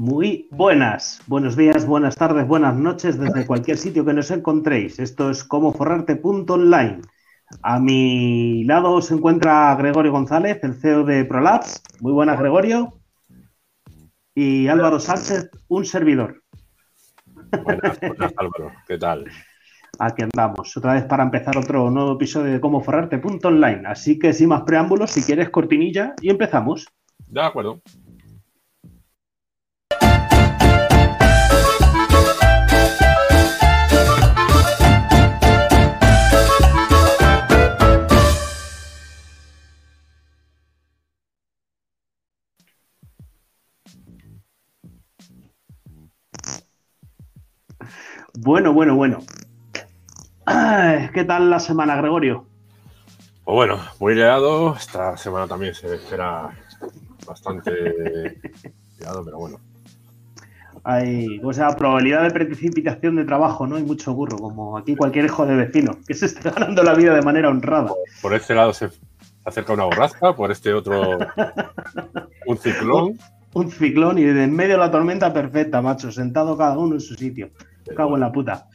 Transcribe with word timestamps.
Muy 0.00 0.48
buenas, 0.50 1.20
buenos 1.26 1.56
días, 1.56 1.84
buenas 1.84 2.14
tardes, 2.14 2.48
buenas 2.48 2.74
noches 2.74 3.18
desde 3.18 3.44
cualquier 3.46 3.76
sitio 3.76 4.02
que 4.02 4.14
nos 4.14 4.30
encontréis. 4.30 4.98
Esto 4.98 5.28
es 5.28 5.44
como 5.44 5.74
forrarte.online. 5.74 7.02
A 7.60 7.78
mi 7.78 8.64
lado 8.64 9.02
se 9.02 9.12
encuentra 9.12 9.74
Gregorio 9.74 10.10
González, 10.10 10.58
el 10.62 10.72
CEO 10.72 11.04
de 11.04 11.26
Prolabs. 11.26 11.82
Muy 12.00 12.14
buenas, 12.14 12.38
Gregorio. 12.40 12.94
Y 14.34 14.68
Álvaro 14.68 14.98
Sánchez, 15.00 15.50
un 15.68 15.84
servidor. 15.84 16.44
Buenas, 17.62 18.00
buenas 18.00 18.32
Álvaro, 18.38 18.72
¿qué 18.88 18.96
tal? 18.96 19.26
Aquí 19.98 20.22
andamos, 20.22 20.74
otra 20.78 20.94
vez 20.94 21.04
para 21.04 21.24
empezar 21.24 21.58
otro 21.58 21.90
nuevo 21.90 22.14
episodio 22.14 22.54
de 22.54 22.60
Cómo 22.62 22.80
Forrarte.online. 22.80 23.82
Así 23.84 24.18
que 24.18 24.32
sin 24.32 24.48
más 24.48 24.62
preámbulos, 24.62 25.10
si 25.10 25.22
quieres 25.22 25.50
cortinilla 25.50 26.14
y 26.22 26.30
empezamos. 26.30 26.86
De 27.26 27.42
acuerdo. 27.42 27.82
Bueno, 48.38 48.72
bueno, 48.72 48.94
bueno. 48.94 49.18
Ay, 50.46 51.10
¿Qué 51.12 51.24
tal 51.24 51.50
la 51.50 51.60
semana, 51.60 51.96
Gregorio? 51.96 52.46
Pues 53.44 53.54
bueno, 53.54 53.78
muy 53.98 54.14
liado. 54.14 54.74
Esta 54.74 55.16
semana 55.16 55.46
también 55.46 55.74
se 55.74 55.94
espera 55.94 56.50
bastante 57.26 57.72
liado, 58.98 59.24
pero 59.24 59.38
bueno. 59.38 59.58
Hay, 60.84 61.40
o 61.42 61.52
sea, 61.52 61.76
probabilidad 61.76 62.22
de 62.22 62.30
precipitación 62.30 63.16
de 63.16 63.24
trabajo, 63.24 63.66
¿no? 63.66 63.76
Hay 63.76 63.82
mucho 63.82 64.14
burro, 64.14 64.38
como 64.38 64.78
aquí 64.78 64.96
cualquier 64.96 65.26
hijo 65.26 65.44
de 65.44 65.56
vecino, 65.56 65.98
que 66.06 66.14
se 66.14 66.26
esté 66.26 66.50
ganando 66.50 66.82
la 66.82 66.94
vida 66.94 67.14
de 67.14 67.22
manera 67.22 67.50
honrada. 67.50 67.88
Por, 67.88 67.98
por 68.22 68.34
este 68.34 68.54
lado 68.54 68.72
se 68.72 68.88
acerca 69.44 69.72
una 69.72 69.84
borrasca, 69.84 70.34
por 70.34 70.50
este 70.50 70.72
otro 70.72 71.18
un 72.46 72.56
ciclón. 72.56 73.18
Un 73.52 73.70
ciclón 73.70 74.18
y 74.18 74.24
de 74.24 74.44
en 74.44 74.54
medio 74.54 74.78
la 74.78 74.90
tormenta 74.90 75.32
perfecta, 75.32 75.82
macho, 75.82 76.12
sentado 76.12 76.56
cada 76.56 76.78
uno 76.78 76.94
en 76.94 77.00
su 77.00 77.14
sitio. 77.14 77.50
Cago 77.94 78.14
en 78.14 78.20
la 78.20 78.32
puta. 78.32 78.66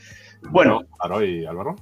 Bueno, 0.50 0.82
Álvaro 1.00 1.26
y 1.26 1.46
Álvaro, 1.46 1.76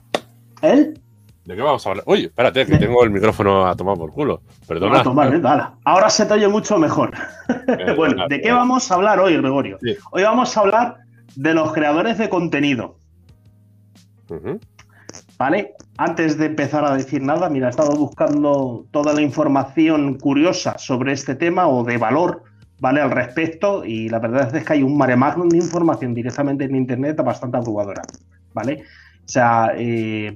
¿él? 0.62 1.00
¿de 1.45 1.56
qué 1.56 1.62
vamos 1.62 1.86
a 1.86 1.90
hablar? 1.90 2.03
Oye, 2.08 2.25
espérate, 2.25 2.66
que 2.66 2.78
tengo 2.78 3.03
el 3.03 3.09
micrófono 3.09 3.67
a 3.67 3.75
tomar 3.75 3.98
por 3.98 4.12
culo. 4.12 4.42
Perdona. 4.67 5.03
Toma, 5.03 5.28
venga, 5.28 5.52
ala. 5.52 5.73
Ahora 5.84 6.09
se 6.09 6.25
te 6.25 6.34
oye 6.34 6.48
mucho 6.48 6.78
mejor. 6.78 7.14
Eh, 7.67 7.94
bueno, 7.98 8.28
¿de 8.28 8.42
qué 8.42 8.52
vamos 8.52 8.90
a 8.90 8.95
hablar 8.95 9.20
hoy, 9.20 9.36
Gregorio? 9.38 9.78
Sí. 9.81 9.95
Hoy 10.12 10.23
vamos 10.23 10.56
a 10.56 10.62
hablar 10.62 10.98
de 11.36 11.53
los 11.53 11.73
creadores 11.73 12.17
de 12.17 12.30
contenido. 12.30 12.98
¿Vale? 15.38 15.73
Antes 15.97 16.38
de 16.38 16.45
empezar 16.45 16.86
a 16.86 16.95
decir 16.95 17.22
nada, 17.22 17.50
mira, 17.50 17.68
he 17.68 17.70
estado 17.70 17.95
buscando 17.95 18.86
toda 18.92 19.14
la 19.14 19.22
información 19.22 20.18
curiosa 20.18 20.78
sobre 20.78 21.12
este 21.12 21.36
tema 21.36 21.68
o 21.68 21.84
de 21.84 21.97
valor, 21.97 22.44
¿vale? 22.84 23.00
Al 23.00 23.12
respecto, 23.12 23.86
y 23.86 24.09
la 24.09 24.20
verdad 24.20 24.53
es 24.53 24.66
que 24.66 24.73
hay 24.73 24.84
un 24.84 24.98
mare 24.98 25.16
magnum 25.16 25.48
de 25.48 25.56
información 25.56 26.14
directamente 26.14 26.66
en 26.66 26.76
internet 26.76 27.16
bastante 27.23 27.56
abrumadora, 27.56 28.02
¿vale? 28.53 28.84
O 29.23 29.30
sea, 29.30 29.72
eh, 29.78 30.36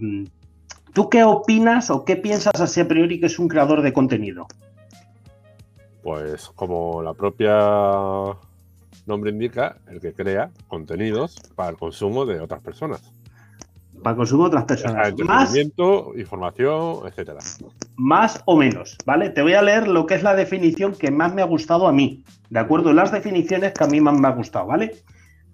¿tú 0.94 1.10
qué 1.10 1.26
opinas 1.26 1.90
o 1.90 2.06
qué 2.06 2.16
piensas 2.16 2.62
así 2.62 2.80
a 2.80 2.88
priori 2.88 3.20
que 3.20 3.26
es 3.26 3.38
un 3.38 3.50
creador 3.50 3.82
de 3.82 3.92
contenido? 3.92 4.48
Pues 6.02 6.48
como 6.56 7.04
la 7.04 7.14
propia 7.14 7.58
nombre 9.06 9.32
indica, 9.32 9.76
el 9.90 10.00
que 10.00 10.14
crea 10.14 10.50
contenidos 10.70 11.36
para 11.54 11.72
el 11.72 11.76
consumo 11.76 12.26
de 12.26 12.40
otras 12.40 12.62
personas. 12.62 13.12
Para 14.02 14.12
el 14.12 14.18
consumo 14.20 14.44
de 14.44 14.48
otras 14.48 14.64
personas. 14.64 14.96
Más, 14.96 15.10
entretenimiento, 15.10 16.14
información, 16.16 17.08
etcétera. 17.08 17.42
Más 17.98 18.42
o 18.46 18.56
menos, 18.56 18.96
¿vale? 19.06 19.32
Te 19.32 19.42
voy 19.42 19.54
a 19.54 19.62
leer 19.62 19.88
lo 19.88 20.06
que 20.06 20.14
es 20.14 20.24
la 20.24 20.36
definición 20.36 20.94
que 20.94 21.12
más 21.12 21.34
me 21.34 21.42
ha 21.42 21.46
gustado 21.46 21.88
a 21.88 21.92
mí, 21.92 22.24
¿de 22.50 22.60
acuerdo? 22.60 22.94
Las 22.94 23.12
definiciones 23.12 23.74
que 23.74 23.84
a 23.84 23.88
mí 23.88 24.00
más 24.00 24.18
me 24.18 24.28
ha 24.28 24.32
gustado, 24.32 24.68
¿vale? 24.68 24.96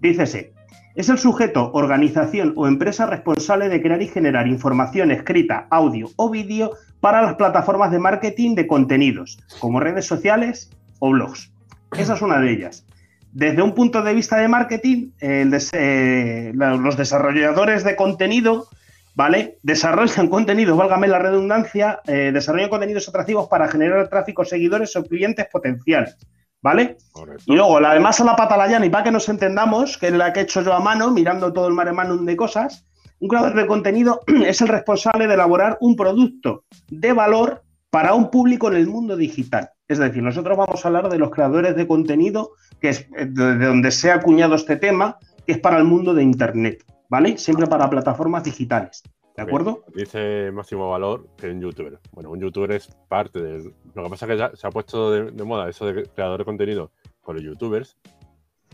Dícese, 0.02 0.54
es 0.96 1.10
el 1.10 1.18
sujeto, 1.18 1.72
organización 1.74 2.54
o 2.56 2.68
empresa 2.68 3.06
responsable 3.06 3.70
de 3.70 3.82
crear 3.82 4.02
y 4.02 4.08
generar 4.08 4.48
información 4.48 5.10
escrita, 5.10 5.68
audio 5.72 6.10
o 6.18 6.30
vídeo 6.30 6.72
para 7.00 7.22
las 7.22 7.36
plataformas 7.36 7.92
de 7.92 8.00
marketing 8.00 8.56
de 8.56 8.68
contenidos, 8.68 9.40
como 9.60 9.80
redes 9.80 10.06
sociales 10.06 10.70
o 11.00 11.12
blogs. 11.12 11.52
Esa 11.98 12.14
es 12.14 12.22
una 12.22 12.40
de 12.40 12.52
ellas. 12.52 12.86
Desde 13.32 13.64
un 13.64 13.74
punto 13.74 14.04
de 14.04 14.14
vista 14.14 14.38
de 14.38 14.48
marketing, 14.48 15.12
eh, 15.20 16.52
los 16.54 16.98
desarrolladores 16.98 17.84
de 17.84 17.96
contenido 17.96 18.68
¿vale? 19.16 19.60
Desarrollan 19.64 20.30
contenidos, 20.30 20.78
válgame 20.78 21.08
la 21.08 21.20
redundancia, 21.20 22.02
eh, 22.06 22.32
desarrollan 22.34 22.70
contenidos 22.70 23.08
atractivos 23.10 23.48
para 23.48 23.68
generar 23.68 24.08
tráfico, 24.10 24.44
seguidores 24.46 24.96
o 24.96 25.04
clientes 25.04 25.48
potenciales, 25.52 26.18
¿vale? 26.62 26.98
Correcto. 27.12 27.44
Y 27.46 27.56
luego, 27.56 27.80
la 27.80 27.92
además 27.92 28.20
a 28.22 28.26
la 28.26 28.36
pata 28.36 28.58
la 28.58 28.68
llana, 28.68 28.86
y 28.86 28.90
para 28.90 29.04
que 29.04 29.12
nos 29.12 29.30
entendamos, 29.30 29.98
que 29.98 30.08
es 30.08 30.14
la 30.14 30.34
que 30.34 30.42
he 30.42 30.44
hecho 30.44 30.62
yo 30.62 30.74
a 30.74 30.80
mano, 30.80 31.12
mirando 31.12 31.54
todo 31.54 31.68
el 31.68 31.74
mare 31.74 31.92
magnum 31.92 32.26
de 32.26 32.36
cosas, 32.36 32.86
un 33.20 33.30
creador 33.30 33.56
de 33.56 33.68
contenido 33.68 34.22
es 34.46 34.62
el 34.62 34.68
responsable 34.68 35.28
de 35.28 35.36
elaborar 35.36 35.78
un 35.82 35.96
producto 35.96 36.66
de 36.90 37.14
valor 37.14 37.64
para 37.90 38.16
un 38.16 38.32
público 38.32 38.70
en 38.70 38.78
el 38.78 38.88
mundo 38.88 39.16
digital. 39.16 39.70
Es 39.88 40.00
decir, 40.00 40.24
nosotros 40.24 40.58
vamos 40.58 40.84
a 40.84 40.88
hablar 40.88 41.10
de 41.10 41.20
los 41.20 41.30
creadores 41.30 41.76
de 41.76 41.86
contenido, 41.86 42.52
que 42.82 42.90
es 42.90 43.02
eh, 43.16 43.28
de 43.28 43.66
donde 43.66 43.92
se 43.92 44.12
ha 44.12 44.16
acuñado 44.16 44.56
este 44.56 44.78
tema, 44.78 45.20
que 45.46 45.54
es 45.54 45.60
para 45.60 45.78
el 45.78 45.84
mundo 45.84 46.14
de 46.14 46.24
Internet, 46.24 46.84
¿vale? 47.10 47.38
Siempre 47.38 47.68
para 47.68 47.90
plataformas 47.90 48.44
digitales, 48.44 49.04
¿de 49.36 49.44
acuerdo? 49.44 49.84
Dice 49.94 50.52
máximo 50.52 50.90
valor 50.90 51.28
que 51.38 51.50
un 51.50 51.62
youtuber. 51.62 52.00
Bueno, 52.12 52.32
un 52.32 52.40
youtuber 52.40 52.72
es 52.72 52.88
parte 53.08 53.42
del. 53.42 53.74
Lo 53.94 54.04
que 54.04 54.10
pasa 54.10 54.26
es 54.26 54.32
que 54.32 54.38
ya 54.38 54.52
se 54.56 54.68
ha 54.68 54.72
puesto 54.72 55.12
de, 55.12 55.32
de 55.32 55.44
moda 55.44 55.70
eso 55.70 55.86
de 55.86 56.04
creador 56.06 56.40
de 56.40 56.46
contenido 56.46 56.92
con 57.22 57.36
los 57.36 57.44
youtubers. 57.44 57.98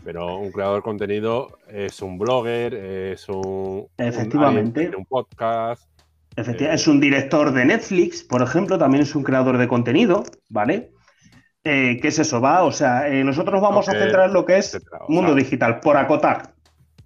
Pero 0.02 0.36
un 0.38 0.50
creador 0.50 0.76
de 0.76 0.82
contenido 0.82 1.58
es 1.68 2.00
un 2.00 2.18
blogger, 2.18 2.72
es 2.74 3.28
un. 3.28 3.86
Efectivamente. 3.98 4.86
Un, 4.86 5.02
de 5.02 5.06
podcast. 5.06 5.90
Efectivamente, 6.36 6.72
Eh, 6.72 6.74
es 6.74 6.88
un 6.88 7.00
director 7.00 7.52
de 7.52 7.64
Netflix, 7.66 8.22
por 8.22 8.40
ejemplo, 8.40 8.78
también 8.78 9.02
es 9.02 9.14
un 9.14 9.22
creador 9.22 9.58
de 9.58 9.68
contenido, 9.68 10.22
¿vale? 10.48 10.92
Eh, 11.64 11.98
¿Qué 12.00 12.08
es 12.08 12.18
eso? 12.18 12.40
Va, 12.40 12.62
o 12.62 12.72
sea, 12.72 13.08
eh, 13.08 13.22
nosotros 13.24 13.60
vamos 13.60 13.88
a 13.88 13.92
centrar 13.92 14.28
en 14.28 14.32
lo 14.32 14.46
que 14.46 14.56
es 14.56 14.74
etcétera. 14.74 15.02
Mundo 15.08 15.34
digital, 15.34 15.80
por 15.80 15.96
acotar, 15.98 16.54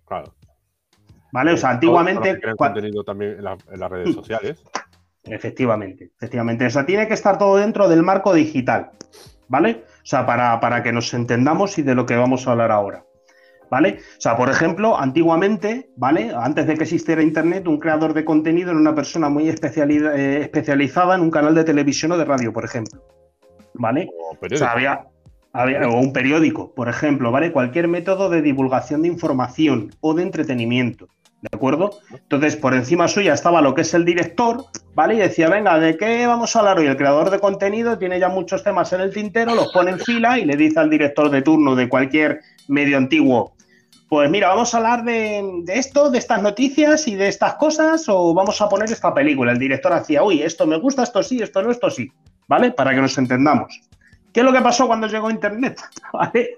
Claro. 0.07 0.33
¿Vale? 1.34 1.53
O 1.53 1.56
sea, 1.56 1.71
antiguamente. 1.71 2.39
crean 2.41 2.56
contenido 2.56 3.03
también 3.03 3.33
en, 3.39 3.45
la- 3.45 3.59
en 3.72 3.81
las 3.81 3.91
redes 3.91 4.15
sociales. 4.15 4.62
Efectivamente, 5.25 6.11
efectivamente. 6.17 6.67
O 6.67 6.71
sea, 6.71 6.87
tiene 6.87 7.09
que 7.09 7.15
estar 7.15 7.39
todo 7.39 7.56
dentro 7.56 7.89
del 7.89 8.03
marco 8.03 8.33
digital, 8.34 8.91
¿vale? 9.49 9.83
O 10.03 10.06
sea, 10.06 10.25
para, 10.27 10.61
para 10.61 10.83
que 10.83 10.93
nos 10.93 11.12
entendamos 11.15 11.77
y 11.78 11.83
de 11.83 11.95
lo 11.95 12.06
que 12.06 12.15
vamos 12.17 12.47
a 12.47 12.53
hablar 12.53 12.71
ahora, 12.71 13.05
¿vale? 13.71 13.99
O 14.19 14.21
sea, 14.21 14.37
por 14.37 14.49
ejemplo, 14.50 14.97
antiguamente, 14.99 15.91
¿vale? 15.97 16.31
Antes 16.37 16.67
de 16.67 16.75
que 16.77 16.83
existiera 16.84 17.22
Internet, 17.22 17.66
un 17.66 17.78
creador 17.81 18.12
de 18.15 18.25
contenido 18.25 18.71
era 18.71 18.78
una 18.78 18.95
persona 18.95 19.28
muy 19.31 19.49
especiali- 19.49 20.06
eh, 20.15 20.41
especializada 20.43 21.15
en 21.15 21.22
un 21.22 21.31
canal 21.31 21.55
de 21.55 21.65
televisión 21.65 22.12
o 22.12 22.19
de 22.19 22.25
radio, 22.27 22.53
por 22.53 22.65
ejemplo, 22.66 23.03
¿vale? 23.75 24.06
O 24.12 24.34
O 24.34 24.39
periódicos. 24.39 24.59
sea, 24.59 24.72
había, 24.72 25.06
había- 25.55 25.89
o 25.89 25.99
un 25.99 26.12
periódico, 26.12 26.75
por 26.75 26.91
ejemplo, 26.91 27.33
¿vale? 27.33 27.51
Cualquier 27.51 27.89
método 27.89 28.28
de 28.28 28.43
divulgación 28.43 29.01
de 29.01 29.09
información 29.09 29.91
o 30.01 30.12
de 30.12 30.22
entretenimiento, 30.22 31.09
¿de 31.50 31.56
acuerdo? 31.56 31.99
Entonces, 32.10 32.56
por 32.56 32.75
encima 32.75 33.06
suya 33.06 33.34
estaba 33.34 33.60
lo 33.60 33.75
que 33.75 33.82
es 33.82 33.93
el 33.93 34.05
director, 34.05 34.65
¿vale? 34.94 35.15
Y 35.15 35.19
decía, 35.19 35.50
venga, 35.50 35.78
¿de 35.78 35.97
qué 35.97 36.27
vamos 36.27 36.56
a 36.56 36.60
hablar 36.60 36.78
hoy? 36.78 36.87
El 36.87 36.97
creador 36.97 37.28
de 37.31 37.38
contenido 37.38 37.99
tiene 37.99 38.19
ya 38.19 38.28
muchos 38.28 38.65
temas 38.65 38.92
en 38.95 39.03
el 39.03 39.13
tintero, 39.13 39.54
los 39.54 39.71
pone 39.72 39.91
en 39.91 40.01
fila 40.01 40.39
y 40.39 40.47
le 40.47 40.57
dice 40.57 40.80
al 40.80 40.89
director 40.89 41.30
de 41.30 41.42
turno 41.42 41.77
de 41.77 41.89
cualquier 41.89 42.41
medio 42.69 42.97
antiguo, 42.97 43.54
pues 44.09 44.30
mira, 44.30 44.48
vamos 44.48 44.72
a 44.72 44.78
hablar 44.78 45.04
de, 45.04 45.42
de 45.65 45.78
esto, 45.78 46.10
de 46.10 46.19
estas 46.19 46.41
noticias 46.41 47.07
y 47.09 47.15
de 47.15 47.28
estas 47.28 47.57
cosas, 47.57 48.09
o 48.09 48.33
vamos 48.33 48.60
a 48.63 48.69
poner 48.69 48.91
esta 48.91 49.13
película. 49.13 49.53
El 49.53 49.59
director 49.59 49.92
hacía, 49.92 50.22
uy, 50.22 50.42
esto 50.42 50.66
me 50.66 50.78
gusta, 50.78 51.03
esto 51.03 51.22
sí, 51.22 51.42
esto 51.42 51.63
no, 51.63 51.71
esto 51.71 51.91
sí, 51.91 52.10
¿vale? 52.47 52.71
Para 52.71 52.95
que 52.95 53.01
nos 53.01 53.19
entendamos. 53.19 53.80
¿Qué 54.33 54.41
es 54.41 54.47
lo 54.47 54.53
que 54.53 54.60
pasó 54.60 54.86
cuando 54.86 55.09
llegó 55.09 55.30
Internet? 55.30 55.80
¿Vale? 56.13 56.57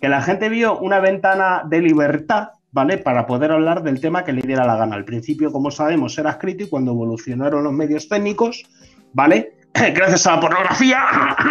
Que 0.00 0.08
la 0.08 0.22
gente 0.22 0.48
vio 0.48 0.78
una 0.78 1.00
ventana 1.00 1.62
de 1.66 1.80
libertad, 1.80 2.48
¿vale? 2.76 2.98
Para 2.98 3.26
poder 3.26 3.52
hablar 3.52 3.82
del 3.82 4.02
tema 4.02 4.22
que 4.22 4.34
le 4.34 4.42
diera 4.42 4.66
la 4.66 4.76
gana. 4.76 4.96
Al 4.96 5.06
principio, 5.06 5.50
como 5.50 5.70
sabemos, 5.70 6.18
era 6.18 6.32
escrito 6.32 6.64
y 6.64 6.68
cuando 6.68 6.92
evolucionaron 6.92 7.64
los 7.64 7.72
medios 7.72 8.06
técnicos, 8.06 8.64
¿vale? 9.14 9.60
Gracias 9.72 10.26
a 10.26 10.34
la 10.34 10.40
pornografía, 10.42 10.98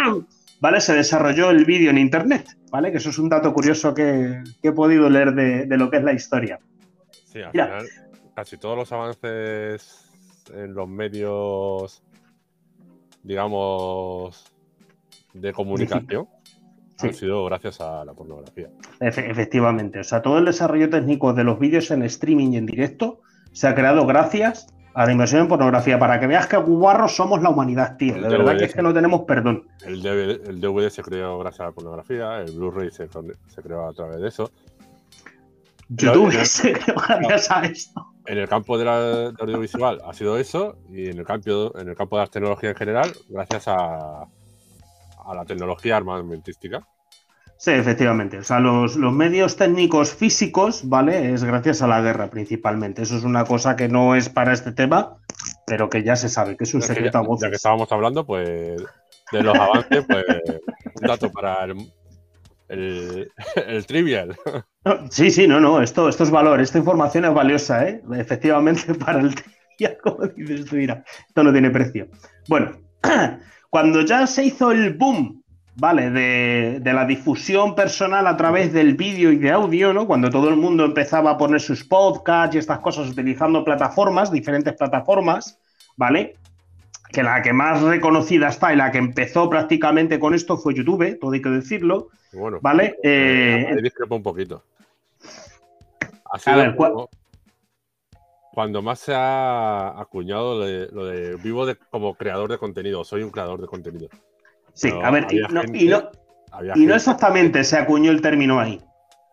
¿vale? 0.61 0.79
Se 0.79 0.93
desarrolló 0.93 1.49
el 1.49 1.65
vídeo 1.65 1.89
en 1.89 1.97
Internet, 1.97 2.55
¿vale? 2.69 2.91
Que 2.91 2.97
eso 2.97 3.09
es 3.09 3.17
un 3.17 3.29
dato 3.29 3.51
curioso 3.55 3.91
que, 3.95 4.43
que 4.61 4.67
he 4.67 4.71
podido 4.71 5.09
leer 5.09 5.33
de, 5.33 5.65
de 5.65 5.77
lo 5.77 5.89
que 5.89 5.97
es 5.97 6.03
la 6.03 6.13
historia. 6.13 6.59
Sí, 7.25 7.41
al 7.41 7.49
Mira. 7.53 7.65
final, 7.79 7.87
casi 8.35 8.57
todos 8.57 8.77
los 8.77 8.91
avances 8.91 10.11
en 10.53 10.75
los 10.75 10.87
medios, 10.87 12.03
digamos, 13.23 14.45
de 15.33 15.51
comunicación 15.53 16.27
han 17.01 17.13
sido 17.13 17.45
gracias 17.45 17.81
a 17.81 18.05
la 18.05 18.13
pornografía. 18.13 18.69
efectivamente. 18.99 19.99
O 19.99 20.03
sea, 20.03 20.21
todo 20.21 20.37
el 20.37 20.45
desarrollo 20.45 20.89
técnico 20.89 21.33
de 21.33 21.43
los 21.43 21.59
vídeos 21.59 21.91
en 21.91 22.03
streaming 22.03 22.53
y 22.53 22.57
en 22.57 22.65
directo 22.65 23.21
se 23.51 23.67
ha 23.67 23.75
creado 23.75 24.05
gracias 24.05 24.67
a 24.93 25.05
la 25.05 25.11
inversión 25.11 25.41
en 25.41 25.47
pornografía. 25.47 25.99
Para 25.99 26.19
que 26.19 26.27
veas 26.27 26.47
que 26.47 26.57
guarros 26.57 27.15
somos 27.15 27.41
la 27.41 27.49
humanidad, 27.49 27.97
tío. 27.97 28.15
de 28.15 28.21
verdad 28.21 28.57
que 28.57 28.65
es 28.65 28.73
que 28.73 28.81
no 28.81 28.93
tenemos 28.93 29.21
perdón. 29.21 29.67
El 29.85 30.01
DVD, 30.01 30.89
se 30.89 31.03
creó 31.03 31.37
gracias 31.39 31.61
a 31.61 31.65
la 31.65 31.71
pornografía, 31.71 32.39
el 32.41 32.51
Blu-ray 32.51 32.89
se, 32.91 33.07
creó 33.61 33.87
a 33.87 33.93
través 33.93 34.21
de 34.21 34.27
eso. 34.29 34.51
YouTube 35.89 36.33
se 36.45 36.73
creó 36.73 36.95
gracias 36.95 37.51
a 37.51 37.65
esto. 37.65 38.05
En 38.27 38.39
el 38.39 38.47
campo 38.49 38.77
de 38.77 38.85
la, 38.85 39.33
audiovisual 39.39 40.01
ha 40.03 40.13
sido 40.13 40.37
eso, 40.37 40.77
y 40.89 41.09
en 41.09 41.19
el 41.19 41.25
campo, 41.25 41.77
en 41.77 41.89
el 41.89 41.95
campo 41.95 42.17
de 42.17 42.23
la 42.23 42.27
tecnología 42.27 42.69
en 42.69 42.75
general, 42.75 43.13
gracias 43.29 43.67
a, 43.67 44.25
a 45.25 45.35
la 45.35 45.45
tecnología 45.45 45.97
armamentística. 45.97 46.87
Sí, 47.57 47.71
efectivamente. 47.71 48.37
O 48.39 48.43
sea, 48.43 48.59
los, 48.59 48.97
medios 48.97 49.55
técnicos 49.55 50.13
físicos, 50.13 50.87
¿vale? 50.87 51.33
Es 51.33 51.43
gracias 51.43 51.81
a 51.81 51.87
la 51.87 52.01
guerra 52.01 52.29
principalmente. 52.29 53.01
Eso 53.03 53.15
es 53.17 53.23
una 53.23 53.45
cosa 53.45 53.75
que 53.75 53.87
no 53.87 54.15
es 54.15 54.29
para 54.29 54.53
este 54.53 54.71
tema, 54.71 55.17
pero 55.65 55.89
que 55.89 56.03
ya 56.03 56.15
se 56.15 56.29
sabe, 56.29 56.57
que 56.57 56.65
es 56.65 56.73
un 56.73 56.81
secreto 56.81 57.17
a 57.17 57.21
voces. 57.21 57.43
Ya 57.43 57.49
que 57.49 57.55
estábamos 57.55 57.91
hablando, 57.91 58.25
pues, 58.25 58.83
de 59.31 59.43
los 59.43 59.57
avances, 59.57 60.05
pues, 60.05 60.25
un 61.01 61.07
dato 61.07 61.31
para 61.31 61.63
el, 61.63 63.31
el, 63.55 63.85
trivial. 63.85 64.35
Sí, 65.09 65.31
sí, 65.31 65.47
no, 65.47 65.59
no, 65.59 65.81
esto, 65.81 66.09
esto 66.09 66.23
es 66.23 66.31
valor, 66.31 66.59
esta 66.59 66.77
información 66.77 67.25
es 67.25 67.33
valiosa, 67.33 67.87
¿eh? 67.87 68.01
Efectivamente, 68.15 68.93
para 69.05 69.21
el 69.21 69.33
trivial, 69.33 69.97
como 70.03 70.27
dices 70.27 70.65
tú, 70.65 70.75
mira, 70.75 71.03
esto 71.27 71.43
no 71.43 71.51
tiene 71.53 71.69
precio. 71.69 72.09
Bueno, 72.47 72.77
cuando 73.69 74.01
ya 74.01 74.27
se 74.27 74.45
hizo 74.45 74.71
el 74.71 74.93
boom 74.93 75.43
¿vale? 75.75 76.09
De, 76.09 76.93
la 76.93 77.05
difusión 77.05 77.75
personal 77.75 78.27
a 78.27 78.37
través 78.37 78.73
del 78.73 78.95
vídeo 78.95 79.31
y 79.31 79.37
de 79.37 79.51
audio, 79.51 79.93
¿no? 79.93 80.07
Cuando 80.07 80.29
todo 80.29 80.49
el 80.49 80.55
mundo 80.55 80.85
empezaba 80.85 81.31
a 81.31 81.37
poner 81.37 81.61
sus 81.61 81.83
podcasts 81.83 82.55
y 82.55 82.59
estas 82.59 82.79
cosas 82.79 83.09
utilizando 83.09 83.63
plataformas, 83.63 84.31
diferentes 84.31 84.73
plataformas, 84.73 85.59
¿vale? 85.97 86.35
Que 87.11 87.23
la 87.23 87.41
que 87.41 87.53
más 87.53 87.81
reconocida 87.81 88.49
está 88.49 88.73
y 88.73 88.77
la 88.77 88.91
que 88.91 88.97
empezó 88.97 89.49
prácticamente 89.49 90.19
con 90.19 90.33
esto 90.33 90.57
fue 90.57 90.73
YouTube, 90.73 91.19
todo 91.19 91.31
hay 91.31 91.41
que 91.41 91.49
decirlo. 91.49 92.09
Bueno, 92.33 92.59
¿vale? 92.61 92.95
Eh, 93.03 93.67
eh 93.69 93.81
discrepo 93.81 94.15
un 94.15 94.23
poquito. 94.23 94.63
a 96.45 96.55
ver, 96.55 96.75
cuando 98.55 98.81
más 98.81 98.99
se 98.99 99.13
ha 99.13 99.99
acuñado 99.99 100.57
lo 100.57 100.65
de, 100.65 100.87
lo 100.89 101.05
de 101.05 101.35
vivo 101.35 101.65
de, 101.65 101.75
como 101.75 102.15
creador 102.15 102.49
de 102.49 102.57
contenido, 102.57 103.03
soy 103.03 103.21
un 103.21 103.29
creador 103.29 103.59
de 103.59 103.67
contenido. 103.67 104.07
Sí, 104.73 104.89
a 105.03 105.11
ver, 105.11 105.27
y 105.73 106.85
no, 106.85 106.95
exactamente 106.95 107.65
se 107.65 107.77
acuñó 107.77 108.11
el 108.11 108.21
término 108.21 108.57
ahí. 108.57 108.81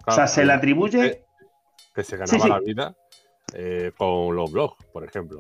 o 0.07 0.11
sea, 0.11 0.27
se 0.27 0.45
le 0.45 0.53
atribuye. 0.53 1.25
Que, 1.95 2.03
se 2.03 2.17
ganaba 2.17 2.49
la 2.49 2.59
vida 2.59 2.97
eh, 3.55 3.93
con 3.97 4.35
los 4.35 4.51
blogs, 4.51 4.77
por 4.93 5.05
ejemplo. 5.05 5.39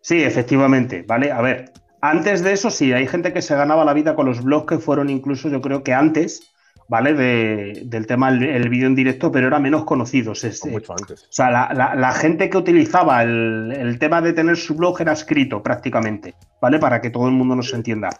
Sí, 0.00 0.22
efectivamente, 0.22 1.04
¿vale? 1.06 1.32
A 1.32 1.40
ver, 1.40 1.72
antes 2.00 2.44
de 2.44 2.52
eso 2.52 2.70
sí, 2.70 2.92
hay 2.92 3.08
gente 3.08 3.32
que 3.32 3.42
se 3.42 3.56
ganaba 3.56 3.84
la 3.84 3.94
vida 3.94 4.14
con 4.14 4.26
los 4.26 4.44
blogs 4.44 4.66
que 4.66 4.78
fueron 4.78 5.10
incluso, 5.10 5.48
yo 5.48 5.60
creo 5.60 5.82
que 5.82 5.92
antes, 5.92 6.54
¿vale? 6.88 7.14
del 7.14 8.06
tema 8.06 8.32
del 8.32 8.68
vídeo 8.68 8.86
en 8.86 8.94
directo, 8.94 9.30
pero 9.30 9.46
eran 9.46 9.62
menos 9.62 9.84
conocidos. 9.84 10.44
mucho 10.70 10.92
antes. 10.92 11.22
O 11.22 11.32
sea, 11.32 11.50
la, 11.50 12.12
gente 12.12 12.50
que 12.50 12.56
utilizaba 12.56 13.22
el, 13.22 13.72
el, 13.76 13.98
tema 13.98 14.20
de 14.20 14.32
tener 14.32 14.56
su 14.56 14.74
blog 14.74 15.00
era 15.00 15.12
escrito 15.12 15.62
prácticamente, 15.62 16.34
¿vale? 16.60 16.78
Para 16.78 17.00
que 17.00 17.10
todo 17.10 17.26
el 17.28 17.34
mundo 17.34 17.54
nos 17.54 17.72
entienda 17.72 18.10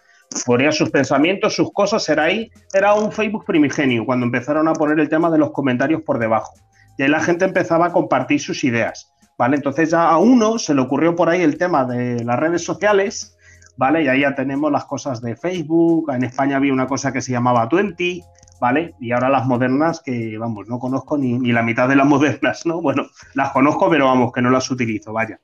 ponía 0.44 0.72
sus 0.72 0.90
pensamientos, 0.90 1.54
sus 1.54 1.72
cosas, 1.72 2.08
era 2.08 2.24
ahí, 2.24 2.50
era 2.72 2.94
un 2.94 3.12
Facebook 3.12 3.44
primigenio, 3.44 4.04
cuando 4.04 4.26
empezaron 4.26 4.68
a 4.68 4.72
poner 4.72 5.00
el 5.00 5.08
tema 5.08 5.30
de 5.30 5.38
los 5.38 5.52
comentarios 5.52 6.02
por 6.02 6.18
debajo. 6.18 6.52
Y 6.96 7.02
ahí 7.02 7.08
la 7.08 7.20
gente 7.20 7.44
empezaba 7.44 7.86
a 7.86 7.92
compartir 7.92 8.40
sus 8.40 8.64
ideas, 8.64 9.12
¿vale? 9.36 9.56
Entonces 9.56 9.90
ya 9.90 10.08
a 10.08 10.18
uno 10.18 10.58
se 10.58 10.74
le 10.74 10.80
ocurrió 10.80 11.14
por 11.14 11.28
ahí 11.28 11.42
el 11.42 11.56
tema 11.56 11.84
de 11.84 12.24
las 12.24 12.38
redes 12.38 12.64
sociales, 12.64 13.36
¿vale? 13.76 14.02
Y 14.02 14.08
ahí 14.08 14.20
ya 14.20 14.34
tenemos 14.34 14.70
las 14.70 14.84
cosas 14.84 15.20
de 15.22 15.36
Facebook, 15.36 16.10
en 16.12 16.24
España 16.24 16.56
había 16.56 16.72
una 16.72 16.86
cosa 16.86 17.12
que 17.12 17.20
se 17.20 17.32
llamaba 17.32 17.68
Twenty, 17.68 18.22
¿vale? 18.60 18.94
Y 19.00 19.12
ahora 19.12 19.28
las 19.28 19.46
modernas 19.46 20.00
que, 20.04 20.36
vamos, 20.38 20.68
no 20.68 20.78
conozco 20.78 21.16
ni, 21.18 21.38
ni 21.38 21.52
la 21.52 21.62
mitad 21.62 21.88
de 21.88 21.96
las 21.96 22.06
modernas, 22.08 22.66
¿no? 22.66 22.80
Bueno, 22.80 23.06
las 23.34 23.50
conozco, 23.52 23.88
pero 23.90 24.06
vamos, 24.06 24.32
que 24.32 24.42
no 24.42 24.50
las 24.50 24.70
utilizo, 24.70 25.12
vaya. 25.12 25.40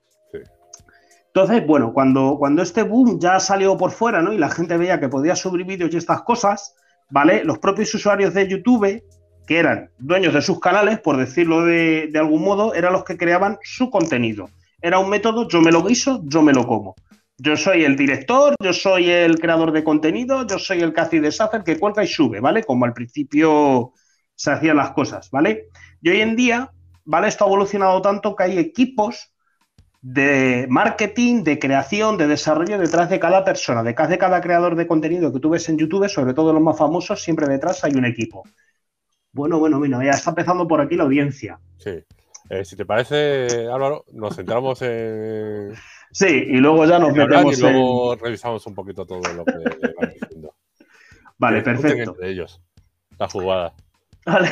Entonces, 1.34 1.66
bueno, 1.66 1.92
cuando, 1.92 2.36
cuando 2.38 2.62
este 2.62 2.84
boom 2.84 3.18
ya 3.18 3.40
salió 3.40 3.76
por 3.76 3.90
fuera, 3.90 4.22
¿no? 4.22 4.32
Y 4.32 4.38
la 4.38 4.50
gente 4.50 4.76
veía 4.76 5.00
que 5.00 5.08
podía 5.08 5.34
subir 5.34 5.66
vídeos 5.66 5.92
y 5.92 5.96
estas 5.96 6.22
cosas, 6.22 6.76
¿vale? 7.10 7.44
Los 7.44 7.58
propios 7.58 7.92
usuarios 7.92 8.34
de 8.34 8.46
YouTube, 8.46 9.02
que 9.44 9.58
eran 9.58 9.90
dueños 9.98 10.32
de 10.32 10.42
sus 10.42 10.60
canales, 10.60 11.00
por 11.00 11.16
decirlo 11.16 11.64
de, 11.64 12.08
algún 12.14 12.44
modo, 12.44 12.72
eran 12.74 12.92
los 12.92 13.02
que 13.02 13.16
creaban 13.16 13.58
su 13.64 13.90
contenido. 13.90 14.48
Era 14.80 15.00
un 15.00 15.10
método, 15.10 15.48
yo 15.48 15.60
me 15.60 15.72
lo 15.72 15.82
guiso, 15.82 16.22
yo 16.24 16.40
me 16.40 16.52
lo 16.52 16.68
como. 16.68 16.94
Yo 17.36 17.56
soy 17.56 17.84
el 17.84 17.96
director, 17.96 18.54
yo 18.62 18.72
soy 18.72 19.10
el 19.10 19.38
creador 19.40 19.72
de 19.72 19.82
contenido, 19.82 20.46
yo 20.46 20.58
soy 20.58 20.80
el 20.80 20.92
que 20.92 21.00
hace 21.00 21.20
que 21.64 21.78
cuelga 21.78 22.04
y 22.04 22.06
sube, 22.06 22.40
¿vale? 22.40 22.62
Como 22.62 22.84
al 22.84 22.92
principio 22.92 23.92
se 24.34 24.52
hacían 24.52 24.76
las 24.76 24.90
cosas, 24.90 25.30
¿vale? 25.30 25.68
Y 26.00 26.10
hoy 26.10 26.20
en 26.20 26.36
día, 26.36 26.70
¿vale? 27.04 27.28
Esto 27.28 27.44
ha 27.44 27.48
evolucionado 27.48 28.00
tanto 28.02 28.36
que 28.36 28.44
hay 28.44 28.58
equipos 28.58 29.34
de 30.00 30.66
marketing, 30.68 31.44
de 31.44 31.58
creación, 31.58 32.18
de 32.18 32.26
desarrollo 32.26 32.78
detrás 32.78 33.08
de 33.08 33.18
cada 33.18 33.42
persona, 33.42 33.82
detrás 33.82 34.10
de 34.10 34.18
cada 34.18 34.40
creador 34.40 34.76
de 34.76 34.86
contenido 34.86 35.32
que 35.32 35.40
tú 35.40 35.50
ves 35.50 35.68
en 35.68 35.78
YouTube, 35.78 36.08
sobre 36.08 36.34
todo 36.34 36.52
los 36.52 36.62
más 36.62 36.76
famosos, 36.76 37.22
siempre 37.22 37.48
detrás 37.48 37.82
hay 37.84 37.94
un 37.94 38.04
equipo. 38.04 38.44
Bueno, 39.32 39.58
bueno, 39.58 39.80
mira, 39.80 40.04
ya 40.04 40.10
está 40.10 40.30
empezando 40.30 40.68
por 40.68 40.80
aquí 40.80 40.94
la 40.94 41.04
audiencia. 41.04 41.58
Sí. 41.78 42.04
Eh, 42.50 42.64
si 42.64 42.76
te 42.76 42.84
parece, 42.84 43.66
Álvaro, 43.72 44.04
nos 44.12 44.36
centramos 44.36 44.82
en. 44.82 45.72
Sí, 46.14 46.26
y 46.28 46.58
luego 46.58 46.86
ya 46.86 47.00
nos 47.00 47.12
metemos 47.12 47.58
y 47.58 47.60
luego 47.60 48.14
revisamos 48.14 48.64
un 48.68 48.74
poquito 48.74 49.04
todo 49.04 49.20
lo 49.32 49.44
que 49.44 49.52
van 50.00 50.14
diciendo. 50.14 50.54
Vale, 51.36 51.60
perfecto. 51.60 52.12
Entre 52.12 52.30
ellos, 52.30 52.62
la 53.18 53.28
jugada. 53.28 53.74
Vale. 54.24 54.48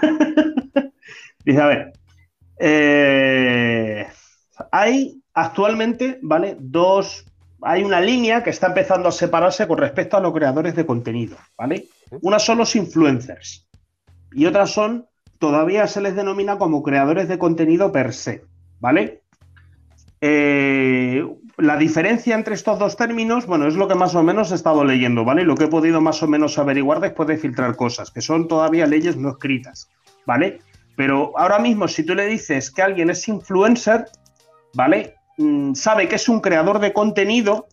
Dice, 1.44 1.60
a 1.60 1.66
ver. 1.66 1.92
Eh, 2.60 4.06
hay 4.70 5.20
actualmente, 5.34 6.20
¿vale? 6.22 6.56
Dos, 6.60 7.26
hay 7.60 7.82
una 7.82 8.00
línea 8.00 8.44
que 8.44 8.50
está 8.50 8.68
empezando 8.68 9.08
a 9.08 9.12
separarse 9.12 9.66
con 9.66 9.78
respecto 9.78 10.16
a 10.16 10.20
los 10.20 10.32
creadores 10.32 10.76
de 10.76 10.86
contenido, 10.86 11.36
¿vale? 11.58 11.88
Una 12.22 12.38
son 12.38 12.58
los 12.58 12.76
influencers 12.76 13.66
y 14.30 14.46
otras 14.46 14.70
son, 14.70 15.08
todavía 15.40 15.88
se 15.88 16.02
les 16.02 16.14
denomina 16.14 16.56
como 16.56 16.84
creadores 16.84 17.26
de 17.26 17.38
contenido 17.38 17.90
per 17.90 18.12
se, 18.12 18.44
¿vale? 18.78 19.22
Eh, 20.20 21.26
la 21.56 21.76
diferencia 21.76 22.34
entre 22.34 22.54
estos 22.54 22.78
dos 22.78 22.96
términos, 22.96 23.46
bueno, 23.46 23.66
es 23.66 23.74
lo 23.74 23.88
que 23.88 23.94
más 23.94 24.14
o 24.14 24.22
menos 24.22 24.52
he 24.52 24.54
estado 24.54 24.84
leyendo, 24.84 25.24
¿vale? 25.24 25.44
Lo 25.44 25.54
que 25.54 25.64
he 25.64 25.68
podido 25.68 26.00
más 26.00 26.22
o 26.22 26.26
menos 26.26 26.58
averiguar 26.58 27.00
después 27.00 27.28
de 27.28 27.38
filtrar 27.38 27.76
cosas, 27.76 28.10
que 28.10 28.20
son 28.20 28.48
todavía 28.48 28.86
leyes 28.86 29.16
no 29.16 29.30
escritas, 29.30 29.90
¿vale? 30.26 30.60
Pero 30.96 31.32
ahora 31.38 31.58
mismo, 31.58 31.88
si 31.88 32.04
tú 32.04 32.14
le 32.14 32.26
dices 32.26 32.70
que 32.70 32.82
alguien 32.82 33.10
es 33.10 33.26
influencer, 33.28 34.06
¿vale? 34.74 35.14
Mm, 35.38 35.74
sabe 35.74 36.08
que 36.08 36.16
es 36.16 36.28
un 36.28 36.40
creador 36.40 36.78
de 36.78 36.92
contenido, 36.92 37.68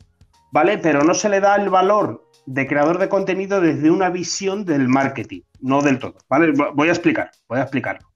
¿vale? 0.52 0.78
Pero 0.78 1.04
no 1.04 1.14
se 1.14 1.30
le 1.30 1.40
da 1.40 1.56
el 1.56 1.70
valor 1.70 2.24
de 2.46 2.66
creador 2.66 2.98
de 2.98 3.10
contenido 3.10 3.60
desde 3.60 3.92
una 3.92 4.10
visión 4.10 4.64
del 4.64 4.88
marketing, 4.88 5.42
no 5.60 5.82
del 5.82 6.00
todo, 6.00 6.16
¿vale? 6.30 6.54
Voy 6.74 6.88
a 6.88 6.92
explicar, 6.92 7.32
voy 7.50 7.60
a 7.60 7.64
explicarlo. 7.64 8.08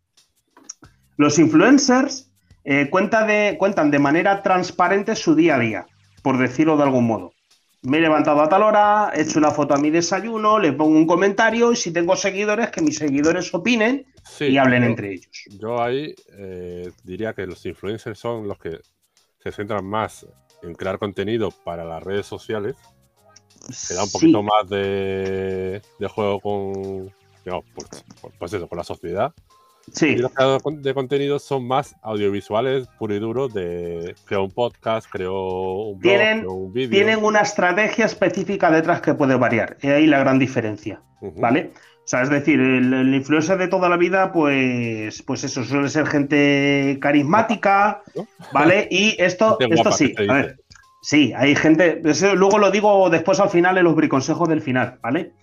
Los 1.18 1.38
influencers 1.38 2.31
eh, 2.63 2.89
de, 2.89 3.56
cuentan 3.58 3.91
de 3.91 4.00
manera 4.00 4.41
transparente 4.41 5.15
su 5.15 5.36
día 5.36 5.56
a 5.56 5.60
día, 5.60 5.86
por 6.22 6.38
decirlo 6.38 6.77
de 6.77 6.84
algún 6.84 7.08
modo. 7.08 7.34
Me 7.84 7.98
he 7.98 8.01
levantado 8.01 8.41
a 8.41 8.50
tal 8.50 8.62
hora, 8.62 9.12
he 9.15 9.22
hecho 9.22 9.39
una 9.39 9.50
foto 9.50 9.74
a 9.74 9.77
mi 9.77 9.89
desayuno, 9.89 10.60
le 10.60 10.72
pongo 10.72 10.96
un 10.96 11.08
comentario 11.08 11.72
y 11.72 11.75
si 11.75 11.91
tengo 11.91 12.15
seguidores, 12.15 12.70
que 12.70 12.82
mis 12.82 12.98
seguidores 12.98 13.51
opinen 13.56 14.06
y 14.39 14.58
hablen 14.58 14.84
entre 14.84 15.13
ellos. 15.13 15.46
Yo 15.60 15.82
ahí 15.82 16.13
eh, 16.38 16.91
diría 17.03 17.34
que 17.34 17.48
los 17.48 17.65
influencers 17.65 18.20
son 18.20 18.48
los 18.48 18.60
que 18.60 18.80
se 19.39 19.51
centran 19.51 19.84
más 19.84 20.27
en 20.62 20.75
crear 20.75 21.00
contenido 21.00 21.50
para 21.50 21.84
las 21.84 22.03
redes 22.03 22.27
sociales. 22.27 22.75
Se 23.72 23.96
da 23.96 24.03
un 24.03 24.12
poquito 24.12 24.44
más 24.44 24.70
de, 24.70 25.82
juego 26.08 26.39
con, 26.39 27.12
digamos, 27.44 27.65
pues 28.38 28.53
eso, 28.53 28.68
con 28.68 28.77
la 28.77 28.84
sociedad. 28.84 29.34
Sí. 29.92 30.08
Y 30.08 30.16
los 30.18 30.32
creadores 30.32 30.82
de 30.82 30.94
contenido 30.94 31.40
son 31.40 31.68
más 31.68 31.96
audiovisuales, 32.02 32.88
puro 33.00 33.16
y 33.16 33.20
duro, 33.20 33.48
de 33.48 34.16
creo 34.26 34.44
un 34.44 34.52
podcast, 34.52 35.08
creo 35.10 35.34
un 35.34 36.00
blog, 36.00 36.02
tienen, 36.02 36.48
un 36.48 36.72
vídeo. 36.72 36.92
Tienen 36.92 37.24
una 37.24 37.42
estrategia 37.42 38.06
específica 38.06 38.72
detrás 38.72 39.02
que 39.02 39.14
puede 39.14 39.36
variar. 39.36 39.78
Y 39.82 39.88
ahí 39.88 40.08
la 40.08 40.20
gran 40.20 40.40
diferencia, 40.40 41.02
¿vale? 41.38 41.72
O 42.04 42.08
sea, 42.12 42.24
es 42.24 42.30
decir, 42.30 42.60
el, 42.60 43.14
influencer 43.14 43.58
de 43.58 43.68
toda 43.68 43.88
la 43.88 43.96
vida, 43.96 44.32
pues, 44.32 45.22
pues 45.22 45.44
eso, 45.44 45.64
suele 45.64 45.88
ser 45.88 46.08
gente 46.08 46.98
carismática, 47.00 48.02
¿vale? 48.52 48.88
Y 48.90 49.16
esto, 49.22 49.58
esto 49.60 49.92
sí, 49.92 50.14
a 50.28 50.34
ver, 50.34 50.60
sí, 51.02 51.32
hay 51.36 51.56
gente, 51.56 52.02
luego 52.36 52.58
lo 52.58 52.72
digo 52.72 53.10
después 53.10 53.40
al 53.40 53.50
final 53.50 53.78
en 53.78 53.84
los 53.84 53.96
briconsejos 53.96 54.50
del 54.50 54.62
final, 54.62 55.00
¿vale? 55.02 55.34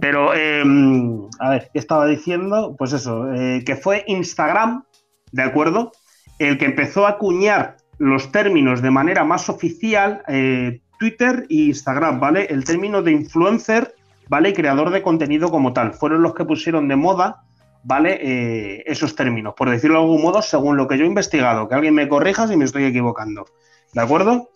Pero, 0.00 0.34
em, 0.34 1.28
a 1.38 1.50
ver, 1.50 1.70
¿qué 1.72 1.78
estaba 1.78 2.06
diciendo? 2.06 2.74
Pues 2.76 2.92
eso, 2.92 3.32
eh, 3.32 3.62
que 3.64 3.76
fue 3.76 4.04
Instagram, 4.06 4.84
¿de 5.32 5.42
acuerdo? 5.42 5.92
El 6.38 6.58
que 6.58 6.66
empezó 6.66 7.06
a 7.06 7.10
acuñar 7.10 7.76
los 7.98 8.32
términos 8.32 8.82
de 8.82 8.90
manera 8.90 9.24
más 9.24 9.48
oficial, 9.48 10.22
eh, 10.28 10.80
Twitter 10.98 11.46
e 11.48 11.54
Instagram, 11.54 12.20
¿vale? 12.20 12.46
El 12.50 12.64
término 12.64 13.02
de 13.02 13.12
influencer, 13.12 13.94
¿vale? 14.28 14.50
Y 14.50 14.52
creador 14.52 14.90
de 14.90 15.02
contenido 15.02 15.50
como 15.50 15.72
tal. 15.72 15.94
Fueron 15.94 16.22
los 16.22 16.34
que 16.34 16.44
pusieron 16.44 16.88
de 16.88 16.96
moda, 16.96 17.42
¿vale? 17.84 18.18
Eh, 18.22 18.82
esos 18.86 19.14
términos, 19.14 19.54
por 19.56 19.70
decirlo 19.70 19.98
de 19.98 20.04
algún 20.04 20.22
modo, 20.22 20.42
según 20.42 20.76
lo 20.76 20.88
que 20.88 20.98
yo 20.98 21.04
he 21.04 21.08
investigado. 21.08 21.68
Que 21.68 21.74
alguien 21.74 21.94
me 21.94 22.08
corrija 22.08 22.46
si 22.46 22.56
me 22.56 22.64
estoy 22.64 22.84
equivocando. 22.84 23.46
¿De 23.92 24.00
acuerdo? 24.00 24.48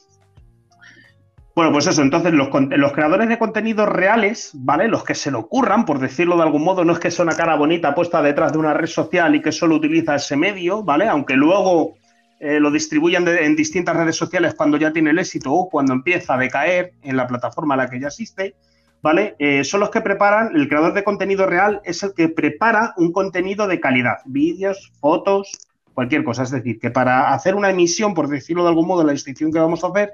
Bueno, 1.57 1.73
pues 1.73 1.87
eso, 1.87 2.03
entonces 2.03 2.35
los, 2.35 2.51
creadores 2.51 3.31
de 3.31 3.39
contenidos 3.39 3.89
reales, 3.89 4.51
¿vale? 4.53 4.89
Los 4.89 5.05
que 5.05 5.15
se 5.15 5.31
le 5.31 5.39
ocurran, 5.39 5.87
por 5.87 5.99
decirlo 5.99 6.37
de 6.37 6.43
algún 6.43 6.63
modo, 6.63 6.85
no 6.85 6.93
es 6.93 6.99
que 6.99 7.11
sea 7.11 7.25
una 7.25 7.35
cara 7.35 7.57
bonita 7.57 7.95
puesta 7.95 8.21
detrás 8.21 8.53
de 8.53 8.59
una 8.59 8.75
red 8.75 8.89
social 8.89 9.35
y 9.35 9.41
que 9.41 9.53
solo 9.53 9.77
utiliza 9.77 10.17
ese 10.17 10.37
medio, 10.37 10.83
¿vale? 10.83 11.09
Aunque 11.09 11.35
luego 11.35 11.95
eh, 12.41 12.61
lo 12.61 12.71
distribuyan 12.71 13.27
en 13.27 13.57
distintas 13.57 13.97
redes 13.97 14.17
sociales 14.17 14.53
cuando 14.53 14.77
ya 14.77 14.93
tiene 14.93 15.13
el 15.13 15.19
éxito 15.19 15.51
o 15.51 15.71
cuando 15.71 15.95
empieza 15.95 16.35
a 16.35 16.37
decaer 16.37 16.93
en 17.03 17.17
la 17.17 17.27
plataforma 17.27 17.73
a 17.73 17.79
la 17.79 17.89
que 17.89 18.01
ya 18.01 18.09
existe, 18.09 18.55
¿vale? 19.01 19.35
Eh, 19.39 19.65
son 19.65 19.81
los 19.81 19.89
que 19.89 20.03
preparan, 20.03 20.55
el 20.55 20.69
creador 20.69 20.93
de 20.93 21.05
contenido 21.05 21.47
real 21.47 21.81
es 21.87 22.03
el 22.03 22.13
que 22.13 22.29
prepara 22.29 22.93
un 22.99 23.13
contenido 23.13 23.67
de 23.67 23.81
calidad, 23.81 24.19
vídeos, 24.27 24.93
fotos, 25.01 25.53
cualquier 25.95 26.23
cosa. 26.23 26.43
Es 26.43 26.51
decir, 26.51 26.79
que 26.79 26.91
para 26.91 27.33
hacer 27.33 27.55
una 27.55 27.71
emisión, 27.71 28.13
por 28.13 28.29
decirlo 28.29 28.63
de 28.65 28.69
algún 28.69 28.87
modo, 28.87 29.05
la 29.05 29.13
distinción 29.13 29.51
que 29.51 29.59
vamos 29.59 29.83
a 29.83 29.87
hacer, 29.87 30.13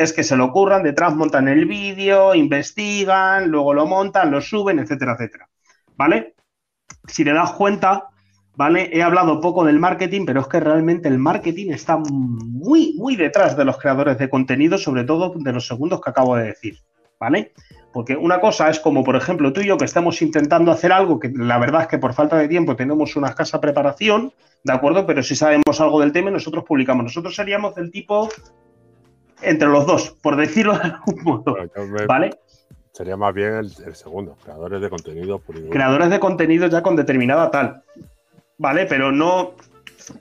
es 0.00 0.14
que 0.14 0.24
se 0.24 0.34
lo 0.34 0.46
ocurran, 0.46 0.82
detrás 0.82 1.14
montan 1.14 1.46
el 1.46 1.66
vídeo, 1.66 2.34
investigan, 2.34 3.50
luego 3.50 3.74
lo 3.74 3.84
montan, 3.84 4.30
lo 4.30 4.40
suben, 4.40 4.78
etcétera, 4.78 5.12
etcétera. 5.12 5.50
¿Vale? 5.94 6.34
Si 7.06 7.22
te 7.22 7.34
das 7.34 7.52
cuenta, 7.52 8.08
¿vale? 8.56 8.88
He 8.94 9.02
hablado 9.02 9.42
poco 9.42 9.62
del 9.62 9.78
marketing, 9.78 10.24
pero 10.24 10.40
es 10.40 10.48
que 10.48 10.58
realmente 10.58 11.06
el 11.06 11.18
marketing 11.18 11.72
está 11.72 11.98
muy, 11.98 12.94
muy 12.96 13.14
detrás 13.14 13.58
de 13.58 13.66
los 13.66 13.76
creadores 13.76 14.16
de 14.16 14.30
contenido, 14.30 14.78
sobre 14.78 15.04
todo 15.04 15.34
de 15.36 15.52
los 15.52 15.66
segundos 15.66 16.00
que 16.00 16.08
acabo 16.08 16.34
de 16.34 16.44
decir, 16.44 16.78
¿vale? 17.18 17.52
Porque 17.92 18.16
una 18.16 18.40
cosa 18.40 18.70
es 18.70 18.80
como, 18.80 19.04
por 19.04 19.16
ejemplo, 19.16 19.52
tú 19.52 19.60
y 19.60 19.66
yo 19.66 19.76
que 19.76 19.84
estamos 19.84 20.22
intentando 20.22 20.72
hacer 20.72 20.92
algo 20.92 21.20
que 21.20 21.28
la 21.28 21.58
verdad 21.58 21.82
es 21.82 21.88
que 21.88 21.98
por 21.98 22.14
falta 22.14 22.38
de 22.38 22.48
tiempo 22.48 22.74
tenemos 22.74 23.16
una 23.16 23.28
escasa 23.28 23.60
preparación, 23.60 24.32
¿de 24.64 24.72
acuerdo? 24.72 25.04
Pero 25.04 25.22
si 25.22 25.36
sabemos 25.36 25.78
algo 25.78 26.00
del 26.00 26.12
tema, 26.12 26.30
nosotros 26.30 26.64
publicamos. 26.64 27.04
Nosotros 27.04 27.36
seríamos 27.36 27.74
del 27.74 27.90
tipo 27.90 28.30
entre 29.42 29.68
los 29.68 29.86
dos, 29.86 30.10
por 30.22 30.36
decirlo 30.36 30.74
de 30.78 30.84
algún 30.84 31.22
modo. 31.22 31.56
¿Vale? 32.06 32.38
Sería 32.92 33.16
más 33.16 33.32
bien 33.32 33.54
el, 33.54 33.94
segundo, 33.94 34.36
creadores 34.42 34.80
de 34.80 34.90
contenido. 34.90 35.40
Creadores 35.70 36.10
de 36.10 36.20
contenido 36.20 36.66
ya 36.66 36.82
con 36.82 36.96
determinada 36.96 37.50
tal. 37.50 37.82
¿Vale? 38.58 38.86
Pero 38.86 39.12
no. 39.12 39.52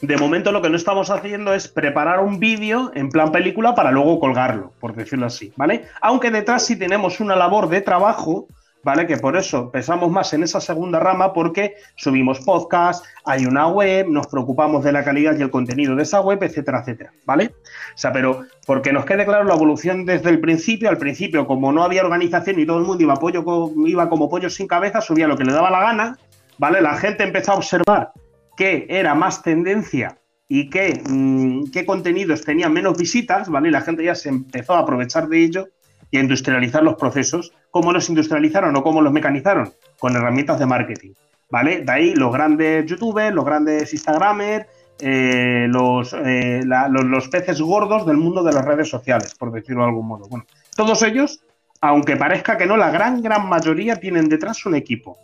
De 0.02 0.18
momento 0.18 0.52
lo 0.52 0.62
que 0.62 0.70
no 0.70 0.76
estamos 0.76 1.10
haciendo 1.10 1.54
es 1.54 1.68
preparar 1.68 2.20
un 2.20 2.40
vídeo 2.40 2.92
en 2.94 3.10
plan 3.10 3.32
película 3.32 3.74
para 3.74 3.92
luego 3.92 4.20
colgarlo, 4.20 4.72
por 4.80 4.94
decirlo 4.94 5.26
así, 5.26 5.52
¿vale? 5.56 5.86
Aunque 6.02 6.30
detrás 6.30 6.66
sí 6.66 6.78
tenemos 6.78 7.20
una 7.20 7.36
labor 7.36 7.70
de 7.70 7.82
trabajo 7.82 8.48
¿vale? 8.84 9.06
Que 9.08 9.18
por 9.18 9.36
eso 9.36 9.72
pesamos 9.72 10.12
más 10.12 10.34
en 10.34 10.44
esa 10.44 10.62
segunda 10.62 11.00
rama 11.00 11.34
porque 11.34 11.76
subimos 11.96 12.40
podcast, 12.40 13.06
hay 13.26 13.46
una 13.46 13.68
web, 13.68 14.08
nos 14.10 14.28
preocupamos 14.28 14.84
de 14.84 14.92
la 14.92 15.04
calidad 15.04 15.38
y 15.38 15.42
el 15.42 15.50
contenido 15.50 15.96
de 15.96 16.04
esa 16.04 16.22
web, 16.22 16.42
etcétera, 16.44 16.80
etcétera, 16.80 17.12
¿vale? 17.26 17.54
O 17.94 17.98
sea, 17.98 18.12
pero 18.12 18.46
porque 18.66 18.94
nos 18.94 19.06
quede 19.06 19.26
claro 19.26 19.44
la 19.44 19.56
evolución 19.56 20.06
desde 20.06 20.30
el 20.30 20.40
principio, 20.40 20.90
al 20.90 20.98
principio 20.98 21.46
como 21.46 21.72
no 21.72 21.84
había 21.84 22.04
organización 22.04 22.60
y 22.60 22.66
todo 22.66 22.80
el 22.80 22.86
mundo 22.86 23.04
iba, 23.04 23.16
pollo, 23.16 23.44
iba 23.86 24.10
como 24.10 24.30
pollo 24.30 24.50
sin 24.50 24.68
cabeza, 24.68 25.02
subía 25.02 25.28
lo 25.28 25.38
que 25.38 25.46
le 25.46 25.54
daba 25.54 25.70
la 25.70 25.82
gana, 25.82 26.18
¿vale? 26.58 26.82
La 26.82 26.96
gente 26.96 27.24
empezó 27.24 27.54
a 27.54 27.56
observar 27.56 28.12
que 28.56 28.88
era 28.90 29.16
más 29.16 29.42
tendencia 29.42 30.18
y 30.48 30.70
que, 30.70 31.02
mm, 31.08 31.72
qué 31.72 31.86
contenidos 31.86 32.42
tenían 32.42 32.74
menos 32.74 32.98
visitas, 32.98 33.50
¿vale? 33.50 33.70
Y 33.70 33.72
la 33.72 33.82
gente 33.82 34.04
ya 34.04 34.16
se 34.16 34.30
empezó 34.30 34.74
a 34.74 34.80
aprovechar 34.80 35.28
de 35.28 35.44
ello 35.44 35.68
y 36.12 36.18
a 36.18 36.22
industrializar 36.22 36.84
los 36.84 36.96
procesos. 36.96 37.54
¿Cómo 37.72 37.92
los 37.92 38.10
industrializaron 38.10 38.76
o 38.76 38.84
cómo 38.84 39.02
los 39.02 39.14
mecanizaron? 39.14 39.74
Con 40.00 40.16
herramientas 40.16 40.60
de 40.60 40.66
marketing. 40.66 41.14
¿Vale? 41.50 41.82
De 41.82 41.92
ahí 41.92 42.14
los 42.14 42.32
grandes 42.32 42.86
youtubers, 42.86 43.34
los 43.34 43.46
grandes 43.46 43.92
instagramers, 43.94 44.68
eh, 45.02 45.68
los, 45.70 46.14
eh, 46.14 46.62
los, 46.64 47.28
peces 47.30 47.62
gordos 47.62 48.06
del 48.06 48.18
mundo 48.18 48.44
de 48.44 48.52
las 48.52 48.66
redes 48.66 48.90
sociales, 48.90 49.34
por 49.34 49.52
decirlo 49.52 49.84
de 49.84 49.90
algún 49.90 50.08
modo. 50.08 50.28
Bueno, 50.28 50.46
todos 50.76 51.02
ellos, 51.04 51.42
aunque 51.82 52.18
parezca 52.18 52.58
que 52.58 52.66
no, 52.66 52.76
la 52.76 52.92
gran, 52.92 53.22
gran 53.22 53.48
mayoría 53.48 53.96
tienen 53.96 54.28
detrás 54.28 54.66
un 54.66 54.76
equipo 54.76 55.18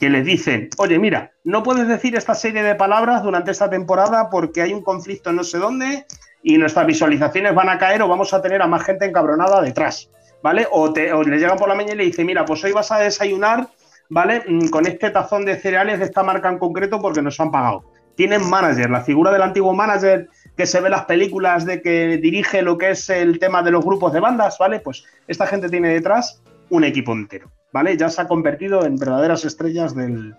que 0.00 0.10
les 0.10 0.24
dicen, 0.24 0.70
oye, 0.78 0.98
mira, 0.98 1.32
no 1.44 1.62
puedes 1.62 1.86
decir 1.86 2.16
esta 2.16 2.34
serie 2.34 2.62
de 2.62 2.74
palabras 2.74 3.22
durante 3.22 3.50
esta 3.50 3.70
temporada 3.70 4.30
porque 4.30 4.62
hay 4.62 4.72
un 4.72 4.82
conflicto 4.82 5.30
no 5.30 5.44
sé 5.44 5.58
dónde 5.58 6.06
y 6.42 6.56
nuestras 6.56 6.86
visualizaciones 6.86 7.54
van 7.54 7.68
a 7.68 7.78
caer 7.78 8.02
o 8.02 8.08
vamos 8.08 8.32
a 8.32 8.40
tener 8.40 8.62
a 8.62 8.66
más 8.66 8.82
gente 8.82 9.04
encabronada 9.04 9.60
detrás. 9.60 10.10
¿Vale? 10.42 10.66
O, 10.70 10.92
te, 10.92 11.12
le 11.12 11.38
llegan 11.38 11.58
por 11.58 11.68
la 11.68 11.74
mañana 11.74 11.94
y 11.94 11.98
le 11.98 12.04
dice, 12.04 12.24
mira, 12.24 12.44
pues 12.44 12.62
hoy 12.64 12.72
vas 12.72 12.90
a 12.92 12.98
desayunar, 12.98 13.68
¿vale? 14.08 14.42
Mm, 14.46 14.68
con 14.68 14.86
este 14.86 15.10
tazón 15.10 15.44
de 15.44 15.56
cereales 15.56 15.98
de 15.98 16.06
esta 16.06 16.22
marca 16.22 16.48
en 16.48 16.58
concreto 16.58 17.00
porque 17.00 17.22
nos 17.22 17.38
han 17.40 17.50
pagado. 17.50 17.84
Tienen 18.16 18.48
manager, 18.48 18.90
la 18.90 19.02
figura 19.02 19.32
del 19.32 19.42
antiguo 19.42 19.72
manager 19.72 20.28
que 20.56 20.66
se 20.66 20.80
ve 20.80 20.88
en 20.88 20.92
las 20.92 21.04
películas 21.06 21.64
de 21.64 21.80
que 21.80 22.18
dirige 22.18 22.60
lo 22.60 22.76
que 22.76 22.90
es 22.90 23.08
el 23.08 23.38
tema 23.38 23.62
de 23.62 23.70
los 23.70 23.84
grupos 23.84 24.12
de 24.12 24.20
bandas, 24.20 24.58
¿vale? 24.58 24.80
Pues 24.80 25.04
esta 25.26 25.46
gente 25.46 25.68
tiene 25.68 25.88
detrás 25.88 26.42
un 26.68 26.84
equipo 26.84 27.12
entero, 27.12 27.50
¿vale? 27.72 27.96
Ya 27.96 28.08
se 28.10 28.20
ha 28.20 28.28
convertido 28.28 28.84
en 28.84 28.96
verdaderas 28.96 29.44
estrellas 29.44 29.94
del, 29.94 30.34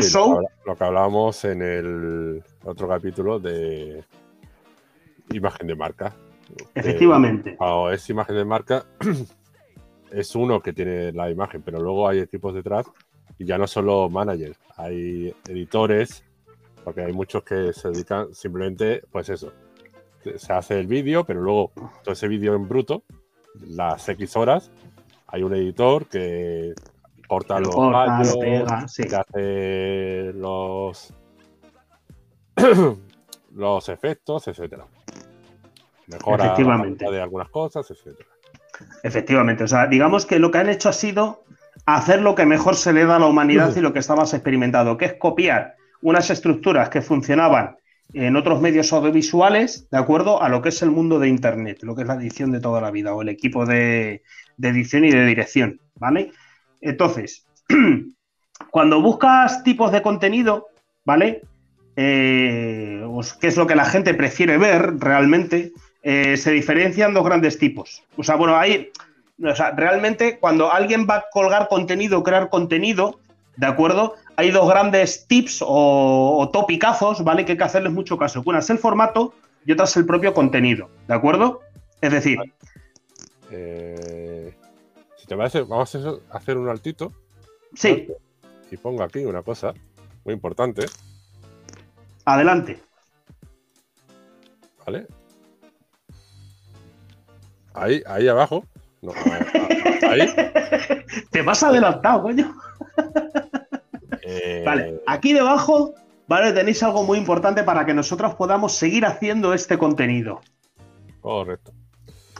show. 0.00 0.40
Lo 0.64 0.76
que 0.76 0.84
hablábamos 0.84 1.44
en 1.44 1.62
el 1.62 2.42
otro 2.64 2.86
capítulo 2.86 3.38
de 3.40 4.04
imagen 5.30 5.66
de 5.66 5.74
marca. 5.74 6.14
Efectivamente. 6.74 7.56
o 7.60 7.90
es 7.90 8.08
imagen 8.10 8.36
de 8.36 8.44
marca, 8.44 8.86
es 10.10 10.34
uno 10.34 10.60
que 10.60 10.72
tiene 10.72 11.12
la 11.12 11.30
imagen, 11.30 11.62
pero 11.62 11.80
luego 11.80 12.08
hay 12.08 12.20
equipos 12.20 12.54
detrás 12.54 12.86
y 13.38 13.44
ya 13.44 13.58
no 13.58 13.66
solo 13.66 14.08
managers, 14.08 14.58
hay 14.76 15.34
editores, 15.48 16.24
porque 16.84 17.02
hay 17.02 17.12
muchos 17.12 17.42
que 17.44 17.72
se 17.72 17.90
dedican 17.90 18.34
simplemente, 18.34 19.02
pues 19.10 19.28
eso, 19.28 19.52
se 20.36 20.52
hace 20.52 20.80
el 20.80 20.86
vídeo, 20.86 21.24
pero 21.24 21.40
luego 21.40 21.72
todo 22.02 22.12
ese 22.12 22.28
vídeo 22.28 22.54
en 22.54 22.66
bruto, 22.68 23.04
las 23.66 24.08
X 24.08 24.36
horas, 24.36 24.70
hay 25.26 25.42
un 25.42 25.54
editor 25.54 26.06
que 26.06 26.74
corta 27.28 27.60
los 27.60 27.74
fallos, 27.74 28.36
que 28.96 29.16
hace 29.16 30.32
los, 30.32 31.12
los 33.54 33.88
efectos, 33.88 34.48
etcétera 34.48 34.86
mejora 36.08 36.46
Efectivamente. 36.46 37.10
de 37.10 37.20
algunas 37.20 37.48
cosas, 37.48 37.90
etc. 37.90 38.18
Efectivamente, 39.02 39.64
o 39.64 39.68
sea, 39.68 39.86
digamos 39.86 40.26
que 40.26 40.38
lo 40.38 40.50
que 40.50 40.58
han 40.58 40.68
hecho 40.68 40.88
ha 40.88 40.92
sido 40.92 41.44
hacer 41.86 42.20
lo 42.20 42.34
que 42.34 42.46
mejor 42.46 42.76
se 42.76 42.92
le 42.92 43.04
da 43.06 43.16
a 43.16 43.18
la 43.18 43.26
humanidad 43.26 43.74
y 43.74 43.80
lo 43.80 43.92
que 43.92 43.98
estabas 44.00 44.34
experimentando, 44.34 44.96
que 44.96 45.06
es 45.06 45.14
copiar 45.14 45.76
unas 46.02 46.30
estructuras 46.30 46.88
que 46.88 47.02
funcionaban 47.02 47.76
en 48.14 48.36
otros 48.36 48.60
medios 48.60 48.92
audiovisuales, 48.92 49.88
de 49.90 49.98
acuerdo 49.98 50.42
a 50.42 50.48
lo 50.48 50.62
que 50.62 50.70
es 50.70 50.82
el 50.82 50.90
mundo 50.90 51.18
de 51.18 51.28
Internet, 51.28 51.78
lo 51.82 51.94
que 51.94 52.02
es 52.02 52.08
la 52.08 52.14
edición 52.14 52.52
de 52.52 52.60
toda 52.60 52.80
la 52.80 52.90
vida 52.90 53.14
o 53.14 53.22
el 53.22 53.28
equipo 53.28 53.66
de, 53.66 54.22
edición 54.60 55.04
y 55.04 55.10
de 55.10 55.26
dirección, 55.26 55.80
¿vale? 55.94 56.32
Entonces, 56.80 57.46
cuando 58.70 59.02
buscas 59.02 59.62
tipos 59.62 59.92
de 59.92 60.02
contenido, 60.02 60.68
¿vale? 61.04 61.42
Eh, 61.96 63.02
pues, 63.06 63.34
¿Qué 63.34 63.48
es 63.48 63.56
lo 63.56 63.66
que 63.66 63.74
la 63.74 63.84
gente 63.84 64.14
prefiere 64.14 64.56
ver 64.56 64.98
realmente? 64.98 65.72
Eh, 66.10 66.38
se 66.38 66.52
diferencian 66.52 67.12
dos 67.12 67.22
grandes 67.22 67.58
tipos. 67.58 68.02
O 68.16 68.24
sea, 68.24 68.36
bueno, 68.36 68.56
hay, 68.56 68.90
o 69.44 69.54
sea, 69.54 69.72
realmente 69.72 70.38
cuando 70.38 70.72
alguien 70.72 71.06
va 71.06 71.16
a 71.16 71.24
colgar 71.30 71.68
contenido, 71.68 72.22
crear 72.22 72.48
contenido, 72.48 73.20
¿de 73.58 73.66
acuerdo? 73.66 74.14
Hay 74.36 74.50
dos 74.50 74.66
grandes 74.70 75.26
tips 75.26 75.58
o, 75.60 76.48
topicazos, 76.50 77.22
¿vale? 77.22 77.44
Que 77.44 77.52
hay 77.52 77.58
que 77.58 77.64
hacerles 77.64 77.92
mucho 77.92 78.16
caso. 78.16 78.42
Una 78.46 78.60
es 78.60 78.70
el 78.70 78.78
formato 78.78 79.34
y 79.66 79.72
otra 79.72 79.84
es 79.84 79.94
el 79.98 80.06
propio 80.06 80.32
contenido, 80.32 80.88
¿de 81.06 81.12
acuerdo? 81.12 81.60
Es 82.00 82.10
decir... 82.10 82.38
Eh, 83.50 84.54
si 85.18 85.26
te 85.26 85.36
parece, 85.36 85.60
vamos 85.60 85.94
a 85.94 86.38
hacer 86.38 86.56
un 86.56 86.70
altito. 86.70 87.12
Sí. 87.74 88.08
Y 88.70 88.78
pongo 88.78 89.02
aquí 89.02 89.26
una 89.26 89.42
cosa 89.42 89.74
muy 90.24 90.32
importante. 90.32 90.86
Adelante. 92.24 92.80
¿Vale? 94.86 95.06
Ahí, 97.78 98.02
ahí 98.06 98.28
abajo. 98.28 98.64
ahí. 100.08 100.34
Te 101.30 101.42
vas 101.42 101.62
adelantado, 101.62 102.22
coño. 102.22 102.54
Eh, 104.22 104.62
vale, 104.64 105.00
aquí 105.06 105.32
debajo, 105.32 105.94
vale, 106.26 106.52
tenéis 106.52 106.82
algo 106.82 107.04
muy 107.04 107.18
importante 107.18 107.62
para 107.62 107.86
que 107.86 107.94
nosotros 107.94 108.34
podamos 108.34 108.76
seguir 108.76 109.06
haciendo 109.06 109.54
este 109.54 109.78
contenido. 109.78 110.40
Correcto. 111.20 111.72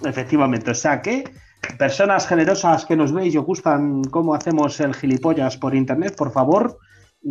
Efectivamente, 0.04 0.70
o 0.70 0.74
sea 0.74 1.02
que 1.02 1.24
Personas 1.76 2.26
generosas 2.26 2.86
que 2.86 2.96
nos 2.96 3.12
veis 3.12 3.34
y 3.34 3.38
os 3.38 3.44
gustan 3.44 4.02
cómo 4.04 4.34
hacemos 4.34 4.80
el 4.80 4.94
gilipollas 4.94 5.56
por 5.56 5.74
internet, 5.74 6.14
por 6.16 6.30
favor, 6.30 6.78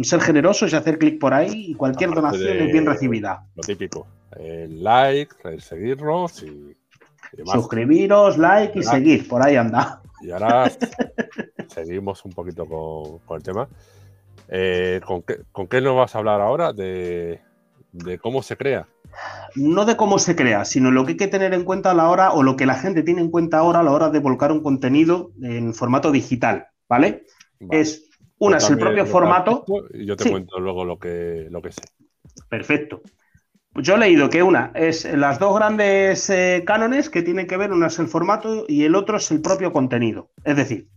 ser 0.04 0.22
generosos 0.22 0.72
y 0.72 0.76
hacer 0.76 1.00
clic 1.00 1.20
por 1.20 1.34
ahí 1.34 1.72
y 1.72 1.74
cualquier 1.74 2.12
donación 2.12 2.58
es 2.58 2.72
bien 2.72 2.86
recibida. 2.86 3.46
Lo 3.56 3.64
típico, 3.64 4.06
el 4.38 4.84
like, 4.84 5.36
el 5.46 5.62
seguirnos 5.62 6.44
y. 6.44 6.76
Suscribiros, 7.46 8.38
like 8.38 8.80
y 8.80 8.84
seguir, 8.84 9.28
por 9.28 9.46
ahí 9.46 9.56
anda. 9.56 10.02
Y 10.22 10.32
ahora 10.32 10.72
seguimos 11.68 12.24
un 12.26 12.34
poquito 12.34 12.66
con, 12.66 13.38
el 13.38 13.44
tema. 13.44 13.68
Eh, 14.50 15.02
¿con, 15.06 15.68
qué, 15.68 15.82
nos 15.82 15.96
vas 15.96 16.16
a 16.16 16.20
hablar 16.20 16.42
ahora? 16.42 16.74
De, 16.74 17.42
de 17.92 18.18
cómo 18.20 18.42
se 18.42 18.58
crea 18.58 18.88
no 19.56 19.86
de 19.86 19.98
cómo 19.98 20.20
se 20.20 20.36
crea, 20.36 20.66
sino 20.66 20.92
lo 20.92 21.06
que 21.06 21.12
hay 21.12 21.18
que 21.18 21.28
tener 21.28 21.54
en 21.54 21.64
cuenta 21.64 21.92
a 21.92 21.94
la 21.94 22.10
hora 22.10 22.32
o 22.32 22.44
lo 22.44 22.56
que 22.56 22.66
la 22.66 22.76
gente 22.76 23.04
tiene 23.04 23.22
en 23.22 23.32
cuenta 23.32 23.60
ahora 23.60 23.80
a 23.80 23.84
la 23.84 23.92
hora 23.92 24.10
de 24.10 24.20
volcar 24.20 24.52
un 24.52 24.62
contenido 24.62 25.32
en 25.42 25.74
formato 25.74 26.12
digital, 26.12 26.68
¿vale? 26.88 27.26
Es 27.72 28.10
una 28.38 28.58
es 28.58 28.70
el 28.70 28.78
propio 28.78 29.06
formato. 29.06 29.66
Y 29.94 30.06
yo 30.06 30.16
te 30.16 30.30
cuento 30.30 30.60
luego 30.60 30.86
lo 30.86 31.00
que, 31.00 31.48
lo 31.50 31.62
que 31.62 31.72
sé. 31.72 31.82
Perfecto. 32.50 33.02
Yo 33.78 33.96
he 33.96 33.98
leído 33.98 34.30
que 34.30 34.44
una 34.44 34.72
es 34.76 35.06
las 35.06 35.40
dos 35.40 35.56
grandes 35.56 36.30
eh, 36.30 36.64
cánones 36.66 37.10
que 37.10 37.22
tienen 37.22 37.48
que 37.48 37.58
ver, 37.58 37.72
una 37.72 37.88
es 37.88 38.00
el 38.00 38.08
formato 38.08 38.66
y 38.68 38.84
el 38.84 38.96
otro 38.96 39.18
es 39.18 39.32
el 39.32 39.42
propio 39.42 39.72
contenido. 39.72 40.32
Es 40.44 40.56
decir, 40.56 40.88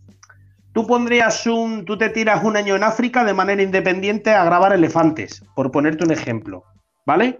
tú 0.73 0.87
pondrías 0.87 1.45
un, 1.47 1.85
tú 1.85 1.97
te 1.97 2.09
tiras 2.09 2.43
un 2.43 2.57
año 2.57 2.75
en 2.75 2.83
África 2.83 3.23
de 3.23 3.33
manera 3.33 3.61
independiente 3.61 4.31
a 4.31 4.43
grabar 4.45 4.73
elefantes, 4.73 5.43
por 5.55 5.71
ponerte 5.71 6.03
un 6.03 6.11
ejemplo, 6.11 6.63
¿vale? 7.05 7.39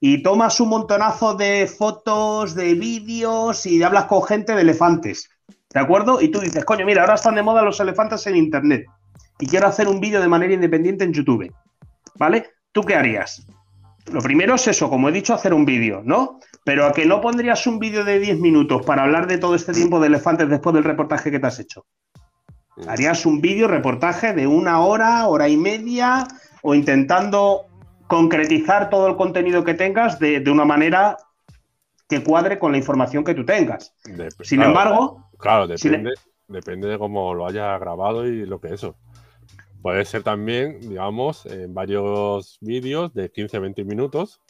y 0.00 0.22
tomas 0.22 0.60
un 0.60 0.68
montonazo 0.68 1.34
de 1.34 1.66
fotos, 1.66 2.54
de 2.54 2.74
vídeos 2.74 3.66
y 3.66 3.82
hablas 3.82 4.04
con 4.04 4.22
gente 4.22 4.54
de 4.54 4.62
elefantes. 4.62 5.28
¿De 5.72 5.80
acuerdo? 5.80 6.20
Y 6.20 6.28
tú 6.28 6.40
dices, 6.40 6.64
coño, 6.64 6.86
mira, 6.86 7.02
ahora 7.02 7.14
están 7.14 7.34
de 7.34 7.42
moda 7.42 7.62
los 7.62 7.80
elefantes 7.80 8.26
en 8.26 8.36
Internet 8.36 8.86
y 9.38 9.46
quiero 9.46 9.66
hacer 9.66 9.88
un 9.88 10.00
vídeo 10.00 10.20
de 10.20 10.28
manera 10.28 10.52
independiente 10.52 11.04
en 11.04 11.12
YouTube. 11.12 11.52
¿Vale? 12.16 12.46
¿Tú 12.72 12.82
qué 12.82 12.94
harías? 12.94 13.46
Lo 14.12 14.20
primero 14.20 14.54
es 14.54 14.66
eso, 14.66 14.88
como 14.88 15.08
he 15.08 15.12
dicho, 15.12 15.34
hacer 15.34 15.52
un 15.52 15.64
vídeo, 15.64 16.02
¿no? 16.04 16.40
Pero 16.64 16.86
a 16.86 16.92
que 16.92 17.06
no 17.06 17.20
pondrías 17.20 17.66
un 17.66 17.78
vídeo 17.78 18.04
de 18.04 18.18
10 18.18 18.40
minutos 18.40 18.84
para 18.84 19.02
hablar 19.02 19.26
de 19.26 19.38
todo 19.38 19.54
este 19.54 19.72
tiempo 19.72 20.00
de 20.00 20.06
elefantes 20.06 20.48
después 20.48 20.74
del 20.74 20.84
reportaje 20.84 21.30
que 21.30 21.38
te 21.38 21.46
has 21.46 21.58
hecho. 21.58 21.86
Harías 22.86 23.26
un 23.26 23.40
vídeo 23.40 23.66
reportaje 23.66 24.32
de 24.32 24.46
una 24.46 24.80
hora, 24.80 25.26
hora 25.26 25.48
y 25.48 25.56
media, 25.56 26.26
o 26.62 26.74
intentando 26.74 27.66
concretizar 28.06 28.88
todo 28.88 29.08
el 29.08 29.16
contenido 29.16 29.64
que 29.64 29.74
tengas 29.74 30.18
de, 30.18 30.42
una 30.50 30.64
manera 30.64 31.16
que 32.08 32.22
cuadre 32.22 32.58
con 32.58 32.72
la 32.72 32.78
información 32.78 33.24
que 33.24 33.34
tú 33.34 33.44
tengas. 33.44 33.94
Sin 34.40 34.62
embargo... 34.62 35.28
Claro, 35.38 35.66
depende, 35.66 36.12
depende 36.48 36.88
de 36.88 36.98
cómo 36.98 37.34
lo 37.34 37.46
haya 37.46 37.76
grabado 37.78 38.26
y 38.26 38.46
lo 38.46 38.60
que 38.60 38.74
eso. 38.74 38.96
Puede 39.82 40.04
ser 40.04 40.22
también, 40.22 40.80
digamos, 40.80 41.46
en 41.46 41.72
varios 41.72 42.58
vídeos 42.60 43.14
de 43.14 43.32
15-20 43.32 43.84
minutos. 43.84 44.40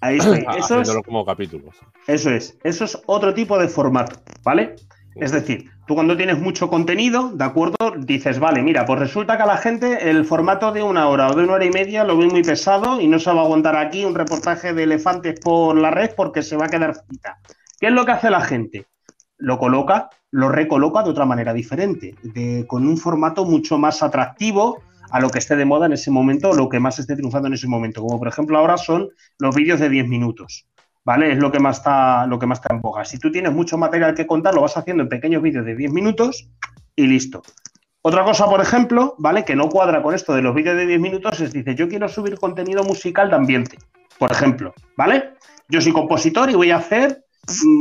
Ahí 0.00 0.16
estoy. 0.18 0.44
Eso 0.58 0.80
es, 0.80 0.90
como 1.04 1.24
capítulos. 1.24 1.76
Eso 2.06 2.30
es. 2.30 2.56
Eso 2.64 2.84
es 2.84 2.98
otro 3.06 3.34
tipo 3.34 3.58
de 3.58 3.68
formato, 3.68 4.20
¿vale? 4.42 4.76
Es 5.16 5.32
decir, 5.32 5.70
tú 5.86 5.94
cuando 5.94 6.16
tienes 6.16 6.38
mucho 6.38 6.68
contenido, 6.68 7.30
¿de 7.30 7.44
acuerdo? 7.44 7.76
Dices, 7.98 8.38
vale, 8.38 8.62
mira, 8.62 8.86
pues 8.86 9.00
resulta 9.00 9.36
que 9.36 9.42
a 9.42 9.46
la 9.46 9.56
gente 9.56 10.08
el 10.08 10.24
formato 10.24 10.72
de 10.72 10.82
una 10.82 11.08
hora 11.08 11.28
o 11.28 11.34
de 11.34 11.44
una 11.44 11.54
hora 11.54 11.64
y 11.64 11.70
media 11.70 12.04
lo 12.04 12.16
ve 12.16 12.26
muy 12.26 12.42
pesado 12.42 13.00
y 13.00 13.08
no 13.08 13.18
se 13.18 13.32
va 13.32 13.40
a 13.40 13.44
aguantar 13.44 13.76
aquí 13.76 14.04
un 14.04 14.14
reportaje 14.14 14.72
de 14.72 14.84
elefantes 14.84 15.38
por 15.40 15.76
la 15.76 15.90
red 15.90 16.12
porque 16.16 16.42
se 16.42 16.56
va 16.56 16.66
a 16.66 16.68
quedar 16.68 16.94
frita. 16.94 17.38
¿Qué 17.80 17.88
es 17.88 17.92
lo 17.92 18.04
que 18.04 18.12
hace 18.12 18.30
la 18.30 18.40
gente? 18.40 18.86
Lo 19.40 19.58
coloca, 19.58 20.10
lo 20.30 20.48
recoloca 20.48 21.02
de 21.02 21.10
otra 21.10 21.26
manera 21.26 21.52
diferente, 21.52 22.14
con 22.66 22.86
un 22.86 22.96
formato 22.96 23.44
mucho 23.44 23.78
más 23.78 24.02
atractivo 24.02 24.78
a 25.10 25.20
lo 25.20 25.28
que 25.28 25.38
esté 25.38 25.56
de 25.56 25.64
moda 25.64 25.86
en 25.86 25.92
ese 25.92 26.10
momento 26.10 26.52
lo 26.52 26.68
que 26.68 26.78
más 26.78 26.98
esté 26.98 27.16
triunfando 27.16 27.48
en 27.48 27.54
ese 27.54 27.66
momento. 27.66 28.00
Como 28.00 28.18
por 28.18 28.28
ejemplo 28.28 28.58
ahora 28.58 28.76
son 28.76 29.08
los 29.38 29.54
vídeos 29.54 29.80
de 29.80 29.88
10 29.88 30.08
minutos. 30.08 30.66
¿vale? 31.04 31.32
Es 31.32 31.38
lo 31.38 31.50
que 31.50 31.58
más 31.58 31.78
está, 31.78 32.26
lo 32.26 32.38
que 32.38 32.46
más 32.46 32.58
está 32.58 32.74
en 32.74 32.80
boga. 32.80 33.04
Si 33.04 33.18
tú 33.18 33.32
tienes 33.32 33.52
mucho 33.52 33.78
material 33.78 34.14
que 34.14 34.26
contar, 34.26 34.54
lo 34.54 34.62
vas 34.62 34.76
haciendo 34.76 35.02
en 35.02 35.08
pequeños 35.08 35.42
vídeos 35.42 35.64
de 35.64 35.74
10 35.74 35.92
minutos 35.92 36.48
y 36.96 37.06
listo. 37.06 37.42
Otra 38.02 38.24
cosa, 38.24 38.46
por 38.46 38.60
ejemplo, 38.60 39.14
¿vale? 39.18 39.44
Que 39.44 39.56
no 39.56 39.68
cuadra 39.68 40.02
con 40.02 40.14
esto 40.14 40.34
de 40.34 40.42
los 40.42 40.54
vídeos 40.54 40.76
de 40.76 40.86
10 40.86 41.00
minutos 41.00 41.40
es, 41.40 41.52
dice, 41.52 41.74
yo 41.74 41.88
quiero 41.88 42.08
subir 42.08 42.38
contenido 42.38 42.82
musical 42.82 43.28
de 43.28 43.36
ambiente, 43.36 43.78
por 44.18 44.32
ejemplo, 44.32 44.72
¿vale? 44.96 45.34
Yo 45.68 45.80
soy 45.80 45.92
compositor 45.92 46.48
y 46.50 46.54
voy 46.54 46.70
a 46.70 46.76
hacer 46.76 47.24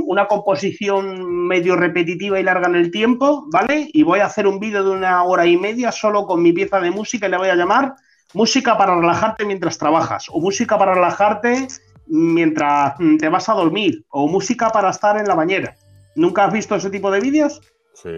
una 0.08 0.28
composición 0.28 1.48
medio 1.48 1.76
repetitiva 1.76 2.39
y 2.39 2.43
larga 2.43 2.67
en 2.67 2.76
el 2.76 2.91
tiempo, 2.91 3.45
¿vale? 3.52 3.89
Y 3.93 4.04
voy 4.04 4.19
a 4.19 4.26
hacer 4.26 4.48
un 4.48 4.60
vídeo 4.60 4.84
de 4.84 4.89
una 4.89 5.24
hora 5.24 5.45
y 5.45 5.58
media 5.58 5.91
solo 5.91 6.26
con 6.26 6.41
mi 6.41 6.54
pieza 6.54 6.80
de 6.80 6.91
música 6.91 7.28
y 7.28 7.32
le 7.32 7.38
voy 7.38 7.50
a 7.50 7.56
llamar 7.56 7.93
música 8.34 8.78
para 8.78 8.95
relajarte 8.95 9.45
mientras 9.45 9.78
trabajas 9.78 10.28
o 10.30 10.39
música 10.39 10.78
para 10.78 10.93
relajarte 10.93 11.67
mientras 12.08 12.95
te 13.19 13.30
vas 13.30 13.50
a 13.50 13.54
dormir 13.54 14.06
o 14.10 14.28
música 14.28 14.69
para 14.69 14.89
estar 14.89 15.17
en 15.17 15.28
la 15.28 15.36
bañera. 15.36 15.76
¿Nunca 16.15 16.45
has 16.45 16.54
visto 16.54 16.76
ese 16.76 16.89
tipo 16.89 17.12
de 17.12 17.19
vídeos? 17.19 17.62
Sí. 17.93 18.10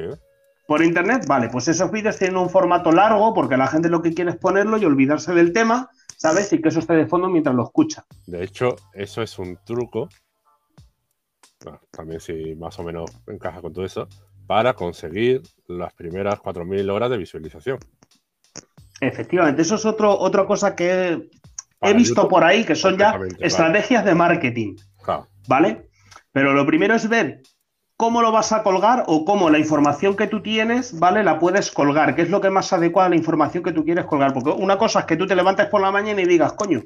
Por 0.68 0.82
internet, 0.84 1.26
vale, 1.28 1.50
pues 1.50 1.68
esos 1.68 1.92
vídeos 1.92 2.18
tienen 2.18 2.38
un 2.38 2.50
formato 2.50 2.92
largo 2.92 3.34
porque 3.34 3.58
la 3.58 3.68
gente 3.68 3.90
lo 3.90 4.02
que 4.02 4.14
quiere 4.14 4.32
es 4.32 4.38
ponerlo 4.38 4.78
y 4.78 4.86
olvidarse 4.86 5.34
del 5.34 5.52
tema, 5.52 5.90
¿sabes? 6.18 6.54
Y 6.54 6.62
que 6.62 6.70
eso 6.70 6.80
esté 6.80 6.94
de 6.94 7.08
fondo 7.08 7.28
mientras 7.28 7.54
lo 7.56 7.64
escucha. 7.64 8.06
De 8.26 8.44
hecho, 8.44 8.76
eso 8.94 9.22
es 9.22 9.38
un 9.38 9.60
truco, 9.66 10.08
también 11.92 12.20
si 12.20 12.56
más 12.56 12.78
o 12.80 12.84
menos 12.84 13.12
encaja 13.28 13.62
con 13.62 13.74
todo 13.74 13.86
eso, 13.86 14.08
para 14.48 14.74
conseguir 14.74 15.42
las 15.68 15.94
primeras 15.94 16.40
4.000 16.40 16.92
horas 16.92 17.10
de 17.10 17.18
visualización. 17.18 17.80
Efectivamente, 19.00 19.62
eso 19.62 19.76
es 19.76 19.86
otro, 19.86 20.18
otra 20.18 20.46
cosa 20.46 20.76
que 20.76 21.30
he 21.82 21.94
visto 21.94 22.28
por 22.28 22.44
ahí 22.44 22.64
que 22.64 22.76
son 22.76 22.98
ya 22.98 23.18
estrategias 23.40 24.06
de 24.06 24.14
marketing. 24.14 24.76
¿Vale? 25.48 25.90
Pero 26.32 26.54
lo 26.54 26.66
primero 26.66 26.96
es 26.96 27.10
ver 27.10 27.42
cómo 27.98 28.22
lo 28.22 28.32
vas 28.32 28.52
a 28.52 28.64
colgar 28.64 29.04
o 29.08 29.26
cómo 29.26 29.50
la 29.50 29.60
información 29.60 30.16
que 30.16 30.28
tú 30.28 30.42
tienes, 30.42 30.98
¿vale? 31.00 31.24
La 31.24 31.40
puedes 31.40 31.72
colgar, 31.72 32.16
qué 32.16 32.24
es 32.24 32.30
lo 32.30 32.42
que 32.42 32.50
más 32.50 32.74
adecuada 32.74 33.08
a 33.08 33.10
la 33.12 33.16
información 33.16 33.64
que 33.64 33.74
tú 33.74 33.84
quieres 33.84 34.06
colgar. 34.06 34.34
Porque 34.34 34.50
una 34.50 34.78
cosa 34.78 35.02
es 35.02 35.06
que 35.06 35.18
tú 35.18 35.28
te 35.28 35.36
levantes 35.36 35.68
por 35.68 35.82
la 35.82 35.92
mañana 35.92 36.22
y 36.22 36.26
digas, 36.26 36.54
coño, 36.54 36.82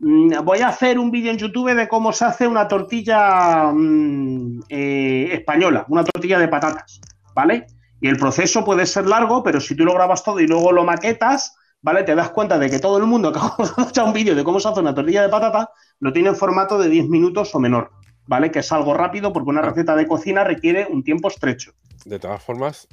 voy 0.00 0.60
a 0.60 0.68
hacer 0.68 0.98
un 0.98 1.10
vídeo 1.10 1.30
en 1.30 1.38
YouTube 1.38 1.74
de 1.74 1.88
cómo 1.88 2.12
se 2.12 2.24
hace 2.24 2.46
una 2.46 2.66
tortilla 2.66 3.70
mm, 3.72 4.60
eh, 4.68 5.28
española, 5.32 5.84
una 5.88 6.04
tortilla 6.04 6.38
de 6.38 6.48
patatas, 6.48 7.00
¿vale? 7.34 7.66
Y 8.00 8.08
el 8.08 8.16
proceso 8.16 8.64
puede 8.64 8.86
ser 8.86 9.06
largo, 9.06 9.42
pero 9.42 9.60
si 9.60 9.76
tú 9.76 9.84
lo 9.84 9.94
grabas 9.94 10.24
todo 10.24 10.40
y 10.40 10.46
luego 10.46 10.72
lo 10.72 10.84
maquetas, 10.84 11.54
¿vale? 11.82 12.02
Te 12.02 12.14
das 12.14 12.30
cuenta 12.30 12.58
de 12.58 12.70
que 12.70 12.78
todo 12.78 12.96
el 12.96 13.04
mundo 13.04 13.32
que 13.32 13.38
ha 13.76 13.88
hecho 13.88 14.04
un 14.04 14.14
vídeo 14.14 14.34
de 14.34 14.42
cómo 14.42 14.58
se 14.58 14.68
hace 14.68 14.80
una 14.80 14.94
tortilla 14.94 15.22
de 15.22 15.28
patata 15.28 15.70
lo 15.98 16.12
tiene 16.12 16.30
en 16.30 16.36
formato 16.36 16.78
de 16.78 16.88
10 16.88 17.08
minutos 17.08 17.54
o 17.54 17.60
menor, 17.60 17.90
¿vale? 18.26 18.50
Que 18.50 18.60
es 18.60 18.72
algo 18.72 18.94
rápido 18.94 19.34
porque 19.34 19.50
una 19.50 19.62
receta 19.62 19.94
de 19.96 20.06
cocina 20.06 20.44
requiere 20.44 20.86
un 20.90 21.04
tiempo 21.04 21.28
estrecho. 21.28 21.72
De 22.06 22.18
todas 22.18 22.42
formas, 22.42 22.88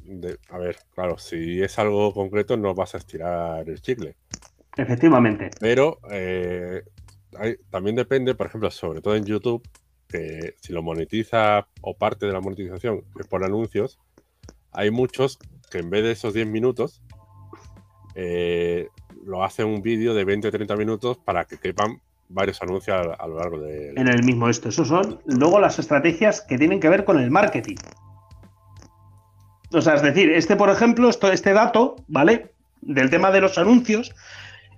a 0.50 0.58
ver, 0.58 0.78
claro, 0.94 1.18
si 1.18 1.64
es 1.64 1.80
algo 1.80 2.14
concreto 2.14 2.58
no 2.58 2.76
vas 2.76 2.96
a 2.96 2.98
estirar 2.98 3.70
el 3.70 3.82
chicle. 3.82 4.18
Efectivamente. 4.76 5.50
Pero 5.60 6.00
eh, 6.12 6.84
también 7.70 7.96
depende, 7.96 8.36
por 8.36 8.48
ejemplo, 8.48 8.72
sobre 8.72 9.02
todo 9.02 9.16
en 9.16 9.26
YouTube, 9.26 9.68
que 10.08 10.56
si 10.62 10.74
lo 10.74 10.82
monetiza 10.82 11.68
o 11.82 11.96
parte 11.96 12.26
de 12.26 12.34
la 12.34 12.42
monetización 12.42 13.04
es 13.20 13.28
por 13.28 13.44
anuncios, 13.44 14.00
hay 14.72 14.92
muchos 14.92 15.40
que 15.70 15.80
en 15.80 15.90
vez 15.90 16.04
de 16.04 16.12
esos 16.12 16.34
10 16.34 16.48
minutos 16.48 17.02
eh, 18.16 18.88
lo 19.26 19.44
hace 19.44 19.64
un 19.64 19.82
vídeo 19.82 20.14
de 20.14 20.24
20 20.24 20.48
o 20.48 20.52
30 20.52 20.76
minutos 20.76 21.18
para 21.18 21.46
que 21.46 21.58
quepan 21.58 22.02
varios 22.30 22.62
anuncios 22.62 22.98
a, 23.20 23.28
lo 23.28 23.38
largo 23.38 23.60
de... 23.60 23.92
En 23.96 24.08
el 24.08 24.24
mismo 24.24 24.50
esto. 24.50 24.70
Esos 24.70 24.88
son 24.88 25.20
luego 25.26 25.60
las 25.60 25.80
estrategias 25.80 26.42
que 26.42 26.58
tienen 26.58 26.80
que 26.80 26.90
ver 26.90 27.06
con 27.06 27.20
el 27.20 27.32
marketing. 27.32 27.76
O 29.72 29.82
sea, 29.82 29.96
es 29.96 30.02
decir, 30.02 30.32
este, 30.32 30.56
por 30.56 30.70
ejemplo, 30.70 31.10
esto, 31.10 31.32
este 31.32 31.54
dato, 31.54 31.96
¿vale? 32.08 32.54
Del 32.82 33.10
tema 33.10 33.32
de 33.32 33.42
los 33.42 33.58
anuncios, 33.58 34.14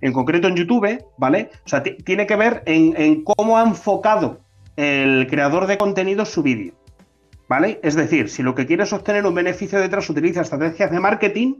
en 0.00 0.12
concreto 0.12 0.48
en 0.48 0.56
YouTube, 0.56 1.04
¿vale? 1.16 1.50
O 1.64 1.68
sea, 1.68 1.82
tiene 1.82 2.26
que 2.26 2.36
ver 2.36 2.62
en, 2.66 3.24
cómo 3.24 3.58
ha 3.58 3.62
enfocado 3.62 4.40
el 4.76 5.26
creador 5.28 5.66
de 5.66 5.78
contenido 5.78 6.24
su 6.24 6.42
vídeo, 6.42 6.74
¿vale? 7.48 7.80
Es 7.82 7.94
decir, 7.94 8.28
si 8.28 8.42
lo 8.42 8.54
que 8.54 8.66
quieres 8.66 8.88
es 8.88 8.92
obtener 8.92 9.26
un 9.26 9.34
beneficio 9.34 9.78
detrás, 9.78 10.08
utiliza 10.08 10.42
estrategias 10.42 10.90
de 10.90 11.00
marketing, 11.00 11.54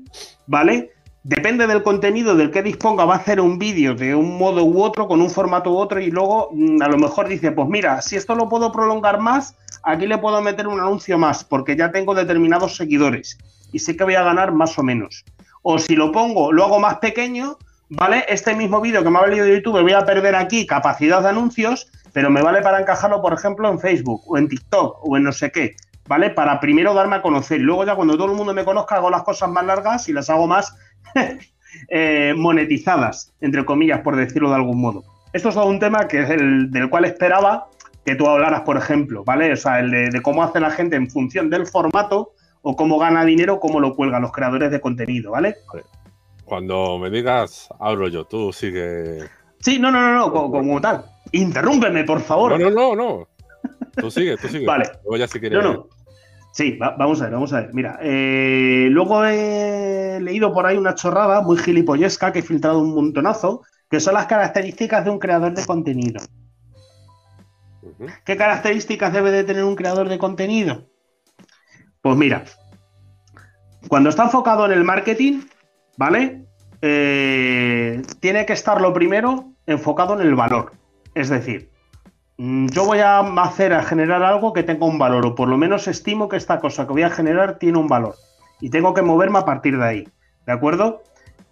¿vale? 0.46 0.90
Depende 1.22 1.66
del 1.66 1.83
contenido 1.83 2.35
del 2.35 2.50
que 2.50 2.62
disponga, 2.62 3.05
va 3.05 3.14
a 3.14 3.18
hacer 3.18 3.42
un 3.42 3.59
vídeo 3.59 3.94
de 3.94 4.14
un 4.14 4.38
modo 4.38 4.64
u 4.64 4.83
otro, 4.83 5.07
con 5.07 5.20
un 5.20 5.29
formato 5.29 5.70
u 5.70 5.76
otro, 5.76 6.00
y 6.00 6.11
luego 6.11 6.48
mm, 6.53 6.81
a 6.81 6.88
lo 6.88 6.96
mejor 6.96 7.29
dice, 7.29 7.53
pues 7.53 7.68
mira, 7.68 8.00
si 8.00 8.16
esto 8.16 8.35
lo 8.35 8.48
puedo 8.48 8.72
prolongar 8.72 9.20
más, 9.20 9.55
aquí 9.83 10.07
le 10.07 10.16
puedo 10.16 10.40
meter 10.40 10.66
un 10.66 10.81
anuncio 10.81 11.18
más, 11.18 11.44
porque 11.44 11.76
ya 11.76 11.92
tengo 11.92 12.14
determinados 12.14 12.76
seguidores 12.76 13.37
y 13.72 13.79
sé 13.79 13.96
que 13.96 14.05
voy 14.05 14.14
a 14.14 14.22
ganar 14.22 14.53
más 14.53 14.79
o 14.79 14.83
menos. 14.83 15.24
O 15.62 15.79
si 15.79 15.94
lo 15.94 16.11
pongo, 16.11 16.53
lo 16.53 16.64
hago 16.64 16.81
más 16.81 16.98
pequeño, 16.98 17.59
¿vale? 17.90 18.24
Este 18.29 18.55
mismo 18.55 18.81
vídeo 18.81 19.05
que 19.05 19.11
me 19.11 19.18
ha 19.18 19.22
valido 19.22 19.44
de 19.44 19.57
YouTube, 19.57 19.83
voy 19.83 19.92
a 19.92 20.05
perder 20.05 20.35
aquí 20.35 20.66
capacidad 20.66 21.22
de 21.22 21.29
anuncios, 21.29 21.90
pero 22.12 22.31
me 22.31 22.42
vale 22.42 22.62
para 22.62 22.81
encajarlo, 22.81 23.20
por 23.20 23.33
ejemplo, 23.33 23.68
en 23.70 23.79
Facebook 23.79 24.22
o 24.26 24.38
en 24.38 24.48
TikTok 24.48 24.98
o 25.03 25.16
en 25.16 25.24
no 25.24 25.33
sé 25.33 25.50
qué. 25.50 25.76
¿vale? 26.11 26.31
Para 26.31 26.59
primero 26.59 26.92
darme 26.92 27.14
a 27.14 27.22
conocer. 27.22 27.61
Luego 27.61 27.85
ya 27.85 27.94
cuando 27.94 28.16
todo 28.16 28.33
el 28.33 28.37
mundo 28.37 28.53
me 28.53 28.64
conozca 28.64 28.96
hago 28.96 29.11
las 29.11 29.22
cosas 29.22 29.48
más 29.48 29.64
largas 29.64 30.09
y 30.09 30.12
las 30.12 30.29
hago 30.29 30.48
más 30.48 30.74
eh, 31.88 32.35
monetizadas, 32.37 33.33
entre 33.40 33.64
comillas, 33.64 34.00
por 34.00 34.16
decirlo 34.16 34.48
de 34.48 34.57
algún 34.57 34.81
modo. 34.81 35.05
Esto 35.33 35.50
es 35.50 35.57
un 35.57 35.79
tema 35.79 36.09
que 36.09 36.22
es 36.22 36.31
el 36.31 36.72
del 36.72 36.90
cual 36.90 37.05
esperaba 37.05 37.68
que 38.05 38.16
tú 38.16 38.26
hablaras, 38.26 38.62
por 38.62 38.76
ejemplo, 38.76 39.22
¿vale? 39.22 39.53
O 39.53 39.57
sea, 39.57 39.79
el 39.79 40.11
de, 40.11 40.20
cómo 40.20 40.42
hace 40.42 40.59
la 40.59 40.70
gente 40.70 40.96
en 40.96 41.09
función 41.09 41.48
del 41.48 41.68
formato 41.68 42.33
o 42.62 42.74
cómo 42.74 42.98
gana 42.98 43.24
dinero, 43.24 43.61
cómo 43.61 43.79
lo 43.79 43.94
cuelgan 43.94 44.22
los 44.22 44.33
creadores 44.33 44.72
de 44.72 44.81
contenido, 44.81 45.31
¿vale? 45.31 45.59
Cuando 46.50 46.98
me 46.98 47.10
digas, 47.10 47.68
abro 47.78 48.08
yo, 48.08 48.24
tú 48.24 48.52
sigue. 48.52 49.20
Sí, 49.60 49.78
no, 49.78 49.92
no, 49.92 50.00
no, 50.00 50.16
no, 50.16 50.32
como, 50.32 50.80
tal. 50.80 51.04
Interrúmpeme, 51.30 52.02
por 52.02 52.20
favor. 52.20 52.58
No, 52.58 52.70
no, 52.70 52.70
no, 52.70 52.96
no. 52.96 53.28
Tú 53.94 54.10
sigue, 54.10 54.36
tú 54.36 54.48
sigue. 54.48 54.66
vale. 54.66 54.90
Luego 55.04 55.16
ya 55.16 55.28
si 55.28 55.38
quieres. 55.38 55.62
No, 55.62 55.72
no. 55.72 55.88
Sí, 56.52 56.76
vamos 56.76 57.20
a 57.20 57.24
ver, 57.26 57.34
vamos 57.34 57.52
a 57.52 57.60
ver. 57.60 57.72
Mira, 57.72 58.00
eh, 58.02 58.88
luego 58.90 59.24
he 59.24 60.18
leído 60.20 60.52
por 60.52 60.66
ahí 60.66 60.76
una 60.76 60.96
chorrada 60.96 61.40
muy 61.40 61.56
gilipollesca 61.56 62.32
que 62.32 62.40
he 62.40 62.42
filtrado 62.42 62.80
un 62.80 62.96
montonazo, 62.96 63.62
que 63.88 64.00
son 64.00 64.14
las 64.14 64.26
características 64.26 65.04
de 65.04 65.10
un 65.12 65.20
creador 65.20 65.54
de 65.54 65.64
contenido. 65.64 66.20
¿Qué 68.24 68.36
características 68.36 69.12
debe 69.12 69.30
de 69.30 69.44
tener 69.44 69.62
un 69.62 69.76
creador 69.76 70.08
de 70.08 70.18
contenido? 70.18 70.88
Pues 72.02 72.16
mira, 72.16 72.42
cuando 73.86 74.10
está 74.10 74.24
enfocado 74.24 74.66
en 74.66 74.72
el 74.72 74.82
marketing, 74.82 75.42
¿vale? 76.00 76.46
Eh, 76.80 78.00
tiene 78.20 78.46
que 78.46 78.54
estar 78.54 78.80
lo 78.80 78.94
primero 78.94 79.52
enfocado 79.66 80.14
en 80.14 80.26
el 80.26 80.34
valor. 80.34 80.72
Es 81.14 81.28
decir, 81.28 81.68
mm, 82.38 82.68
yo 82.68 82.86
voy 82.86 83.00
a 83.00 83.18
hacer 83.18 83.74
a 83.74 83.82
generar 83.82 84.22
algo 84.22 84.54
que 84.54 84.62
tenga 84.62 84.86
un 84.86 84.98
valor, 84.98 85.26
o 85.26 85.34
por 85.34 85.46
lo 85.46 85.58
menos 85.58 85.88
estimo 85.88 86.30
que 86.30 86.38
esta 86.38 86.58
cosa 86.58 86.86
que 86.86 86.94
voy 86.94 87.02
a 87.02 87.10
generar 87.10 87.58
tiene 87.58 87.76
un 87.76 87.86
valor. 87.86 88.14
Y 88.62 88.70
tengo 88.70 88.94
que 88.94 89.02
moverme 89.02 89.40
a 89.40 89.44
partir 89.44 89.76
de 89.76 89.84
ahí. 89.84 90.08
¿De 90.46 90.52
acuerdo? 90.54 91.02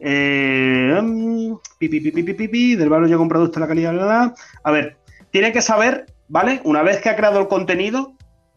Eh, 0.00 0.98
mm, 0.98 1.56
del 1.78 2.88
valor 2.88 3.06
llega 3.06 3.20
un 3.20 3.28
producto 3.28 3.60
la 3.60 3.68
calidad. 3.68 4.34
A 4.62 4.70
ver, 4.70 4.96
tiene 5.30 5.52
que 5.52 5.60
saber, 5.60 6.06
¿vale? 6.28 6.62
Una 6.64 6.82
vez 6.82 7.02
que 7.02 7.10
ha 7.10 7.16
creado 7.16 7.38
el 7.38 7.48
contenido, 7.48 8.14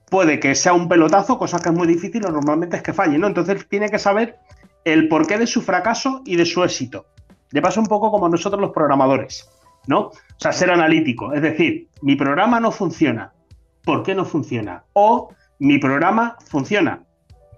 puede 0.09 0.39
que 0.39 0.55
sea 0.55 0.71
un 0.71 0.87
pelotazo, 0.87 1.37
cosa 1.37 1.59
que 1.59 1.67
es 1.67 1.75
muy 1.75 1.87
difícil, 1.87 2.25
o 2.25 2.31
normalmente 2.31 2.77
es 2.77 2.81
que 2.81 2.93
falle, 2.93 3.17
¿no? 3.17 3.27
Entonces 3.27 3.67
tiene 3.67 3.89
que 3.89 3.99
saber 3.99 4.37
el 4.85 5.07
porqué 5.07 5.37
de 5.37 5.47
su 5.47 5.61
fracaso 5.61 6.21
y 6.25 6.35
de 6.35 6.45
su 6.45 6.63
éxito. 6.63 7.05
Le 7.51 7.61
pasa 7.61 7.79
un 7.79 7.87
poco 7.87 8.11
como 8.11 8.29
nosotros 8.29 8.61
los 8.61 8.71
programadores, 8.71 9.49
¿no? 9.87 9.99
O 9.99 10.13
sea, 10.37 10.51
ser 10.51 10.71
analítico. 10.71 11.33
Es 11.33 11.41
decir, 11.41 11.87
mi 12.01 12.15
programa 12.15 12.59
no 12.59 12.71
funciona. 12.71 13.33
¿Por 13.83 14.03
qué 14.03 14.15
no 14.15 14.25
funciona? 14.25 14.83
O 14.93 15.33
mi 15.59 15.77
programa 15.77 16.37
funciona. 16.47 17.03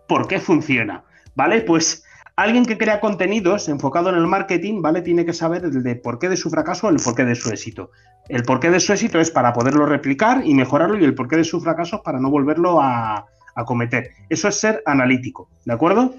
¿Por 0.07 0.27
qué 0.27 0.39
funciona? 0.39 1.03
¿Vale? 1.35 1.61
Pues 1.61 2.03
alguien 2.35 2.65
que 2.65 2.77
crea 2.77 2.99
contenidos 2.99 3.69
enfocado 3.69 4.09
en 4.09 4.15
el 4.15 4.27
marketing, 4.27 4.81
¿vale? 4.81 5.01
Tiene 5.01 5.25
que 5.25 5.33
saber 5.33 5.63
el 5.65 5.83
de 5.83 5.95
por 5.95 6.19
qué 6.19 6.29
de 6.29 6.37
su 6.37 6.49
fracaso 6.49 6.87
o 6.87 6.89
el 6.89 6.97
porqué 6.97 7.25
de 7.25 7.35
su 7.35 7.49
éxito. 7.49 7.91
El 8.29 8.43
porqué 8.43 8.71
de 8.71 8.79
su 8.79 8.93
éxito 8.93 9.19
es 9.19 9.31
para 9.31 9.53
poderlo 9.53 9.85
replicar 9.85 10.41
y 10.45 10.53
mejorarlo 10.53 10.97
y 10.97 11.03
el 11.03 11.13
porqué 11.13 11.37
de 11.37 11.43
su 11.43 11.61
fracaso 11.61 11.97
es 11.97 12.01
para 12.01 12.19
no 12.19 12.29
volverlo 12.29 12.81
a 12.81 13.27
cometer. 13.65 14.09
Eso 14.29 14.47
es 14.47 14.59
ser 14.59 14.81
analítico, 14.85 15.49
¿de 15.65 15.73
acuerdo? 15.73 16.15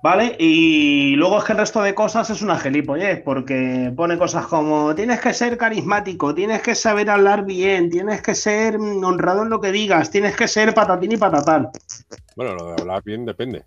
¿Vale? 0.00 0.36
Y 0.38 1.16
luego 1.16 1.38
es 1.38 1.44
que 1.44 1.52
el 1.52 1.58
resto 1.58 1.82
de 1.82 1.94
cosas 1.94 2.30
es 2.30 2.40
una 2.40 2.58
gilipollez, 2.58 3.20
porque 3.22 3.92
pone 3.96 4.16
cosas 4.16 4.46
como 4.46 4.94
tienes 4.94 5.20
que 5.20 5.34
ser 5.34 5.58
carismático, 5.58 6.34
tienes 6.34 6.62
que 6.62 6.76
saber 6.76 7.10
hablar 7.10 7.44
bien, 7.44 7.90
tienes 7.90 8.22
que 8.22 8.34
ser 8.34 8.76
honrado 8.76 9.42
en 9.42 9.50
lo 9.50 9.60
que 9.60 9.72
digas, 9.72 10.10
tienes 10.10 10.36
que 10.36 10.46
ser 10.46 10.72
patatín 10.72 11.12
y 11.12 11.16
patatán. 11.16 11.70
Bueno, 12.36 12.54
lo 12.54 12.66
de 12.66 12.72
hablar 12.80 13.02
bien 13.02 13.24
depende. 13.24 13.64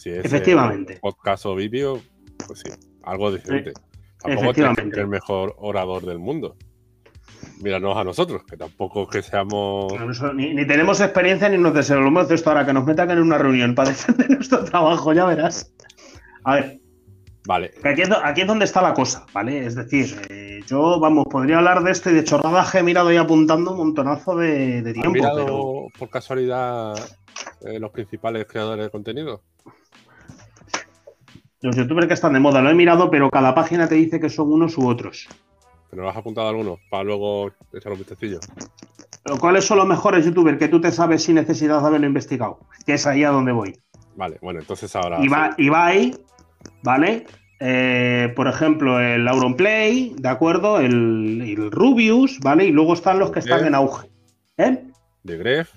Si 0.00 0.10
es 0.10 0.24
Efectivamente. 0.24 0.98
podcast 1.00 1.46
o 1.46 1.54
vídeo, 1.54 2.00
pues 2.46 2.60
sí, 2.60 2.70
algo 3.04 3.30
diferente. 3.30 3.72
Tampoco 4.18 4.54
tienes 4.54 4.76
que 4.76 4.90
ser 4.90 4.98
el 4.98 5.08
mejor 5.08 5.54
orador 5.58 6.04
del 6.04 6.18
mundo 6.18 6.56
míranos 7.60 7.96
a 7.96 8.04
nosotros, 8.04 8.42
que 8.44 8.56
tampoco 8.56 9.06
que 9.06 9.22
seamos. 9.22 9.92
ni, 10.34 10.66
tenemos 10.66 11.00
experiencia 11.00 11.48
ni 11.48 11.58
nos 11.58 11.74
deseamos 11.74 12.30
esto 12.30 12.50
ahora, 12.50 12.66
que 12.66 12.72
nos 12.72 12.84
metan 12.84 13.10
en 13.10 13.18
una 13.18 13.38
reunión 13.38 13.74
para 13.74 13.88
defender 13.90 14.30
nuestro 14.30 14.64
trabajo, 14.64 15.12
ya 15.12 15.26
verás. 15.26 15.72
A 16.44 16.54
ver. 16.54 16.78
Vale. 17.44 17.72
Aquí 17.82 18.02
es, 18.02 18.46
donde 18.46 18.64
está 18.64 18.80
la 18.80 18.94
cosa, 18.94 19.26
¿vale? 19.32 19.66
Es 19.66 19.74
decir, 19.74 20.14
eh, 20.30 20.60
yo, 20.66 21.00
vamos, 21.00 21.26
podría 21.28 21.58
hablar 21.58 21.82
de 21.82 21.90
esto 21.90 22.08
y 22.10 22.14
de 22.14 22.22
chorradas 22.22 22.72
he 22.76 22.84
mirado 22.84 23.12
y 23.12 23.16
apuntando 23.16 23.72
un 23.72 23.78
montonazo 23.78 24.36
de, 24.36 24.80
tiempo. 24.92 25.08
¿Has 25.08 25.12
mirado 25.12 25.86
por 25.98 26.08
casualidad 26.08 26.94
eh, 27.62 27.80
los 27.80 27.90
principales 27.90 28.46
creadores 28.46 28.84
de 28.84 28.90
contenido? 28.90 29.42
Los 31.62 31.76
youtubers 31.76 32.06
que 32.06 32.14
están 32.14 32.32
de 32.32 32.40
moda, 32.40 32.60
lo 32.60 32.70
he 32.70 32.74
mirado, 32.74 33.10
pero 33.10 33.28
cada 33.30 33.54
página 33.54 33.88
te 33.88 33.96
dice 33.96 34.20
que 34.20 34.28
son 34.28 34.52
unos 34.52 34.78
u 34.78 34.86
otros. 34.86 35.28
¿Pero 35.92 36.08
has 36.08 36.16
apuntado 36.16 36.48
alguno 36.48 36.78
para 36.88 37.04
luego 37.04 37.52
echar 37.70 37.92
un 37.92 37.98
vistacillo? 37.98 38.40
¿Cuáles 39.38 39.66
son 39.66 39.76
los 39.76 39.86
mejores 39.86 40.24
youtubers 40.24 40.58
que 40.58 40.68
tú 40.68 40.80
te 40.80 40.90
sabes 40.90 41.22
sin 41.22 41.34
necesidad 41.34 41.82
de 41.82 41.86
haberlo 41.86 42.06
investigado? 42.06 42.60
Que 42.86 42.94
es 42.94 43.06
ahí 43.06 43.24
a 43.24 43.28
donde 43.28 43.52
voy. 43.52 43.78
Vale, 44.16 44.38
bueno, 44.40 44.60
entonces 44.60 44.96
ahora. 44.96 45.18
Ibai, 45.58 46.16
¿vale? 46.82 47.26
Eh, 47.60 48.32
por 48.34 48.48
ejemplo, 48.48 48.98
el 49.00 49.28
Auronplay, 49.28 50.14
¿de 50.16 50.28
acuerdo? 50.30 50.80
El, 50.80 51.70
Rubius, 51.70 52.40
¿vale? 52.40 52.64
Y 52.64 52.72
luego 52.72 52.94
están 52.94 53.18
los 53.18 53.30
que 53.30 53.40
están 53.40 53.66
en 53.66 53.74
auge. 53.74 54.08
¿Eh? 54.56 54.82
De 55.24 55.36
Gref. 55.36 55.74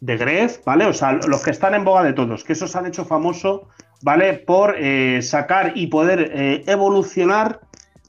De 0.00 0.16
Gref, 0.16 0.64
¿vale? 0.64 0.86
O 0.86 0.94
sea, 0.94 1.12
los 1.12 1.44
que 1.44 1.50
están 1.50 1.74
en 1.74 1.84
boga 1.84 2.02
de 2.02 2.14
todos, 2.14 2.44
que 2.44 2.54
esos 2.54 2.74
han 2.76 2.86
hecho 2.86 3.04
famoso, 3.04 3.68
¿vale? 4.00 4.32
Por 4.32 4.74
eh, 4.78 5.20
sacar 5.20 5.72
y 5.74 5.88
poder 5.88 6.32
eh, 6.34 6.64
evolucionar 6.66 7.60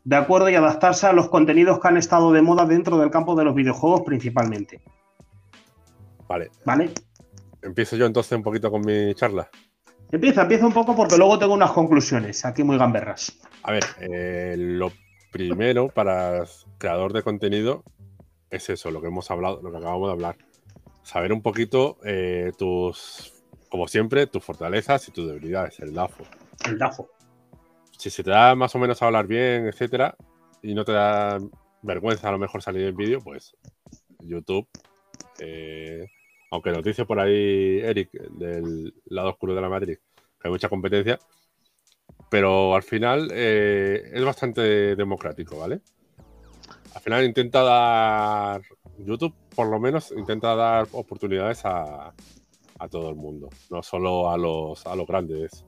de 0.03 0.15
acuerdo 0.15 0.49
y 0.49 0.55
adaptarse 0.55 1.07
a 1.07 1.13
los 1.13 1.29
contenidos 1.29 1.79
que 1.79 1.87
han 1.87 1.97
estado 1.97 2.31
de 2.31 2.41
moda 2.41 2.65
dentro 2.65 2.97
del 2.97 3.11
campo 3.11 3.35
de 3.35 3.43
los 3.43 3.55
videojuegos 3.55 4.01
principalmente. 4.01 4.81
Vale. 6.27 6.49
¿Vale? 6.65 6.91
Empiezo 7.61 7.95
yo 7.95 8.05
entonces 8.05 8.31
un 8.35 8.43
poquito 8.43 8.71
con 8.71 8.81
mi 8.81 9.13
charla. 9.13 9.49
Empieza, 10.11 10.41
empieza 10.41 10.65
un 10.65 10.73
poco 10.73 10.95
porque 10.95 11.17
luego 11.17 11.37
tengo 11.37 11.53
unas 11.53 11.71
conclusiones 11.71 12.43
aquí 12.45 12.63
muy 12.63 12.77
gamberras. 12.77 13.39
A 13.63 13.71
ver, 13.71 13.83
eh, 13.99 14.55
lo 14.57 14.91
primero 15.31 15.87
para 15.87 16.43
creador 16.77 17.13
de 17.13 17.21
contenido 17.21 17.83
es 18.49 18.69
eso, 18.69 18.91
lo 18.91 19.01
que 19.01 19.07
hemos 19.07 19.29
hablado, 19.31 19.61
lo 19.61 19.71
que 19.71 19.77
acabamos 19.77 20.09
de 20.09 20.13
hablar. 20.13 20.37
Saber 21.03 21.31
un 21.31 21.41
poquito 21.41 21.97
eh, 22.03 22.51
tus, 22.57 23.33
como 23.69 23.87
siempre, 23.87 24.27
tus 24.27 24.43
fortalezas 24.43 25.07
y 25.07 25.11
tus 25.11 25.27
debilidades, 25.27 25.79
el 25.79 25.93
DAFO. 25.93 26.25
El 26.65 26.77
DAFO 26.77 27.09
si 28.01 28.09
se 28.09 28.23
te 28.23 28.31
da 28.31 28.55
más 28.55 28.73
o 28.73 28.79
menos 28.79 28.99
a 28.99 29.05
hablar 29.05 29.27
bien, 29.27 29.67
etcétera, 29.67 30.15
y 30.63 30.73
no 30.73 30.83
te 30.83 30.91
da 30.91 31.37
vergüenza 31.83 32.29
a 32.29 32.31
lo 32.31 32.39
mejor 32.39 32.63
salir 32.63 32.87
en 32.87 32.95
vídeo, 32.95 33.19
pues 33.23 33.55
YouTube, 34.21 34.67
eh, 35.39 36.07
aunque 36.49 36.71
nos 36.71 36.83
dice 36.83 37.05
por 37.05 37.19
ahí 37.19 37.79
Eric 37.79 38.09
del 38.11 38.91
lado 39.05 39.29
oscuro 39.29 39.53
de 39.53 39.61
la 39.61 39.69
Matrix 39.69 40.01
que 40.39 40.47
hay 40.47 40.51
mucha 40.51 40.67
competencia, 40.67 41.19
pero 42.31 42.73
al 42.73 42.81
final 42.81 43.29
eh, 43.31 44.09
es 44.11 44.25
bastante 44.25 44.95
democrático, 44.95 45.59
¿vale? 45.59 45.81
Al 46.95 47.01
final 47.01 47.23
intenta 47.23 47.61
dar, 47.61 48.63
YouTube 48.97 49.35
por 49.55 49.67
lo 49.67 49.79
menos 49.79 50.11
intenta 50.11 50.55
dar 50.55 50.87
oportunidades 50.93 51.63
a, 51.65 52.15
a 52.79 52.87
todo 52.89 53.11
el 53.11 53.15
mundo, 53.15 53.49
no 53.69 53.83
solo 53.83 54.31
a 54.31 54.39
los, 54.39 54.87
a 54.87 54.95
los 54.95 55.05
grandes 55.05 55.65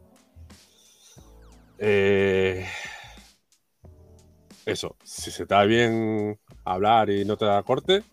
eh, 1.85 2.65
eso, 4.65 4.95
si 5.03 5.31
se 5.31 5.45
te 5.45 5.53
da 5.53 5.65
bien 5.65 6.39
hablar 6.63 7.09
y 7.09 7.25
no 7.25 7.35
te 7.35 7.43
da 7.43 7.61
corte, 7.63 8.03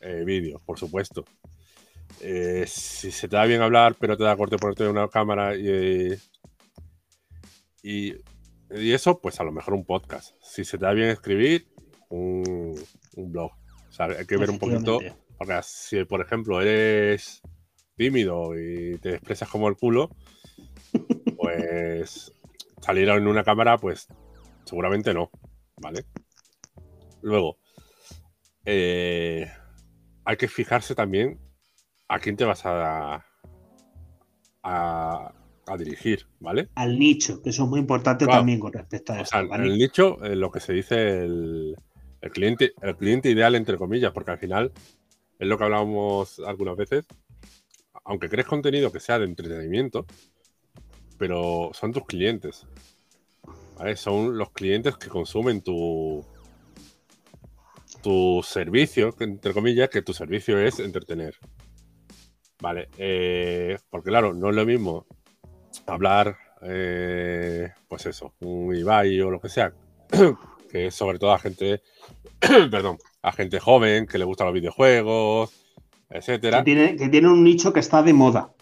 eh, 0.00 0.24
vídeo, 0.26 0.60
por 0.66 0.78
supuesto. 0.78 1.24
Eh, 2.20 2.64
si 2.66 3.10
se 3.10 3.28
te 3.28 3.36
da 3.36 3.44
bien 3.44 3.62
hablar 3.62 3.94
pero 3.98 4.16
te 4.16 4.24
da 4.24 4.36
corte 4.36 4.56
ponerte 4.56 4.88
una 4.88 5.08
cámara 5.08 5.54
y, 5.56 6.18
y, 7.82 8.14
eso, 8.70 9.20
pues 9.20 9.40
a 9.40 9.44
lo 9.44 9.52
mejor 9.52 9.72
un 9.72 9.86
podcast. 9.86 10.34
Si 10.42 10.62
se 10.62 10.76
te 10.76 10.84
da 10.84 10.92
bien 10.92 11.08
escribir, 11.08 11.66
un, 12.10 12.78
blog. 13.16 13.52
O 13.88 13.92
sea, 13.92 14.06
hay 14.06 14.26
que 14.26 14.36
ver 14.36 14.50
un 14.50 14.58
poquito, 14.58 14.98
porque 15.38 15.60
si 15.62 16.04
por 16.04 16.20
ejemplo 16.20 16.60
eres 16.60 17.40
tímido 17.96 18.54
y 18.54 18.98
te 18.98 19.14
expresas 19.14 19.48
como 19.48 19.68
el 19.68 19.76
culo, 19.76 20.10
pues 21.38 22.32
salir 22.80 23.08
en 23.08 23.26
una 23.26 23.44
cámara, 23.44 23.78
pues 23.78 24.08
seguramente 24.64 25.14
no, 25.14 25.30
¿vale? 25.80 26.04
Luego, 27.22 27.58
eh, 28.64 29.50
hay 30.24 30.36
que 30.36 30.48
fijarse 30.48 30.94
también 30.94 31.38
a 32.08 32.18
quién 32.18 32.36
te 32.36 32.44
vas 32.44 32.62
a, 32.64 33.24
a, 34.62 35.32
dirigir, 35.78 36.26
¿vale? 36.40 36.68
Al 36.74 36.98
nicho, 36.98 37.42
que 37.42 37.50
eso 37.50 37.64
es 37.64 37.68
muy 37.68 37.80
importante 37.80 38.26
también 38.26 38.60
con 38.60 38.72
respecto 38.72 39.12
a 39.12 39.20
eso. 39.20 39.36
El 39.38 39.76
nicho, 39.76 40.22
eh, 40.24 40.36
lo 40.36 40.50
que 40.50 40.60
se 40.60 40.72
dice 40.72 41.24
el, 41.24 41.76
cliente, 42.32 42.72
el 42.82 42.96
cliente 42.96 43.30
ideal, 43.30 43.54
entre 43.54 43.76
comillas, 43.76 44.12
porque 44.12 44.30
al 44.30 44.38
final 44.38 44.72
es 45.38 45.48
lo 45.48 45.58
que 45.58 45.64
hablábamos 45.64 46.38
algunas 46.40 46.76
veces, 46.76 47.06
aunque 48.04 48.28
crees 48.28 48.46
contenido 48.46 48.92
que 48.92 49.00
sea 49.00 49.18
de 49.18 49.26
entretenimiento, 49.26 50.06
pero 51.18 51.70
son 51.72 51.92
tus 51.92 52.04
clientes. 52.06 52.66
Son 53.96 54.38
los 54.38 54.50
clientes 54.52 54.96
que 54.96 55.08
consumen 55.08 55.60
tu, 55.60 56.24
tu 58.02 58.40
servicio, 58.42 59.14
entre 59.20 59.52
comillas, 59.52 59.90
que 59.90 60.02
tu 60.02 60.14
servicio 60.14 60.58
es 60.58 60.78
entretener. 60.78 61.34
Vale, 62.60 62.88
eh, 62.96 63.76
porque 63.90 64.08
claro, 64.10 64.32
no 64.32 64.48
es 64.48 64.56
lo 64.56 64.64
mismo 64.64 65.06
hablar, 65.86 66.36
eh, 66.62 67.70
pues 67.88 68.06
eso, 68.06 68.32
un 68.40 68.74
Ibai 68.74 69.20
o 69.20 69.30
lo 69.30 69.40
que 69.40 69.48
sea, 69.48 69.72
que 70.70 70.86
es 70.86 70.94
sobre 70.94 71.18
todo 71.18 71.32
a 71.32 71.38
gente, 71.38 71.82
perdón, 72.70 72.98
a 73.22 73.32
gente 73.32 73.60
joven 73.60 74.06
que 74.06 74.18
le 74.18 74.24
gustan 74.24 74.46
los 74.46 74.54
videojuegos, 74.54 75.52
etcétera. 76.08 76.64
Que 76.64 77.08
tiene, 77.08 77.28
un 77.28 77.44
nicho 77.44 77.72
que 77.72 77.80
está 77.80 78.02
de 78.02 78.12
moda. 78.12 78.54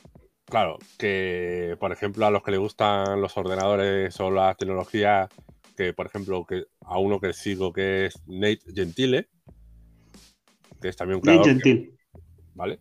Claro, 0.46 0.78
que 0.98 1.76
por 1.80 1.92
ejemplo 1.92 2.26
a 2.26 2.30
los 2.30 2.42
que 2.42 2.50
le 2.50 2.58
gustan 2.58 3.20
los 3.20 3.36
ordenadores 3.36 4.18
o 4.20 4.30
la 4.30 4.54
tecnología, 4.54 5.28
que 5.76 5.92
por 5.92 6.06
ejemplo 6.06 6.44
que 6.44 6.66
a 6.80 6.98
uno 6.98 7.20
que 7.20 7.32
sigo 7.32 7.72
que 7.72 8.06
es 8.06 8.22
Nate 8.26 8.60
Gentile, 8.74 9.28
que 10.80 10.88
es 10.88 10.96
también 10.96 11.16
un 11.16 11.22
creador. 11.22 11.46
Nate 11.46 11.60
Gentile. 11.60 11.94
¿Vale? 12.54 12.78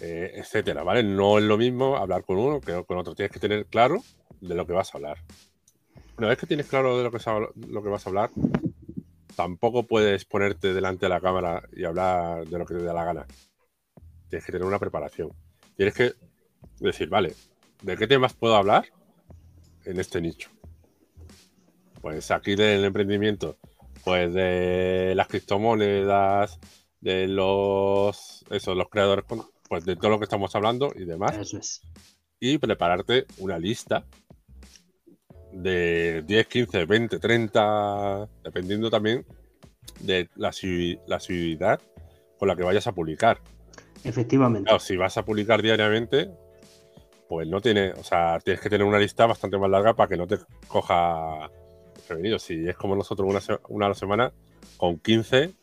Eh, 0.00 0.32
etcétera, 0.34 0.82
¿vale? 0.82 1.02
No 1.02 1.38
es 1.38 1.44
lo 1.44 1.56
mismo 1.56 1.96
hablar 1.96 2.24
con 2.24 2.38
uno 2.38 2.60
que 2.60 2.84
con 2.84 2.98
otro. 2.98 3.14
Tienes 3.14 3.32
que 3.32 3.40
tener 3.40 3.66
claro 3.66 4.02
de 4.40 4.54
lo 4.54 4.66
que 4.66 4.72
vas 4.72 4.94
a 4.94 4.98
hablar. 4.98 5.18
Una 6.18 6.28
vez 6.28 6.38
que 6.38 6.46
tienes 6.46 6.66
claro 6.66 6.98
de 6.98 7.04
lo 7.04 7.10
que, 7.10 7.18
lo 7.68 7.82
que 7.82 7.88
vas 7.88 8.06
a 8.06 8.10
hablar, 8.10 8.30
tampoco 9.36 9.84
puedes 9.84 10.24
ponerte 10.24 10.74
delante 10.74 11.06
de 11.06 11.10
la 11.10 11.20
cámara 11.20 11.62
y 11.72 11.84
hablar 11.84 12.46
de 12.46 12.58
lo 12.58 12.66
que 12.66 12.74
te 12.74 12.82
da 12.82 12.92
la 12.92 13.04
gana. 13.04 13.26
Tienes 14.28 14.44
que 14.44 14.52
tener 14.52 14.66
una 14.66 14.78
preparación. 14.78 15.30
Tienes 15.76 15.94
que 15.94 16.14
decir, 16.80 17.08
vale, 17.08 17.34
¿de 17.82 17.96
qué 17.96 18.06
temas 18.06 18.32
puedo 18.34 18.56
hablar 18.56 18.86
en 19.84 20.00
este 20.00 20.20
nicho? 20.20 20.50
Pues 22.00 22.30
aquí 22.30 22.54
del 22.54 22.84
emprendimiento, 22.84 23.58
pues 24.04 24.32
de 24.32 25.12
las 25.14 25.28
criptomonedas, 25.28 26.58
de 27.00 27.28
los, 27.28 28.44
eso, 28.50 28.74
los 28.74 28.88
creadores, 28.88 29.24
pues 29.68 29.84
de 29.84 29.96
todo 29.96 30.10
lo 30.10 30.18
que 30.18 30.24
estamos 30.24 30.54
hablando 30.54 30.92
y 30.94 31.04
demás. 31.04 31.36
Eso 31.36 31.58
es. 31.58 31.82
Y 32.40 32.58
prepararte 32.58 33.26
una 33.38 33.58
lista 33.58 34.06
de 35.52 36.22
10, 36.26 36.46
15, 36.46 36.84
20, 36.84 37.18
30, 37.18 38.28
dependiendo 38.44 38.90
también 38.90 39.26
de 40.00 40.28
la, 40.36 40.52
la 41.06 41.78
con 42.38 42.48
la 42.48 42.56
que 42.56 42.62
vayas 42.62 42.86
a 42.86 42.92
publicar. 42.92 43.40
Efectivamente. 44.08 44.64
Claro, 44.64 44.80
si 44.80 44.96
vas 44.96 45.16
a 45.16 45.24
publicar 45.24 45.62
diariamente, 45.62 46.30
pues 47.28 47.48
no 47.48 47.60
tiene, 47.60 47.92
o 47.92 48.04
sea, 48.04 48.38
tienes 48.40 48.60
que 48.60 48.70
tener 48.70 48.86
una 48.86 48.98
lista 48.98 49.26
bastante 49.26 49.58
más 49.58 49.70
larga 49.70 49.94
para 49.94 50.08
que 50.08 50.16
no 50.16 50.26
te 50.26 50.38
coja 50.68 51.50
prevenido. 52.06 52.38
Si 52.38 52.68
es 52.68 52.76
como 52.76 52.94
nosotros 52.94 53.28
una, 53.28 53.60
una 53.68 53.86
a 53.86 53.88
la 53.90 53.94
semana, 53.94 54.32
con 54.76 54.98
15 54.98 55.54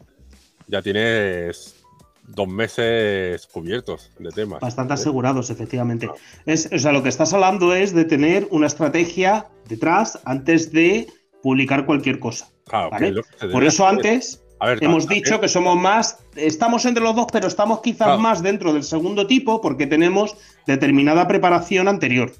ya 0.67 0.81
tienes 0.81 1.83
dos 2.27 2.47
meses 2.47 3.47
cubiertos 3.47 4.11
de 4.19 4.29
temas. 4.29 4.61
Bastante 4.61 4.93
asegurados, 4.93 5.49
efectivamente. 5.49 6.09
Es, 6.45 6.69
o 6.71 6.79
sea, 6.79 6.91
lo 6.91 7.03
que 7.03 7.09
estás 7.09 7.33
hablando 7.33 7.73
es 7.73 7.93
de 7.93 8.05
tener 8.05 8.47
una 8.51 8.67
estrategia 8.67 9.47
detrás 9.67 10.19
antes 10.25 10.71
de 10.71 11.07
publicar 11.41 11.85
cualquier 11.85 12.19
cosa. 12.19 12.49
Claro, 12.65 12.91
Por 13.51 13.63
eso 13.65 13.85
antes 13.85 14.42
hemos 14.81 15.07
dicho 15.07 15.39
que 15.39 15.47
somos 15.47 15.77
más, 15.77 16.17
estamos 16.35 16.85
entre 16.85 17.03
los 17.03 17.15
dos, 17.15 17.27
pero 17.31 17.47
estamos 17.47 17.81
quizás 17.81 18.19
más 18.19 18.41
dentro 18.41 18.73
del 18.73 18.83
segundo 18.83 19.27
tipo 19.27 19.61
porque 19.61 19.87
tenemos 19.87 20.35
determinada 20.65 21.27
preparación 21.27 21.87
anterior. 21.87 22.33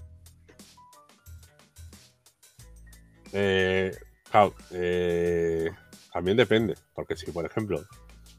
Eh, 3.33 3.95
claro, 4.29 4.53
eh, 4.71 5.71
también 6.11 6.37
depende, 6.37 6.75
porque 6.93 7.15
si 7.15 7.31
por 7.31 7.45
ejemplo 7.45 7.83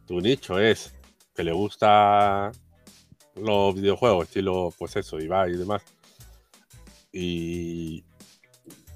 tu 0.06 0.20
nicho 0.20 0.58
es 0.58 0.94
que 1.34 1.42
le 1.42 1.52
gusta 1.52 2.52
los 3.34 3.74
videojuegos, 3.74 4.28
estilo, 4.28 4.72
pues 4.78 4.94
eso, 4.94 5.18
Ibai 5.18 5.52
y 5.52 5.56
demás, 5.56 5.82
y, 7.12 8.04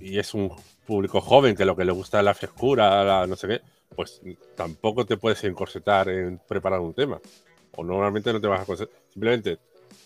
y 0.00 0.18
es 0.18 0.34
un 0.34 0.52
público 0.86 1.20
joven 1.20 1.56
que 1.56 1.64
lo 1.64 1.74
que 1.74 1.84
le 1.84 1.92
gusta 1.92 2.18
es 2.18 2.24
la 2.24 2.34
frescura, 2.34 3.02
la 3.02 3.26
no 3.26 3.34
sé 3.34 3.48
qué, 3.48 3.60
pues 3.94 4.20
tampoco 4.54 5.04
te 5.04 5.16
puedes 5.16 5.42
encorsetar 5.44 6.08
en 6.08 6.38
preparar 6.38 6.80
un 6.80 6.94
tema. 6.94 7.20
O 7.76 7.84
normalmente 7.84 8.32
no 8.32 8.40
te 8.40 8.46
vas 8.46 8.60
a 8.60 8.64
corsetar. 8.64 8.94
Simplemente 9.10 9.58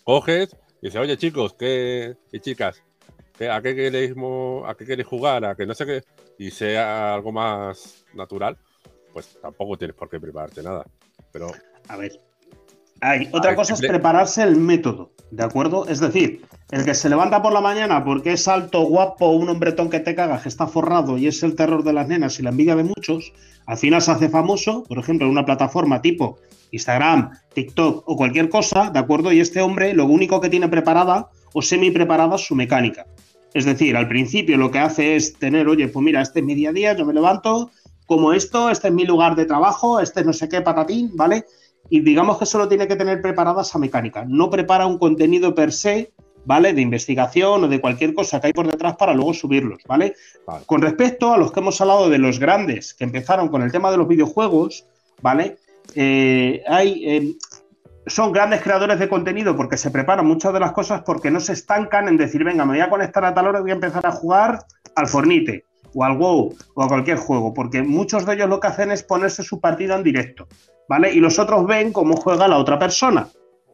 coges 0.05 0.57
y 0.81 0.87
dices, 0.87 1.01
oye 1.01 1.17
chicos, 1.17 1.55
¿qué, 1.55 2.17
y 2.33 2.41
chicas, 2.41 2.83
¿a 3.51 3.63
qué 3.63 3.75
queréis, 3.75 4.13
a 4.13 4.75
qué 4.75 4.87
queréis 4.87 5.09
jugar? 5.09 5.45
A 5.45 5.55
que 5.55 5.67
no 5.67 5.75
sé 5.75 5.87
qué, 5.87 6.03
y 6.39 6.51
sea 6.51 7.15
algo 7.15 7.33
más 7.33 8.05
natural, 8.15 8.57
pues 9.13 9.39
tampoco 9.41 9.77
tienes 9.77 9.97
por 9.97 10.09
qué 10.09 10.19
prepararte 10.19 10.63
nada. 10.63 10.85
Pero. 11.33 11.53
A 11.89 11.97
ver. 11.97 12.21
Hay, 13.03 13.29
otra 13.33 13.57
cosa 13.57 13.75
es 13.75 13.81
prepararse 13.81 14.45
el 14.45 14.55
método, 14.55 15.11
¿de 15.33 15.43
acuerdo? 15.43 15.89
Es 15.89 15.99
decir, 15.99 16.43
el 16.71 16.85
que 16.85 16.95
se 16.95 17.09
levanta 17.09 17.43
por 17.43 17.53
la 17.53 17.61
mañana 17.61 18.05
porque 18.05 18.35
es 18.35 18.47
alto, 18.47 18.83
guapo, 18.83 19.31
un 19.31 19.49
hombretón 19.49 19.91
que 19.91 19.99
te 19.99 20.15
caga, 20.15 20.41
que 20.41 20.49
está 20.49 20.69
forrado 20.69 21.19
y 21.19 21.27
es 21.27 21.43
el 21.43 21.57
terror 21.57 21.83
de 21.83 21.93
las 21.93 22.07
nenas 22.07 22.39
y 22.39 22.45
la 22.45 22.51
envidia 22.51 22.77
de 22.77 22.85
muchos, 22.85 23.33
al 23.67 23.77
final 23.77 24.03
se 24.03 24.13
hace 24.13 24.29
famoso, 24.29 24.85
por 24.85 25.01
ejemplo, 25.01 25.27
en 25.27 25.33
una 25.33 25.45
plataforma 25.45 26.01
tipo 26.01 26.39
Instagram, 26.71 27.33
TikTok 27.55 28.05
o 28.07 28.17
cualquier 28.17 28.49
cosa, 28.49 28.91
¿de 28.91 29.01
acuerdo? 29.01 29.33
Y 29.33 29.41
este 29.41 29.61
hombre 29.61 29.95
lo 29.95 30.07
único 30.07 30.41
que 30.41 30.49
tiene 30.49 30.69
preparada 30.69 31.29
o 31.53 31.61
semi 31.61 31.91
preparada 31.91 32.37
es 32.37 32.43
su 32.43 32.55
mecánica. 32.55 33.07
Es 33.53 33.65
decir, 33.65 33.97
al 33.97 34.07
principio 34.07 34.57
lo 34.57 34.71
que 34.71 34.79
hace 34.79 35.17
es 35.17 35.35
tener, 35.35 35.67
oye, 35.67 35.89
pues 35.89 36.05
mira, 36.05 36.23
este 36.23 36.39
es 36.39 36.47
mi 36.47 36.55
día 36.55 36.71
a 36.71 36.73
día, 36.73 36.97
yo 36.97 37.05
me 37.05 37.13
levanto, 37.13 37.73
como 38.07 38.33
esto, 38.33 38.71
este 38.71 38.89
es 38.89 38.95
mi 38.95 39.05
lugar 39.05 39.35
de 39.35 39.45
trabajo, 39.45 39.99
este 39.99 40.21
es 40.21 40.27
no 40.27 40.33
sé 40.33 40.49
qué 40.49 40.61
patatín, 40.61 41.11
¿vale? 41.15 41.45
Y 41.93 42.01
digamos 42.01 42.39
que 42.39 42.47
solo 42.47 42.69
tiene 42.69 42.89
que 42.89 42.97
tener 42.97 43.21
preparada 43.21 43.61
esa 43.61 43.79
mecánica. 43.79 44.25
No 44.27 44.49
prepara 44.49 44.87
un 44.87 44.97
contenido 44.97 45.55
per 45.55 45.73
se, 45.73 46.11
¿vale? 46.47 46.73
De 46.73 46.81
investigación 46.81 47.65
o 47.65 47.69
de 47.69 47.83
cualquier 47.83 48.15
cosa 48.15 48.41
que 48.41 48.47
hay 48.47 48.55
por 48.55 48.67
detrás 48.67 48.97
para 48.97 49.13
luego 49.13 49.35
subirlos, 49.35 49.83
¿vale? 49.87 50.15
Con 50.65 50.81
respecto 50.81 51.35
a 51.35 51.37
los 51.37 51.53
que 51.53 51.61
hemos 51.61 51.79
hablado 51.83 52.09
de 52.09 52.17
los 52.17 52.39
grandes 52.39 52.95
que 52.95 53.05
empezaron 53.05 53.49
con 53.49 53.61
el 53.61 53.71
tema 53.71 53.91
de 53.91 53.99
los 53.99 54.09
videojuegos, 54.09 54.87
¿vale? 55.21 55.59
Eh, 55.95 56.63
hay, 56.67 57.05
eh, 57.07 57.35
son 58.07 58.33
grandes 58.33 58.63
creadores 58.63 58.99
de 58.99 59.11
contenido 59.11 59.55
porque 59.55 59.77
se 59.77 59.91
preparan 59.91 60.25
muchas 60.25 60.55
de 60.55 60.61
las 60.61 60.73
cosas 60.73 61.03
porque 61.05 61.31
no 61.31 61.41
se 61.41 61.53
estancan 61.53 62.09
en 62.09 62.17
decir, 62.17 62.43
venga, 62.43 62.65
me 62.65 62.73
voy 62.73 62.81
a 62.81 62.89
conectar 62.89 63.23
a 63.27 63.35
tal 63.35 63.49
hora 63.49 63.59
y 63.59 63.63
voy 63.63 63.71
a 63.73 63.75
empezar 63.75 64.07
a 64.07 64.13
jugar 64.13 64.61
al 64.95 65.09
Fornite 65.09 65.67
o 65.93 66.05
al 66.05 66.17
WoW 66.17 66.55
o 66.73 66.83
a 66.83 66.89
cualquier 66.89 67.19
juego, 67.19 67.53
porque 67.53 67.83
muchos 67.83 68.25
de 68.25 68.33
ellos 68.33 68.49
lo 68.49 68.61
que 68.61 68.69
hacen 68.69 68.91
es 68.93 69.03
ponerse 69.03 69.43
su 69.43 69.61
partida 69.61 69.95
en 69.95 70.03
directo, 70.03 70.49
¿vale? 70.93 71.11
Y 71.11 71.21
los 71.21 71.39
otros 71.39 71.67
ven 71.67 71.91
cómo 71.91 72.17
juega 72.17 72.47
la 72.47 72.59
otra 72.59 72.79
persona, 72.79 73.27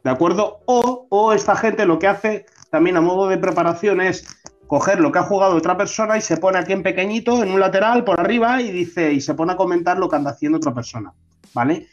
¿de 0.05 0.09
acuerdo? 0.09 0.61
O, 0.67 1.33
esta 1.33 1.57
gente 1.57 1.85
lo 1.85 1.99
que 1.99 2.07
hace 2.07 2.47
también 2.71 2.97
a 2.97 3.01
modo 3.01 3.27
de 3.27 3.39
preparación 3.39 4.01
es 4.01 4.25
coger 4.69 5.01
lo 5.01 5.11
que 5.11 5.19
ha 5.19 5.25
jugado 5.25 5.57
otra 5.57 5.77
persona 5.77 6.17
y 6.17 6.21
se 6.21 6.37
pone 6.37 6.59
aquí 6.59 6.73
en 6.73 6.85
pequeñito, 6.85 7.43
en 7.43 7.51
un 7.51 7.59
lateral, 7.59 8.05
por 8.05 8.21
arriba, 8.21 8.63
y 8.63 8.71
dice, 8.71 9.13
y 9.13 9.21
se 9.21 9.35
pone 9.35 9.55
a 9.55 9.57
comentar 9.57 9.99
lo 9.99 10.09
que 10.09 10.15
anda 10.15 10.31
haciendo 10.31 10.59
otra 10.59 10.73
persona, 10.73 11.13
¿vale? 11.53 11.89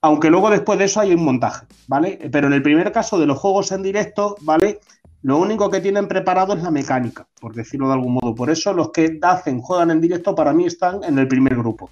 Aunque 0.00 0.30
luego 0.30 0.48
después 0.48 0.78
de 0.78 0.84
eso 0.84 1.00
hay 1.00 1.12
un 1.12 1.24
montaje, 1.24 1.66
¿vale? 1.88 2.16
Pero 2.30 2.46
en 2.46 2.52
el 2.52 2.62
primer 2.62 2.92
caso 2.92 3.18
de 3.18 3.26
los 3.26 3.36
juegos 3.36 3.72
en 3.72 3.82
directo, 3.82 4.36
¿vale? 4.42 4.78
Lo 5.22 5.38
único 5.38 5.72
que 5.72 5.80
tienen 5.80 6.06
preparado 6.06 6.54
es 6.54 6.62
la 6.62 6.70
mecánica, 6.70 7.26
por 7.40 7.52
decirlo 7.52 7.88
de 7.88 7.94
algún 7.94 8.12
modo. 8.12 8.32
Por 8.32 8.48
eso 8.48 8.72
los 8.72 8.92
que 8.92 9.18
hacen, 9.22 9.60
juegan 9.60 9.90
en 9.90 10.00
directo, 10.00 10.36
para 10.36 10.52
mí 10.52 10.66
están 10.66 11.02
en 11.02 11.18
el 11.18 11.26
primer 11.26 11.56
grupo. 11.56 11.90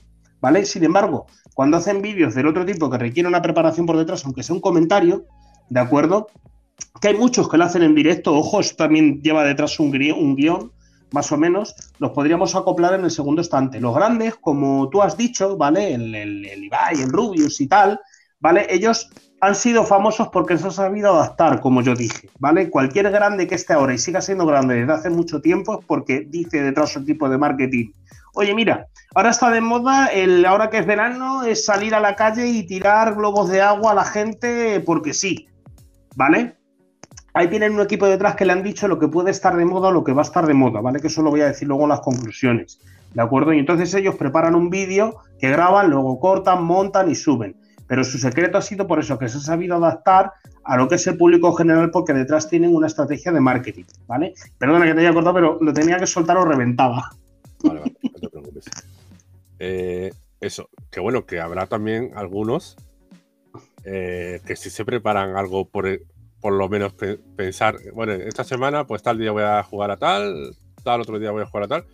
Sin 0.64 0.84
embargo, 0.84 1.26
cuando 1.54 1.76
hacen 1.76 2.02
vídeos 2.02 2.34
del 2.34 2.46
otro 2.46 2.64
tipo 2.64 2.90
que 2.90 2.98
requieren 2.98 3.28
una 3.28 3.42
preparación 3.42 3.86
por 3.86 3.96
detrás, 3.96 4.24
aunque 4.24 4.42
sea 4.42 4.54
un 4.54 4.60
comentario, 4.60 5.24
¿de 5.68 5.80
acuerdo? 5.80 6.28
Que 7.00 7.08
hay 7.08 7.14
muchos 7.16 7.48
que 7.48 7.56
lo 7.56 7.64
hacen 7.64 7.82
en 7.82 7.94
directo, 7.94 8.34
ojo, 8.34 8.60
eso 8.60 8.76
también 8.76 9.22
lleva 9.22 9.44
detrás 9.44 9.80
un, 9.80 9.88
un 9.88 10.36
guion, 10.36 10.72
más 11.12 11.32
o 11.32 11.36
menos, 11.36 11.74
los 11.98 12.10
podríamos 12.10 12.54
acoplar 12.54 12.94
en 12.94 13.04
el 13.04 13.10
segundo 13.10 13.40
estante. 13.42 13.80
Los 13.80 13.94
grandes, 13.94 14.36
como 14.36 14.88
tú 14.90 15.02
has 15.02 15.16
dicho, 15.16 15.56
¿vale? 15.56 15.94
El, 15.94 16.14
el, 16.14 16.44
el 16.44 16.64
Ibai, 16.64 17.00
el 17.00 17.10
Rubius 17.10 17.60
y 17.60 17.66
tal, 17.66 18.00
¿vale? 18.40 18.66
Ellos 18.68 19.08
han 19.40 19.54
sido 19.54 19.84
famosos 19.84 20.28
porque 20.28 20.56
se 20.58 20.64
han 20.64 20.72
sabido 20.72 21.14
adaptar, 21.14 21.60
como 21.60 21.82
yo 21.82 21.94
dije, 21.94 22.28
¿vale? 22.38 22.70
Cualquier 22.70 23.10
grande 23.10 23.46
que 23.46 23.54
esté 23.54 23.74
ahora 23.74 23.94
y 23.94 23.98
siga 23.98 24.20
siendo 24.20 24.46
grande 24.46 24.76
desde 24.76 24.92
hace 24.92 25.10
mucho 25.10 25.40
tiempo 25.40 25.78
es 25.78 25.86
porque 25.86 26.26
dice 26.28 26.62
detrás 26.62 26.96
un 26.96 27.04
tipo 27.04 27.28
de 27.28 27.38
marketing. 27.38 27.90
Oye, 28.38 28.54
mira, 28.54 28.88
ahora 29.14 29.30
está 29.30 29.50
de 29.50 29.62
moda, 29.62 30.08
el, 30.08 30.44
ahora 30.44 30.68
que 30.68 30.76
es 30.76 30.84
verano, 30.84 31.42
es 31.44 31.64
salir 31.64 31.94
a 31.94 32.00
la 32.00 32.16
calle 32.16 32.46
y 32.46 32.66
tirar 32.66 33.14
globos 33.14 33.48
de 33.48 33.62
agua 33.62 33.92
a 33.92 33.94
la 33.94 34.04
gente 34.04 34.78
porque 34.80 35.14
sí, 35.14 35.48
¿vale? 36.14 36.54
Ahí 37.32 37.48
tienen 37.48 37.72
un 37.72 37.80
equipo 37.80 38.06
detrás 38.06 38.36
que 38.36 38.44
le 38.44 38.52
han 38.52 38.62
dicho 38.62 38.88
lo 38.88 38.98
que 38.98 39.08
puede 39.08 39.30
estar 39.30 39.56
de 39.56 39.64
moda 39.64 39.88
o 39.88 39.92
lo 39.92 40.04
que 40.04 40.12
va 40.12 40.20
a 40.20 40.24
estar 40.24 40.46
de 40.46 40.52
moda, 40.52 40.82
¿vale? 40.82 41.00
Que 41.00 41.06
eso 41.06 41.22
lo 41.22 41.30
voy 41.30 41.40
a 41.40 41.46
decir 41.46 41.66
luego 41.66 41.84
en 41.84 41.88
las 41.88 42.00
conclusiones, 42.00 42.78
¿de 43.14 43.22
acuerdo? 43.22 43.54
Y 43.54 43.58
entonces 43.58 43.94
ellos 43.94 44.16
preparan 44.16 44.54
un 44.54 44.68
vídeo 44.68 45.16
que 45.38 45.48
graban, 45.48 45.88
luego 45.88 46.20
cortan, 46.20 46.62
montan 46.62 47.10
y 47.10 47.14
suben 47.14 47.56
pero 47.86 48.04
su 48.04 48.18
secreto 48.18 48.58
ha 48.58 48.62
sido 48.62 48.86
por 48.86 48.98
eso, 48.98 49.18
que 49.18 49.28
se 49.28 49.38
ha 49.38 49.40
sabido 49.40 49.76
adaptar 49.76 50.32
a 50.64 50.76
lo 50.76 50.88
que 50.88 50.96
es 50.96 51.06
el 51.06 51.16
público 51.16 51.52
general 51.52 51.90
porque 51.90 52.12
detrás 52.12 52.48
tienen 52.48 52.74
una 52.74 52.88
estrategia 52.88 53.32
de 53.32 53.40
marketing, 53.40 53.84
¿vale? 54.06 54.34
Perdona 54.58 54.86
que 54.86 54.94
te 54.94 55.00
haya 55.00 55.12
cortado, 55.12 55.34
pero 55.34 55.58
lo 55.60 55.72
tenía 55.72 55.96
que 55.98 56.06
soltar 56.06 56.36
o 56.36 56.44
reventaba. 56.44 57.10
Vale, 57.66 57.80
vale, 57.80 57.96
no 58.02 58.18
te 58.18 58.28
preocupes. 58.28 58.64
Eh, 59.58 60.12
eso, 60.40 60.68
que 60.90 61.00
bueno, 61.00 61.26
que 61.26 61.40
habrá 61.40 61.66
también 61.66 62.12
algunos 62.14 62.76
eh, 63.84 64.40
que 64.46 64.56
si 64.56 64.70
se 64.70 64.84
preparan 64.84 65.36
algo 65.36 65.68
por, 65.68 65.86
por 66.40 66.52
lo 66.52 66.68
menos 66.68 66.92
pensar, 67.36 67.76
bueno, 67.94 68.12
esta 68.12 68.44
semana 68.44 68.86
pues 68.86 69.02
tal 69.02 69.18
día 69.18 69.32
voy 69.32 69.44
a 69.44 69.62
jugar 69.62 69.90
a 69.90 69.96
tal, 69.96 70.54
tal 70.82 71.00
otro 71.00 71.18
día 71.18 71.30
voy 71.30 71.42
a 71.42 71.46
jugar 71.46 71.64
a 71.64 71.68
tal, 71.68 71.84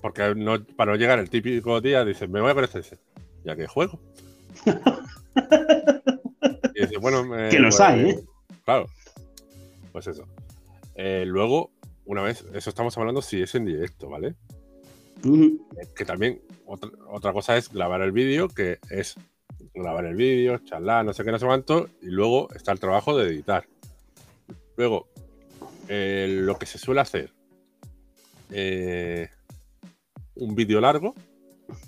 porque 0.00 0.34
no, 0.34 0.62
para 0.64 0.92
no 0.92 0.98
llegar 0.98 1.18
el 1.18 1.30
típico 1.30 1.80
día 1.80 2.04
dices, 2.04 2.28
me 2.28 2.40
voy 2.40 2.50
a 2.50 2.54
poner 2.54 2.70
este, 2.72 2.98
ya 3.44 3.56
que 3.56 3.66
juego. 3.66 3.98
y 6.74 6.80
dices, 6.80 6.98
bueno, 7.00 7.22
que 7.50 7.58
los 7.58 7.76
pues, 7.76 7.88
hay, 7.88 8.10
¿eh? 8.10 8.20
Claro, 8.64 8.86
pues 9.92 10.06
eso. 10.06 10.24
Eh, 10.94 11.24
luego, 11.26 11.70
una 12.08 12.22
vez, 12.22 12.42
eso 12.54 12.70
estamos 12.70 12.96
hablando 12.96 13.20
si 13.20 13.42
es 13.42 13.54
en 13.54 13.66
directo, 13.66 14.08
¿vale? 14.08 14.34
Que 15.94 16.04
también 16.06 16.40
otra, 16.64 16.90
otra, 17.10 17.34
cosa 17.34 17.58
es 17.58 17.70
grabar 17.70 18.00
el 18.00 18.12
vídeo, 18.12 18.48
que 18.48 18.78
es 18.88 19.14
grabar 19.74 20.06
el 20.06 20.16
vídeo, 20.16 20.56
charlar, 20.64 21.04
no 21.04 21.12
sé 21.12 21.22
qué, 21.22 21.30
no 21.30 21.38
sé 21.38 21.44
cuánto, 21.44 21.90
y 22.00 22.06
luego 22.06 22.48
está 22.54 22.72
el 22.72 22.80
trabajo 22.80 23.14
de 23.14 23.28
editar. 23.28 23.66
Luego, 24.78 25.08
eh, 25.88 26.28
lo 26.30 26.58
que 26.58 26.64
se 26.64 26.78
suele 26.78 27.02
hacer, 27.02 27.30
eh, 28.52 29.28
un 30.36 30.54
vídeo 30.54 30.80
largo, 30.80 31.14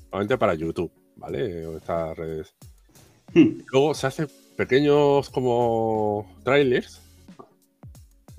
normalmente 0.02 0.37
para 0.37 0.52
YouTube, 0.52 0.92
¿vale? 1.16 1.64
O 1.66 1.78
estas 1.78 2.14
redes. 2.18 2.54
Hmm. 3.33 3.62
Luego 3.72 3.94
se 3.94 4.06
hacen 4.06 4.28
pequeños 4.56 5.30
como 5.30 6.30
trailers, 6.44 7.00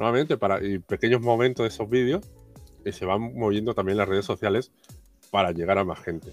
normalmente 0.02 0.38
para 0.38 0.66
y 0.66 0.80
pequeños 0.80 1.22
momentos 1.22 1.64
de 1.64 1.68
esos 1.70 1.88
vídeos, 1.88 2.26
y 2.84 2.92
se 2.92 3.06
van 3.06 3.34
moviendo 3.36 3.76
también 3.76 3.98
las 3.98 4.10
redes 4.10 4.26
sociales 4.26 4.72
para 5.30 5.52
llegar 5.52 5.78
a 5.78 5.84
más 5.84 6.00
gente. 6.00 6.32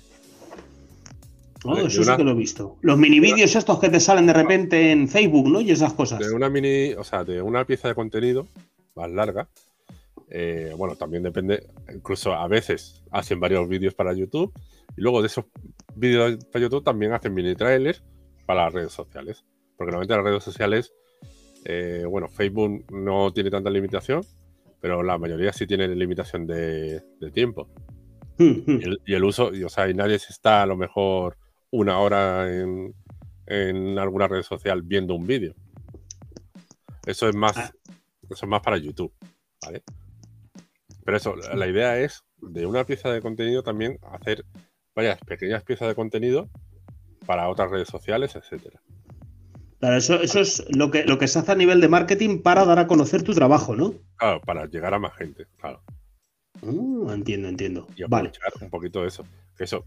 Oh, 1.65 1.77
eso 1.77 2.03
sí 2.03 2.17
que 2.17 2.25
lo 2.25 2.31
he 2.31 2.35
visto. 2.35 2.77
Los 2.81 2.97
mini 2.97 3.21
vídeos 3.21 3.55
estos 3.55 3.79
que 3.79 3.91
te 3.91 4.01
salen 4.01 4.27
de 4.27 4.33
repente 4.33 4.93
en 4.93 5.09
Facebook, 5.09 5.49
¿no? 5.49 5.61
Y 5.61 5.71
esas 5.71 5.93
cosas. 5.93 6.19
De 6.19 6.33
una 6.33 6.49
mini, 6.49 6.95
o 6.95 7.05
sea, 7.05 7.25
de 7.25 7.43
una 7.43 7.65
pieza 7.65 7.89
de 7.89 7.95
contenido 7.95 8.47
más 8.95 9.11
larga. 9.11 9.49
Eh, 10.31 10.73
bueno, 10.77 10.95
también 10.95 11.23
depende, 11.23 11.67
incluso 11.93 12.33
a 12.33 12.47
veces 12.49 13.03
hacen 13.11 13.41
varios 13.41 13.67
vídeos 13.69 13.95
para 13.95 14.13
YouTube 14.13 14.53
y 14.97 15.01
luego 15.01 15.21
de 15.21 15.27
esos 15.27 15.47
vídeos 15.95 16.37
para 16.53 16.63
YouTube 16.63 16.85
también 16.85 17.13
hacen 17.13 17.35
mini 17.35 17.55
trailers 17.55 18.03
para 18.47 18.65
las 18.65 18.73
redes 18.73 18.93
sociales. 18.93 19.45
Porque 19.77 19.93
normalmente 19.93 20.17
las 20.17 20.25
redes 20.25 20.45
sociales, 20.45 20.93
eh, 21.71 22.07
bueno, 22.09 22.29
Facebook 22.29 22.87
no 22.91 23.31
tiene 23.31 23.51
tanta 23.51 23.69
limitación, 23.69 24.23
pero 24.81 25.03
la 25.03 25.19
mayoría 25.19 25.53
sí 25.53 25.67
tienen 25.67 25.99
limitación 25.99 26.47
de, 26.47 27.03
tiempo. 27.35 27.69
Hmm, 28.39 28.63
hmm. 28.67 28.81
y, 29.05 29.15
el, 29.15 29.25
uso, 29.25 29.55
y, 29.55 29.65
o 29.65 29.69
sea, 29.69 29.87
y 29.87 29.93
nadie 29.93 30.19
se 30.19 30.33
está 30.33 30.63
a 30.63 30.67
lo 30.67 30.79
mejor 30.79 31.37
una 31.71 31.99
hora 31.99 32.49
en, 32.51 32.95
alguna 33.99 34.29
red 34.29 34.43
social 34.43 34.81
viendo 34.83 35.15
un 35.15 35.27
vídeo. 35.27 35.55
Eso 37.05 37.29
es 37.29 37.37
más, 37.37 37.59
ah. 37.59 37.71
eso 38.31 38.47
es 38.47 38.49
más 38.49 38.63
para 38.63 38.79
YouTube, 38.79 39.13
¿vale? 39.63 39.83
Pero 41.05 41.17
eso, 41.19 41.37
la 41.37 41.67
idea 41.67 41.99
es 41.99 42.25
de 42.41 42.65
una 42.65 42.85
pieza 42.85 43.11
de 43.11 43.21
contenido 43.21 43.63
también 43.63 43.99
hacer 44.03 44.47
varias 44.95 45.19
pequeñas 45.21 45.65
piezas 45.65 45.89
de 45.89 45.95
contenido 45.95 46.49
para 47.27 47.51
otras 47.51 47.71
redes 47.71 47.89
sociales, 47.89 48.37
etcétera. 48.37 48.81
Claro, 49.81 49.97
eso, 49.97 50.21
eso 50.21 50.41
es 50.41 50.65
lo 50.75 50.91
que, 50.91 51.05
lo 51.05 51.19
que 51.19 51.29
se 51.29 51.39
hace 51.39 51.53
a 51.53 51.55
nivel 51.55 51.81
de 51.81 51.89
marketing 51.89 52.43
para 52.43 52.65
dar 52.65 52.81
a 52.81 52.87
conocer 52.87 53.23
tu 53.23 53.33
trabajo, 53.33 53.77
¿no? 53.77 53.95
Claro, 54.17 54.41
para 54.41 54.67
llegar 54.67 54.93
a 54.93 54.99
más 54.99 55.15
gente, 55.17 55.47
claro. 55.57 55.83
Mm, 56.63 57.11
entiendo, 57.11 57.49
entiendo. 57.49 57.87
Y 57.97 58.03
aprovechar 58.03 58.53
un 58.61 58.71
poquito 58.71 59.03
de 59.03 59.09
eso. 59.09 59.25
Eso, 59.59 59.85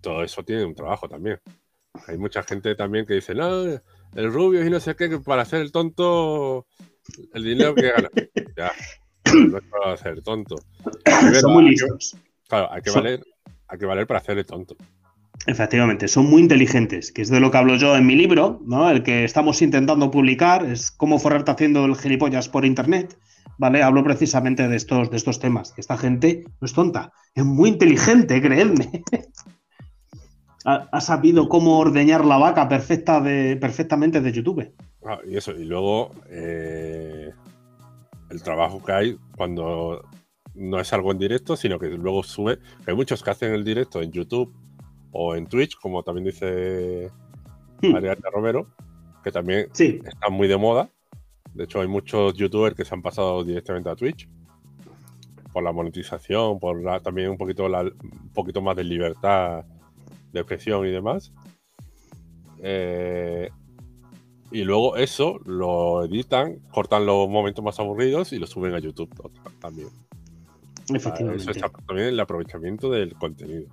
todo 0.00 0.22
eso 0.22 0.42
tiene 0.42 0.64
un 0.64 0.74
trabajo 0.74 1.08
también. 1.08 1.38
Hay 2.06 2.16
mucha 2.16 2.42
gente 2.42 2.74
también 2.74 3.06
que 3.06 3.14
dice, 3.14 3.34
no, 3.34 3.64
el 3.64 4.32
rubio 4.32 4.64
y 4.64 4.70
no 4.70 4.80
sé 4.80 4.94
qué, 4.96 5.08
que 5.08 5.18
para 5.18 5.42
hacer 5.42 5.60
el 5.60 5.72
tonto, 5.72 6.66
el 7.34 7.44
dinero 7.44 7.74
que 7.74 7.90
gana. 7.90 8.08
ya, 8.56 8.72
no 9.34 9.58
es 9.58 9.64
para 9.64 9.92
hacer 9.92 10.22
tonto. 10.22 10.56
son 11.40 11.52
muy 11.52 11.70
listos. 11.70 12.16
Claro, 12.48 12.72
hay 12.72 12.80
que, 12.80 12.90
valer, 12.90 13.22
hay 13.68 13.78
que 13.78 13.86
valer 13.86 14.06
para 14.06 14.20
hacer 14.20 14.38
el 14.38 14.46
tonto. 14.46 14.76
Efectivamente, 15.46 16.08
son 16.08 16.26
muy 16.26 16.42
inteligentes, 16.42 17.12
que 17.12 17.22
es 17.22 17.28
de 17.28 17.40
lo 17.40 17.50
que 17.50 17.58
hablo 17.58 17.76
yo 17.76 17.96
en 17.96 18.06
mi 18.06 18.16
libro, 18.16 18.60
¿no? 18.64 18.90
El 18.90 19.02
que 19.02 19.24
estamos 19.24 19.62
intentando 19.62 20.10
publicar, 20.10 20.64
es 20.64 20.90
cómo 20.90 21.18
forrarte 21.18 21.50
haciendo 21.50 21.84
el 21.84 21.96
gilipollas 21.96 22.48
por 22.48 22.64
internet, 22.64 23.18
¿vale? 23.58 23.82
Hablo 23.82 24.02
precisamente 24.02 24.66
de 24.66 24.76
estos, 24.76 25.10
de 25.10 25.16
estos 25.16 25.38
temas. 25.38 25.74
Esta 25.76 25.96
gente 25.96 26.44
no 26.60 26.64
es 26.64 26.72
tonta, 26.72 27.12
es 27.34 27.44
muy 27.44 27.70
inteligente, 27.70 28.40
creedme 28.42 29.02
ha, 30.66 31.00
sabido 31.00 31.48
cómo 31.48 31.78
ordeñar 31.78 32.24
la 32.24 32.38
vaca 32.38 32.68
perfecta 32.68 33.20
de, 33.20 33.56
perfectamente 33.56 34.20
de 34.20 34.32
YouTube. 34.32 34.72
Ah, 35.04 35.20
y 35.24 35.36
eso, 35.36 35.52
y 35.52 35.64
luego 35.64 36.10
eh, 36.28 37.30
el 38.30 38.42
trabajo 38.42 38.82
que 38.82 38.92
hay 38.92 39.18
cuando 39.36 40.04
no 40.54 40.80
es 40.80 40.92
algo 40.92 41.12
en 41.12 41.18
directo, 41.18 41.56
sino 41.56 41.78
que 41.78 41.86
luego 41.90 42.24
sube. 42.24 42.58
Hay 42.84 42.94
muchos 42.94 43.22
que 43.22 43.30
hacen 43.30 43.52
el 43.52 43.64
directo 43.64 44.02
en 44.02 44.10
YouTube 44.10 44.52
o 45.16 45.34
en 45.34 45.46
Twitch, 45.46 45.76
como 45.76 46.02
también 46.02 46.26
dice 46.26 47.10
hmm. 47.82 47.92
Mariana 47.92 48.30
Romero, 48.32 48.66
que 49.24 49.32
también 49.32 49.68
están 49.72 50.32
muy 50.32 50.48
de 50.48 50.56
moda. 50.56 50.90
De 51.54 51.64
hecho, 51.64 51.80
hay 51.80 51.88
muchos 51.88 52.34
youtubers 52.34 52.76
que 52.76 52.84
se 52.84 52.94
han 52.94 53.02
pasado 53.02 53.42
directamente 53.42 53.88
a 53.88 53.96
Twitch 53.96 54.28
por 55.52 55.62
la 55.62 55.72
monetización, 55.72 56.60
por 56.60 56.82
también 57.00 57.30
un 57.30 57.38
poquito, 57.38 57.64
un 57.64 58.30
poquito 58.34 58.60
más 58.60 58.76
de 58.76 58.84
libertad 58.84 59.64
de 60.32 60.40
expresión 60.40 60.86
y 60.86 60.90
demás. 60.90 61.32
Eh, 62.58 63.48
y 64.50 64.64
luego 64.64 64.96
eso 64.96 65.40
lo 65.44 66.04
editan, 66.04 66.58
cortan 66.70 67.06
los 67.06 67.28
momentos 67.28 67.64
más 67.64 67.80
aburridos 67.80 68.32
y 68.32 68.38
lo 68.38 68.46
suben 68.46 68.74
a 68.74 68.78
YouTube 68.78 69.10
también. 69.58 69.88
Efectivamente. 70.92 71.50
Eso 71.50 71.68
también 71.86 72.08
el 72.08 72.20
aprovechamiento 72.20 72.90
del 72.90 73.14
contenido. 73.14 73.66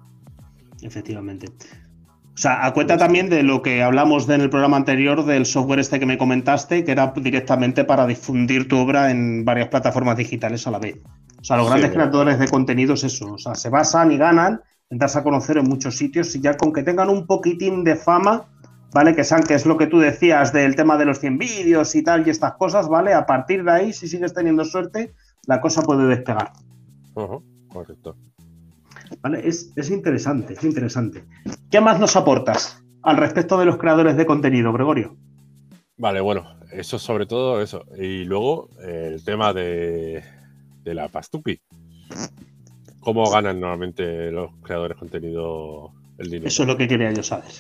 Efectivamente. 0.84 1.48
O 1.48 2.38
sea, 2.38 2.65
a 2.65 2.74
cuenta 2.74 2.98
también 2.98 3.30
de 3.30 3.43
lo 3.43 3.62
que 3.62 3.84
hablamos 3.84 4.28
en 4.28 4.41
el 4.41 4.50
programa 4.50 4.78
anterior 4.78 5.24
del 5.24 5.46
software 5.46 5.80
este 5.80 6.00
que 6.00 6.06
me 6.06 6.17
comentaste, 6.17 6.84
que 6.84 6.91
era 6.91 7.13
directamente 7.15 7.84
para 7.84 8.08
difundir 8.08 8.67
tu 8.67 8.78
obra 8.78 9.12
en 9.12 9.46
varias 9.46 9.67
plataformas 9.67 10.17
digitales 10.17 10.65
a 10.65 10.72
la 10.72 10.80
vez. 10.80 10.98
O 11.39 11.43
sea, 11.43 11.58
los 11.58 11.69
grandes 11.69 11.91
creadores 11.91 12.39
de 12.39 12.48
contenidos, 12.48 13.04
eso. 13.04 13.34
O 13.34 13.38
sea, 13.38 13.54
se 13.54 13.69
basan 13.69 14.12
y 14.12 14.17
ganan 14.17 14.62
das 14.98 15.15
a 15.15 15.24
conocer 15.24 15.58
en 15.58 15.65
muchos 15.65 15.98
sitios 15.98 16.36
y 16.36 16.41
ya 16.41 16.56
con 16.56 16.74
que 16.74 16.84
tengan 16.84 17.10
un 17.10 17.26
poquitín 17.26 17.84
de 17.84 17.96
fama, 17.96 18.46
¿vale? 18.93 19.15
Que 19.15 19.24
sean, 19.24 19.43
que 19.43 19.56
es 19.56 19.65
lo 19.65 19.78
que 19.78 19.88
tú 19.88 20.00
decías 20.00 20.54
del 20.54 20.76
tema 20.76 20.98
de 20.98 21.06
los 21.06 21.19
100 21.19 21.38
vídeos 21.38 21.96
y 21.96 22.04
tal 22.04 22.28
y 22.28 22.30
estas 22.30 22.54
cosas, 22.54 22.88
¿vale? 22.88 23.13
A 23.13 23.26
partir 23.26 23.63
de 23.63 23.72
ahí, 23.72 23.93
si 23.93 24.08
sigues 24.08 24.34
teniendo 24.34 24.65
suerte, 24.65 25.13
la 25.48 25.62
cosa 25.62 25.82
puede 25.82 26.08
despegar. 26.08 26.54
correcto. 27.13 28.15
Vale, 29.21 29.47
es, 29.47 29.71
es 29.76 29.89
interesante, 29.89 30.54
es 30.54 30.63
interesante. 30.63 31.23
¿Qué 31.69 31.82
más 31.82 31.99
nos 31.99 32.15
aportas 32.15 32.84
al 33.02 33.17
respecto 33.17 33.58
de 33.58 33.65
los 33.65 33.78
creadores 33.78 34.17
de 34.17 34.26
contenido, 34.26 34.73
Gregorio? 34.73 35.17
Vale, 35.97 36.21
bueno, 36.21 36.60
eso 36.71 36.99
sobre 36.99 37.26
todo 37.26 37.62
eso. 37.62 37.86
Y 37.97 38.26
luego 38.26 38.69
el 38.82 39.23
tema 39.23 39.54
de, 39.54 40.23
de 40.84 40.93
la 40.93 41.08
pastupi. 41.08 41.60
¿Cómo 42.99 43.30
ganan 43.30 43.60
normalmente 43.60 44.32
los 44.32 44.52
creadores 44.62 44.95
de 44.95 44.99
contenido 44.99 45.91
el 46.17 46.30
dinero? 46.30 46.47
Eso 46.47 46.63
es 46.63 46.67
lo 46.67 46.78
que 46.78 46.88
quería 46.88 47.12
yo 47.12 47.24
saber. 47.24 47.51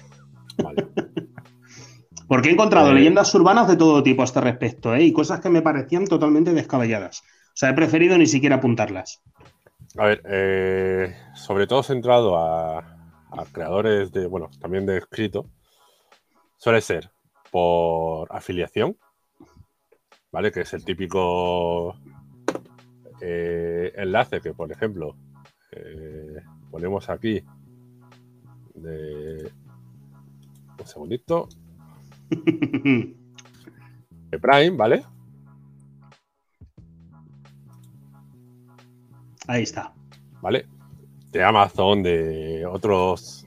Vale. 0.61 0.87
Porque 2.27 2.49
he 2.49 2.53
encontrado 2.53 2.91
eh, 2.91 2.95
leyendas 2.95 3.33
urbanas 3.35 3.67
de 3.67 3.75
todo 3.75 4.01
tipo 4.01 4.21
a 4.21 4.25
este 4.25 4.41
respecto, 4.41 4.95
¿eh? 4.95 5.03
y 5.03 5.11
cosas 5.11 5.41
que 5.41 5.49
me 5.49 5.61
parecían 5.61 6.07
totalmente 6.07 6.53
descabelladas. 6.53 7.21
O 7.21 7.55
sea, 7.55 7.69
he 7.69 7.73
preferido 7.73 8.17
ni 8.17 8.25
siquiera 8.25 8.55
apuntarlas. 8.55 9.21
A 9.95 10.05
ver, 10.07 10.23
eh, 10.25 11.15
sobre 11.35 11.67
todo 11.67 11.83
centrado 11.83 12.35
a, 12.35 12.79
a, 12.79 13.45
creadores 13.51 14.11
de, 14.11 14.25
bueno, 14.25 14.49
también 14.59 14.87
de 14.87 14.97
escrito, 14.97 15.45
suele 16.57 16.81
ser 16.81 17.11
por 17.51 18.27
afiliación, 18.35 18.97
¿vale? 20.31 20.51
Que 20.51 20.61
es 20.61 20.73
el 20.73 20.83
típico 20.83 21.95
eh, 23.21 23.93
enlace 23.95 24.41
que, 24.41 24.55
por 24.55 24.71
ejemplo, 24.71 25.15
eh, 25.71 26.41
ponemos 26.71 27.09
aquí 27.09 27.43
de 28.73 29.51
un 30.79 30.87
segundito 30.87 31.47
de 32.29 33.15
Prime, 34.41 34.71
¿vale? 34.71 35.05
Ahí 39.47 39.63
está. 39.63 39.93
¿Vale? 40.41 40.65
De 41.31 41.43
Amazon, 41.43 42.03
de 42.03 42.65
otros 42.65 43.45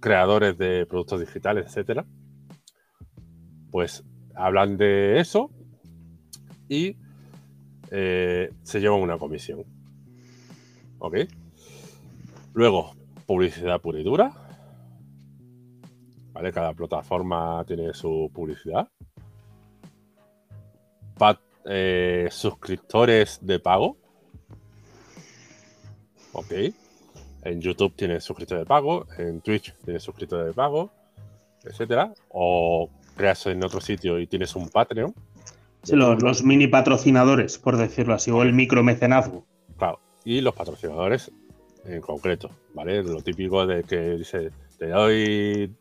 creadores 0.00 0.56
de 0.58 0.86
productos 0.86 1.20
digitales, 1.20 1.66
etcétera, 1.66 2.04
pues 3.70 4.04
hablan 4.34 4.76
de 4.76 5.20
eso 5.20 5.50
y 6.68 6.96
eh, 7.90 8.50
se 8.62 8.80
llevan 8.80 9.00
una 9.00 9.18
comisión. 9.18 9.64
¿Ok? 10.98 11.16
Luego, 12.54 12.94
publicidad 13.26 13.80
pura 13.80 14.00
y 14.00 14.04
dura. 14.04 14.32
¿Vale? 16.32 16.52
Cada 16.52 16.72
plataforma 16.74 17.64
tiene 17.66 17.94
su 17.94 18.30
publicidad. 18.32 18.88
Eh, 21.68 22.28
suscriptores 22.30 23.40
de 23.42 23.58
pago. 23.58 23.96
Ok. 26.36 26.52
En 27.44 27.60
YouTube 27.60 27.94
tiene 27.96 28.20
suscriptores 28.20 28.62
de 28.62 28.66
pago. 28.66 29.06
En 29.16 29.40
Twitch 29.40 29.74
tiene 29.84 29.98
suscriptores 29.98 30.46
de 30.46 30.52
pago. 30.52 30.90
Etcétera. 31.64 32.12
O 32.28 32.90
creas 33.16 33.46
en 33.46 33.64
otro 33.64 33.80
sitio 33.80 34.18
y 34.18 34.26
tienes 34.26 34.54
un 34.54 34.68
Patreon. 34.68 35.14
Sí, 35.82 35.96
los, 35.96 36.42
mini 36.42 36.66
patrocinadores, 36.66 37.58
por 37.58 37.76
decirlo 37.76 38.14
así, 38.14 38.30
o 38.30 38.42
el 38.42 38.52
micromecenazgo. 38.52 39.46
Claro, 39.78 40.00
y 40.24 40.40
los 40.40 40.54
patrocinadores 40.54 41.30
en 41.84 42.00
concreto, 42.00 42.50
¿vale? 42.74 43.02
Lo 43.04 43.22
típico 43.22 43.64
de 43.66 43.84
que 43.84 44.16
dice, 44.16 44.50
te 44.78 44.88
doy 44.88 45.72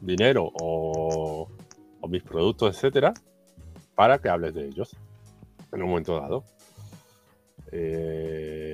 dinero 0.00 0.50
o, 0.60 1.48
mis 2.08 2.22
productos, 2.24 2.74
etcétera, 2.76 3.14
para 3.94 4.18
que 4.18 4.28
hables 4.28 4.52
de 4.54 4.66
ellos 4.66 4.96
en 5.72 5.82
un 5.82 5.90
momento 5.90 6.20
dado. 6.20 6.44
Eh, 7.70 8.71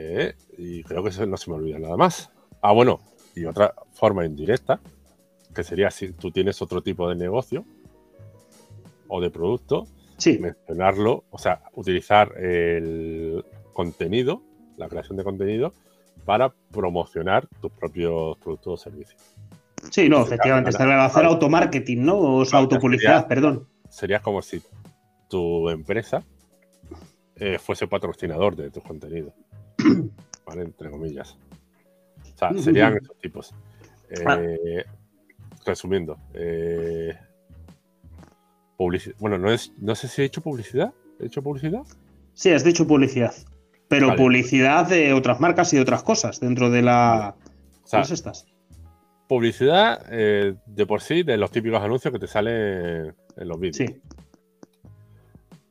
y 0.56 0.82
creo 0.84 1.02
que 1.02 1.10
eso 1.10 1.26
no 1.26 1.36
se 1.36 1.50
me 1.50 1.56
olvida 1.56 1.78
nada 1.78 1.96
más. 1.96 2.30
Ah, 2.60 2.72
bueno, 2.72 3.00
y 3.34 3.44
otra 3.44 3.74
forma 3.92 4.24
indirecta, 4.24 4.80
que 5.54 5.62
sería 5.62 5.90
si 5.90 6.12
tú 6.12 6.30
tienes 6.30 6.60
otro 6.62 6.82
tipo 6.82 7.08
de 7.08 7.16
negocio 7.16 7.64
o 9.08 9.20
de 9.20 9.30
producto, 9.30 9.86
mencionarlo, 10.40 11.24
o 11.30 11.38
sea, 11.38 11.62
utilizar 11.74 12.36
el 12.38 13.44
contenido, 13.72 14.42
la 14.76 14.88
creación 14.88 15.16
de 15.16 15.24
contenido, 15.24 15.72
para 16.24 16.52
promocionar 16.70 17.46
tus 17.60 17.70
propios 17.72 18.36
productos 18.38 18.74
o 18.74 18.76
servicios. 18.76 19.22
Sí, 19.90 20.08
no, 20.08 20.22
efectivamente, 20.22 20.70
a 20.82 21.04
hacer 21.04 21.24
automarketing, 21.24 22.04
¿no? 22.04 22.18
O 22.18 22.44
sea, 22.44 22.58
autopublicidad, 22.58 23.26
perdón. 23.26 23.68
Sería 23.88 24.20
como 24.20 24.42
si 24.42 24.60
tu 25.28 25.70
empresa 25.70 26.24
eh, 27.36 27.58
fuese 27.58 27.86
patrocinador 27.86 28.56
de 28.56 28.70
tu 28.70 28.80
contenido. 28.80 29.32
¿Vale? 30.46 30.62
Entre 30.62 30.90
comillas. 30.90 31.36
O 32.34 32.38
sea, 32.38 32.52
serían 32.58 32.96
esos 33.02 33.18
tipos. 33.18 33.54
Ah. 34.26 34.38
Eh, 34.40 34.84
resumiendo, 35.66 36.16
eh, 36.32 37.14
bueno, 39.18 39.38
no, 39.38 39.50
es, 39.50 39.72
no 39.78 39.94
sé 39.94 40.08
si 40.08 40.22
he 40.22 40.24
hecho 40.24 40.40
publicidad. 40.40 40.92
¿He 41.20 41.26
hecho 41.26 41.42
publicidad? 41.42 41.82
Sí, 42.34 42.50
has 42.50 42.62
dicho 42.62 42.86
publicidad. 42.86 43.34
Pero 43.88 44.14
publicidad 44.14 44.86
de 44.86 45.14
otras 45.14 45.40
marcas 45.40 45.72
y 45.72 45.76
de 45.76 45.82
otras 45.82 46.02
cosas 46.02 46.40
dentro 46.40 46.70
de 46.70 46.82
la. 46.82 47.34
O 47.90 47.98
estas? 47.98 48.46
Publicidad 49.26 50.06
eh, 50.10 50.54
de 50.66 50.86
por 50.86 51.00
sí 51.00 51.22
de 51.22 51.36
los 51.36 51.50
típicos 51.50 51.82
anuncios 51.82 52.12
que 52.12 52.20
te 52.20 52.26
salen 52.26 53.14
en 53.36 53.48
los 53.48 53.58
vídeos. 53.58 53.76
Sí. 53.76 54.00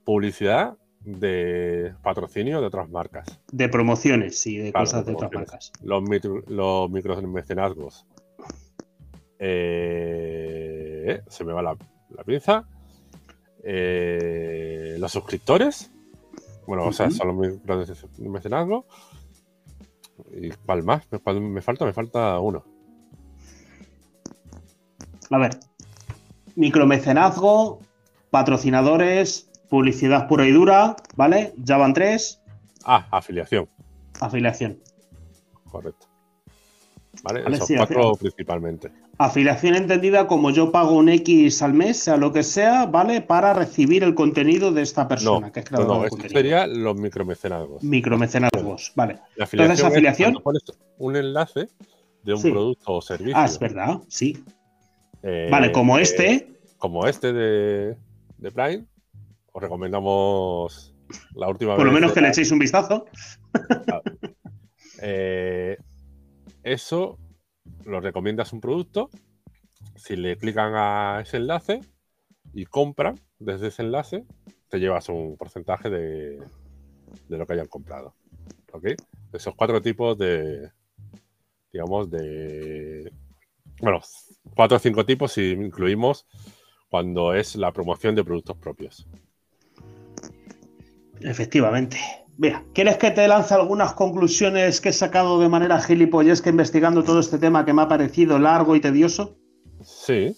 Publicidad 0.04 0.76
de 1.08 1.94
patrocinio 2.04 2.60
de 2.60 2.68
otras 2.68 2.90
marcas. 2.90 3.40
De 3.50 3.70
promociones, 3.70 4.40
sí, 4.40 4.58
de 4.58 4.74
cosas 4.74 5.06
de, 5.06 5.14
otras 5.14 5.32
marcas. 5.32 5.72
Los, 5.82 6.04
los 6.48 6.90
micromecenazgos. 6.92 8.06
Eh, 9.40 11.22
se 11.28 11.46
me 11.46 11.54
va 11.54 11.62
la, 11.62 11.78
la 12.10 12.24
pinza. 12.26 12.68
Eh, 13.64 14.98
los 15.00 15.12
suscriptores. 15.12 15.92
Bueno, 16.66 16.84
o 16.84 16.92
sea, 16.92 17.10
son 17.10 17.28
los 17.30 17.98
mecenazgos. 18.18 18.84
¿Y 20.34 20.50
cuál 20.50 20.84
más? 20.84 21.08
me 21.10 21.62
falta? 21.62 21.86
Me 21.86 21.94
falta 21.94 22.38
uno. 22.40 22.66
A 25.30 25.38
ver. 25.38 25.58
Micromecenazgo, 26.56 27.80
patrocinadores, 28.30 29.47
publicidad 29.70 30.28
pura 30.28 30.46
y 30.46 30.52
dura, 30.52 30.96
¿vale? 31.16 31.54
Ya 31.64 31.78
van 31.78 31.94
tres. 31.94 32.42
Ah, 32.86 33.08
afiliación. 33.12 33.68
Afiliación. 34.20 34.80
Correcto. 35.70 36.08
¿Vale? 37.24 37.44
Esos 37.48 37.70
cuatro 37.76 38.14
principalmente. 38.16 38.92
Afiliación 39.18 39.76
entendida 39.76 40.28
como 40.28 40.52
yo 40.52 40.72
pago 40.72 40.92
un 40.92 41.10
X 41.10 41.64
al 41.64 41.74
mes, 41.74 41.98
sea 41.98 42.18
lo 42.18 42.32
que 42.32 42.44
sea, 42.44 42.86
¿vale? 42.86 43.22
Para 43.22 43.54
recibir 43.54 44.04
el 44.04 44.14
contenido 44.14 44.72
de 44.72 44.84
esta 44.84 45.08
persona 45.08 45.52
que 45.52 45.62
es 45.62 45.66
creador 45.66 45.88
no, 45.88 45.96
no, 45.96 46.06
esto 46.06 46.30
sería 46.30 46.68
los 46.68 46.96
micromecenazgos. 46.96 47.84
Micromecenazgos, 47.84 48.92
vale. 48.96 49.20
La 49.36 49.46
afiliación 49.46 49.72
Entonces, 49.72 49.86
afiliación. 49.86 50.34
pones 50.44 50.62
un 51.00 51.16
enlace 51.16 51.68
de 52.24 52.34
un 52.36 52.42
producto 52.42 52.94
o 52.94 53.02
servicio. 53.02 53.38
Ah, 53.38 53.46
es 53.46 53.58
verdad, 53.58 53.98
sí. 54.08 54.44
Eh, 55.24 55.48
vale, 55.50 55.72
como 55.72 55.98
este. 55.98 56.48
como 56.78 57.08
este 57.08 57.34
de, 57.34 57.98
de 58.38 58.52
Prime, 58.52 58.86
os 59.58 59.64
recomendamos 59.64 60.94
la 61.34 61.50
última 61.50 61.76
Por 61.76 61.88
lo 61.88 61.92
menos 61.92 62.14
que 62.14 62.22
le 62.22 62.30
echéis 62.30 62.52
un 62.52 62.60
vistazo. 62.60 63.06
Eh, 65.00 65.78
eso 66.64 67.20
lo 67.86 68.00
recomiendas 68.00 68.52
un 68.52 68.62
producto, 68.62 69.12
si 69.96 70.16
le 70.16 70.38
clican 70.38 70.74
a 70.76 71.22
ese 71.22 71.38
enlace 71.38 71.82
y 72.52 72.66
compran 72.66 73.20
desde 73.38 73.68
ese 73.68 73.84
enlace, 73.84 74.26
te 74.70 74.80
llevas 74.80 75.10
un 75.10 75.38
porcentaje 75.38 75.92
de, 75.92 76.40
de 77.30 77.38
lo 77.38 77.46
que 77.46 77.54
hayan 77.54 77.68
comprado. 77.68 78.16
¿Ok? 78.74 78.88
Esos 79.34 79.54
cuatro 79.56 79.82
tipos 79.84 80.18
de, 80.18 80.72
digamos, 81.72 82.10
de... 82.10 83.12
Bueno, 83.82 84.02
cuatro 84.56 84.78
o 84.78 84.80
cinco 84.80 85.06
tipos 85.06 85.32
si 85.32 85.52
incluimos 85.52 86.26
cuando 86.90 87.36
es 87.36 87.56
la 87.56 87.72
promoción 87.72 88.16
de 88.16 88.24
productos 88.24 88.58
propios. 88.58 89.08
Efectivamente. 91.22 91.98
Mira, 92.38 92.64
¿quieres 92.74 92.98
que 92.98 93.12
te 93.12 93.28
lance 93.28 93.54
algunas 93.54 93.94
conclusiones 93.94 94.80
que 94.80 94.90
he 94.90 94.94
sacado 94.94 95.40
de 95.40 95.50
manera 95.50 95.82
gilipollesca 95.82 96.50
investigando 96.50 97.04
todo 97.04 97.20
este 97.20 97.40
tema 97.40 97.66
que 97.66 97.74
me 97.74 97.82
ha 97.82 97.88
parecido 97.88 98.38
largo 98.38 98.76
y 98.76 98.80
tedioso? 98.80 99.38
Sí. 99.82 100.36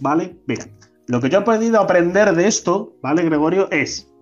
Vale, 0.00 0.36
mira, 0.46 0.66
lo 1.06 1.20
que 1.20 1.28
yo 1.28 1.38
he 1.38 1.42
podido 1.42 1.80
aprender 1.80 2.34
de 2.34 2.48
esto, 2.48 2.96
¿vale, 3.02 3.22
Gregorio? 3.22 3.70
Es, 3.70 4.12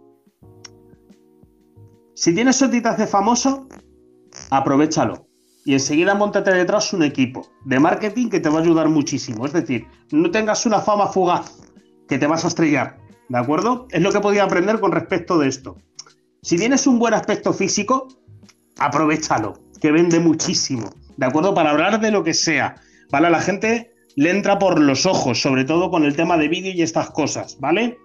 si 2.20 2.34
tienes 2.34 2.60
un 2.60 2.70
te 2.70 3.06
famoso, 3.06 3.66
aprovechalo. 4.50 5.26
Y 5.64 5.72
enseguida 5.72 6.14
montate 6.14 6.52
detrás 6.52 6.92
un 6.92 7.02
equipo 7.02 7.46
de 7.64 7.80
marketing 7.80 8.28
que 8.28 8.40
te 8.40 8.50
va 8.50 8.58
a 8.58 8.62
ayudar 8.62 8.90
muchísimo. 8.90 9.46
Es 9.46 9.54
decir, 9.54 9.86
no 10.12 10.30
tengas 10.30 10.66
una 10.66 10.80
fama 10.80 11.06
fugaz 11.06 11.56
que 12.08 12.18
te 12.18 12.26
vas 12.26 12.44
a 12.44 12.48
estrellar. 12.48 12.98
¿De 13.30 13.38
acuerdo? 13.38 13.86
Es 13.92 14.02
lo 14.02 14.10
que 14.10 14.18
podido 14.18 14.42
aprender 14.42 14.80
con 14.80 14.90
respecto 14.90 15.38
de 15.38 15.46
esto. 15.46 15.76
Si 16.42 16.56
tienes 16.56 16.88
un 16.88 16.98
buen 16.98 17.14
aspecto 17.14 17.52
físico, 17.52 18.08
aprovechalo, 18.76 19.54
que 19.80 19.92
vende 19.92 20.18
muchísimo, 20.18 20.90
¿de 21.16 21.26
acuerdo? 21.26 21.54
Para 21.54 21.70
hablar 21.70 22.00
de 22.00 22.10
lo 22.10 22.24
que 22.24 22.34
sea, 22.34 22.74
¿vale? 23.12 23.28
A 23.28 23.30
la 23.30 23.40
gente 23.40 23.94
le 24.16 24.30
entra 24.30 24.58
por 24.58 24.80
los 24.80 25.06
ojos, 25.06 25.40
sobre 25.40 25.64
todo 25.64 25.92
con 25.92 26.04
el 26.04 26.16
tema 26.16 26.36
de 26.38 26.48
vídeo 26.48 26.72
y 26.72 26.82
estas 26.82 27.10
cosas, 27.10 27.56
¿vale? 27.60 27.98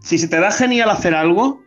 Si 0.00 0.16
se 0.16 0.28
te 0.28 0.38
da 0.38 0.52
genial 0.52 0.90
hacer 0.90 1.16
algo, 1.16 1.60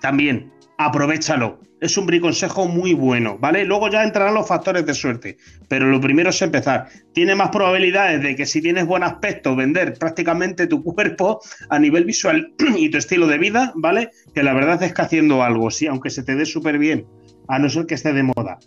también, 0.00 0.52
aprovechalo. 0.78 1.58
Es 1.82 1.96
un 1.96 2.06
briconsejo 2.06 2.68
muy 2.68 2.94
bueno, 2.94 3.38
¿vale? 3.40 3.64
Luego 3.64 3.90
ya 3.90 4.04
entrarán 4.04 4.34
los 4.34 4.46
factores 4.46 4.86
de 4.86 4.94
suerte, 4.94 5.36
pero 5.66 5.86
lo 5.86 6.00
primero 6.00 6.30
es 6.30 6.40
empezar. 6.40 6.86
Tiene 7.12 7.34
más 7.34 7.48
probabilidades 7.48 8.22
de 8.22 8.36
que 8.36 8.46
si 8.46 8.62
tienes 8.62 8.86
buen 8.86 9.02
aspecto, 9.02 9.56
vender 9.56 9.94
prácticamente 9.98 10.68
tu 10.68 10.84
cuerpo 10.84 11.40
a 11.70 11.80
nivel 11.80 12.04
visual 12.04 12.54
y 12.76 12.88
tu 12.88 12.98
estilo 12.98 13.26
de 13.26 13.38
vida, 13.38 13.72
¿vale? 13.74 14.10
Que 14.32 14.44
la 14.44 14.54
verdad 14.54 14.80
es 14.84 14.94
que 14.94 15.02
haciendo 15.02 15.42
algo, 15.42 15.72
sí, 15.72 15.88
aunque 15.88 16.10
se 16.10 16.22
te 16.22 16.36
dé 16.36 16.46
súper 16.46 16.78
bien, 16.78 17.04
a 17.48 17.58
no 17.58 17.68
ser 17.68 17.86
que 17.86 17.94
esté 17.94 18.12
de 18.12 18.22
moda. 18.22 18.60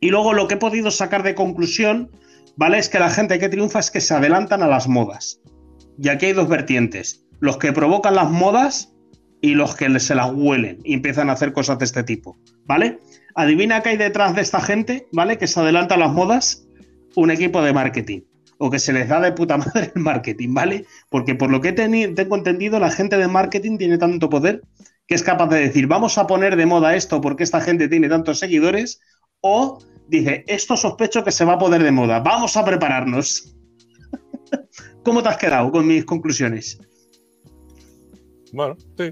Y 0.00 0.10
luego 0.10 0.32
lo 0.32 0.48
que 0.48 0.54
he 0.54 0.58
podido 0.58 0.90
sacar 0.90 1.22
de 1.22 1.36
conclusión, 1.36 2.10
¿vale? 2.56 2.78
Es 2.78 2.88
que 2.88 2.98
la 2.98 3.10
gente 3.10 3.38
que 3.38 3.48
triunfa 3.48 3.78
es 3.78 3.92
que 3.92 4.00
se 4.00 4.12
adelantan 4.12 4.64
a 4.64 4.66
las 4.66 4.88
modas. 4.88 5.40
Y 6.02 6.08
aquí 6.08 6.26
hay 6.26 6.32
dos 6.32 6.48
vertientes. 6.48 7.24
Los 7.38 7.58
que 7.58 7.72
provocan 7.72 8.16
las 8.16 8.28
modas 8.28 8.93
y 9.44 9.54
los 9.54 9.76
que 9.76 10.00
se 10.00 10.14
las 10.14 10.32
huelen 10.32 10.78
y 10.84 10.94
empiezan 10.94 11.28
a 11.28 11.34
hacer 11.34 11.52
cosas 11.52 11.78
de 11.78 11.84
este 11.84 12.02
tipo, 12.02 12.38
¿vale? 12.64 12.98
Adivina 13.34 13.82
qué 13.82 13.90
hay 13.90 13.96
detrás 13.98 14.34
de 14.34 14.40
esta 14.40 14.58
gente, 14.58 15.06
¿vale? 15.12 15.36
Que 15.36 15.46
se 15.46 15.60
adelanta 15.60 15.96
a 15.96 15.98
las 15.98 16.12
modas, 16.12 16.66
un 17.14 17.30
equipo 17.30 17.60
de 17.60 17.74
marketing 17.74 18.22
o 18.56 18.70
que 18.70 18.78
se 18.78 18.94
les 18.94 19.06
da 19.06 19.20
de 19.20 19.32
puta 19.32 19.58
madre 19.58 19.92
el 19.94 20.00
marketing, 20.00 20.54
¿vale? 20.54 20.86
Porque 21.10 21.34
por 21.34 21.50
lo 21.50 21.60
que 21.60 21.72
tengo 21.72 22.36
entendido, 22.36 22.80
la 22.80 22.90
gente 22.90 23.18
de 23.18 23.28
marketing 23.28 23.76
tiene 23.76 23.98
tanto 23.98 24.30
poder 24.30 24.62
que 25.06 25.14
es 25.14 25.22
capaz 25.22 25.48
de 25.48 25.60
decir, 25.60 25.86
vamos 25.88 26.16
a 26.16 26.26
poner 26.26 26.56
de 26.56 26.64
moda 26.64 26.96
esto 26.96 27.20
porque 27.20 27.44
esta 27.44 27.60
gente 27.60 27.88
tiene 27.88 28.08
tantos 28.08 28.38
seguidores, 28.38 29.02
o 29.42 29.78
dice, 30.08 30.44
esto 30.46 30.74
sospecho 30.78 31.22
que 31.22 31.32
se 31.32 31.44
va 31.44 31.54
a 31.54 31.58
poder 31.58 31.82
de 31.82 31.92
moda, 31.92 32.20
vamos 32.20 32.56
a 32.56 32.64
prepararnos. 32.64 33.54
¿Cómo 35.04 35.22
te 35.22 35.28
has 35.28 35.36
quedado 35.36 35.70
con 35.70 35.86
mis 35.86 36.06
conclusiones? 36.06 36.78
Bueno, 38.54 38.76
sí. 38.96 39.10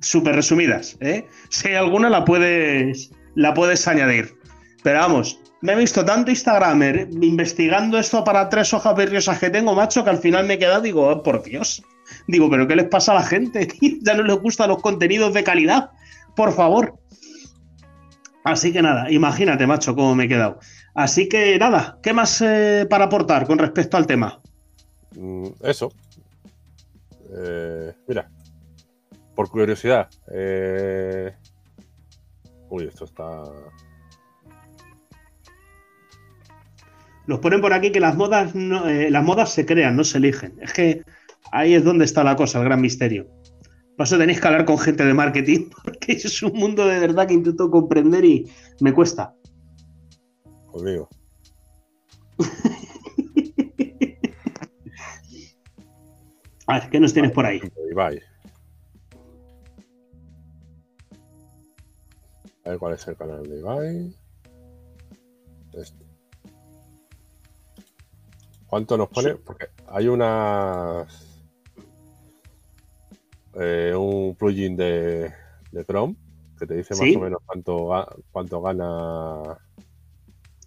Súper 0.00 0.36
resumidas, 0.36 0.96
¿eh? 1.00 1.26
Si 1.50 1.68
hay 1.68 1.74
alguna 1.74 2.08
la 2.08 2.24
puedes, 2.24 3.10
la 3.34 3.52
puedes 3.52 3.86
añadir. 3.88 4.38
Pero 4.84 5.00
vamos, 5.00 5.40
me 5.60 5.72
he 5.72 5.76
visto 5.76 6.04
tanto 6.04 6.30
Instagramer 6.30 7.08
investigando 7.20 7.98
esto 7.98 8.22
para 8.22 8.48
tres 8.48 8.72
hojas 8.72 8.94
berriosas 8.94 9.40
que 9.40 9.50
tengo, 9.50 9.74
macho, 9.74 10.04
que 10.04 10.10
al 10.10 10.18
final 10.18 10.46
me 10.46 10.54
he 10.54 10.58
quedado, 10.58 10.82
digo, 10.82 11.08
oh, 11.08 11.22
por 11.24 11.42
Dios. 11.42 11.82
Digo, 12.28 12.48
¿pero 12.48 12.68
qué 12.68 12.76
les 12.76 12.86
pasa 12.86 13.10
a 13.10 13.16
la 13.16 13.24
gente? 13.24 13.66
ya 14.02 14.14
no 14.14 14.22
les 14.22 14.36
gustan 14.36 14.68
los 14.68 14.80
contenidos 14.80 15.34
de 15.34 15.42
calidad. 15.42 15.90
Por 16.36 16.52
favor. 16.52 16.94
Así 18.44 18.72
que 18.72 18.82
nada, 18.82 19.10
imagínate, 19.10 19.66
macho, 19.66 19.96
cómo 19.96 20.14
me 20.14 20.24
he 20.24 20.28
quedado. 20.28 20.60
Así 20.94 21.28
que 21.28 21.58
nada, 21.58 21.98
¿qué 22.04 22.12
más 22.12 22.40
eh, 22.40 22.86
para 22.88 23.06
aportar 23.06 23.48
con 23.48 23.58
respecto 23.58 23.96
al 23.96 24.06
tema? 24.06 24.40
Mm, 25.16 25.48
eso. 25.62 25.92
Eh, 27.36 27.92
mira, 28.06 28.30
por 29.36 29.50
curiosidad. 29.50 30.08
Eh, 30.32 31.32
uy, 32.70 32.84
esto 32.84 33.04
está. 33.04 33.44
Nos 37.26 37.38
ponen 37.40 37.60
por 37.60 37.72
aquí 37.72 37.92
que 37.92 38.00
las 38.00 38.16
modas, 38.16 38.54
las 38.54 39.24
modas 39.24 39.52
se 39.52 39.66
crean, 39.66 39.94
no 39.96 40.02
se 40.04 40.18
eligen. 40.18 40.58
Es 40.60 40.72
que 40.72 41.02
ahí 41.52 41.74
es 41.74 41.84
donde 41.84 42.04
está 42.04 42.24
la 42.24 42.34
cosa, 42.34 42.58
el 42.58 42.64
gran 42.64 42.80
misterio. 42.80 43.28
Por 43.96 44.06
eso 44.06 44.18
tenéis 44.18 44.40
que 44.40 44.48
hablar 44.48 44.64
con 44.64 44.78
gente 44.78 45.04
de 45.04 45.14
marketing, 45.14 45.68
porque 45.84 46.12
es 46.12 46.42
un 46.42 46.54
mundo 46.54 46.86
de 46.86 46.98
verdad 46.98 47.28
que 47.28 47.34
intento 47.34 47.70
comprender 47.70 48.24
y 48.24 48.50
me 48.80 48.92
cuesta. 48.92 49.34
Conmigo. 50.66 51.08
A 56.68 56.80
ver, 56.80 56.90
¿qué 56.90 56.98
nos 56.98 57.12
tienes 57.12 57.30
por 57.30 57.46
ahí? 57.46 57.60
Ibai. 57.90 58.20
A 62.66 62.70
ver 62.70 62.78
cuál 62.80 62.94
es 62.94 63.06
el 63.06 63.16
canal 63.16 63.44
de 63.44 63.58
Ibai. 63.60 64.16
Este. 65.72 66.04
¿Cuánto 68.66 68.96
nos 68.96 69.08
pone? 69.08 69.36
Porque 69.36 69.68
hay 69.86 70.08
unas 70.08 71.44
eh, 73.54 73.94
un 73.94 74.34
plugin 74.34 74.76
de, 74.76 75.32
Chrome 75.86 76.16
que 76.58 76.66
te 76.66 76.74
dice 76.74 76.94
más 76.94 77.16
o 77.16 77.20
menos 77.20 77.40
cuánto, 77.46 78.24
cuánto 78.32 78.60
gana 78.60 79.42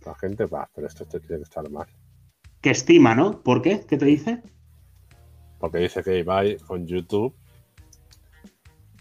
la 0.06 0.16
gente. 0.16 0.48
pero 0.48 0.88
esto, 0.88 1.06
tiene 1.06 1.26
que 1.28 1.44
estar 1.44 1.70
mal. 1.70 1.88
Que 2.62 2.70
estima, 2.70 3.14
¿no? 3.14 3.42
¿Por 3.44 3.62
qué? 3.62 3.86
¿Qué 3.86 3.98
te 3.98 4.06
dice? 4.06 4.42
Porque 5.60 5.80
dice 5.80 6.02
que 6.02 6.24
va 6.24 6.44
con 6.66 6.88
YouTube 6.88 7.36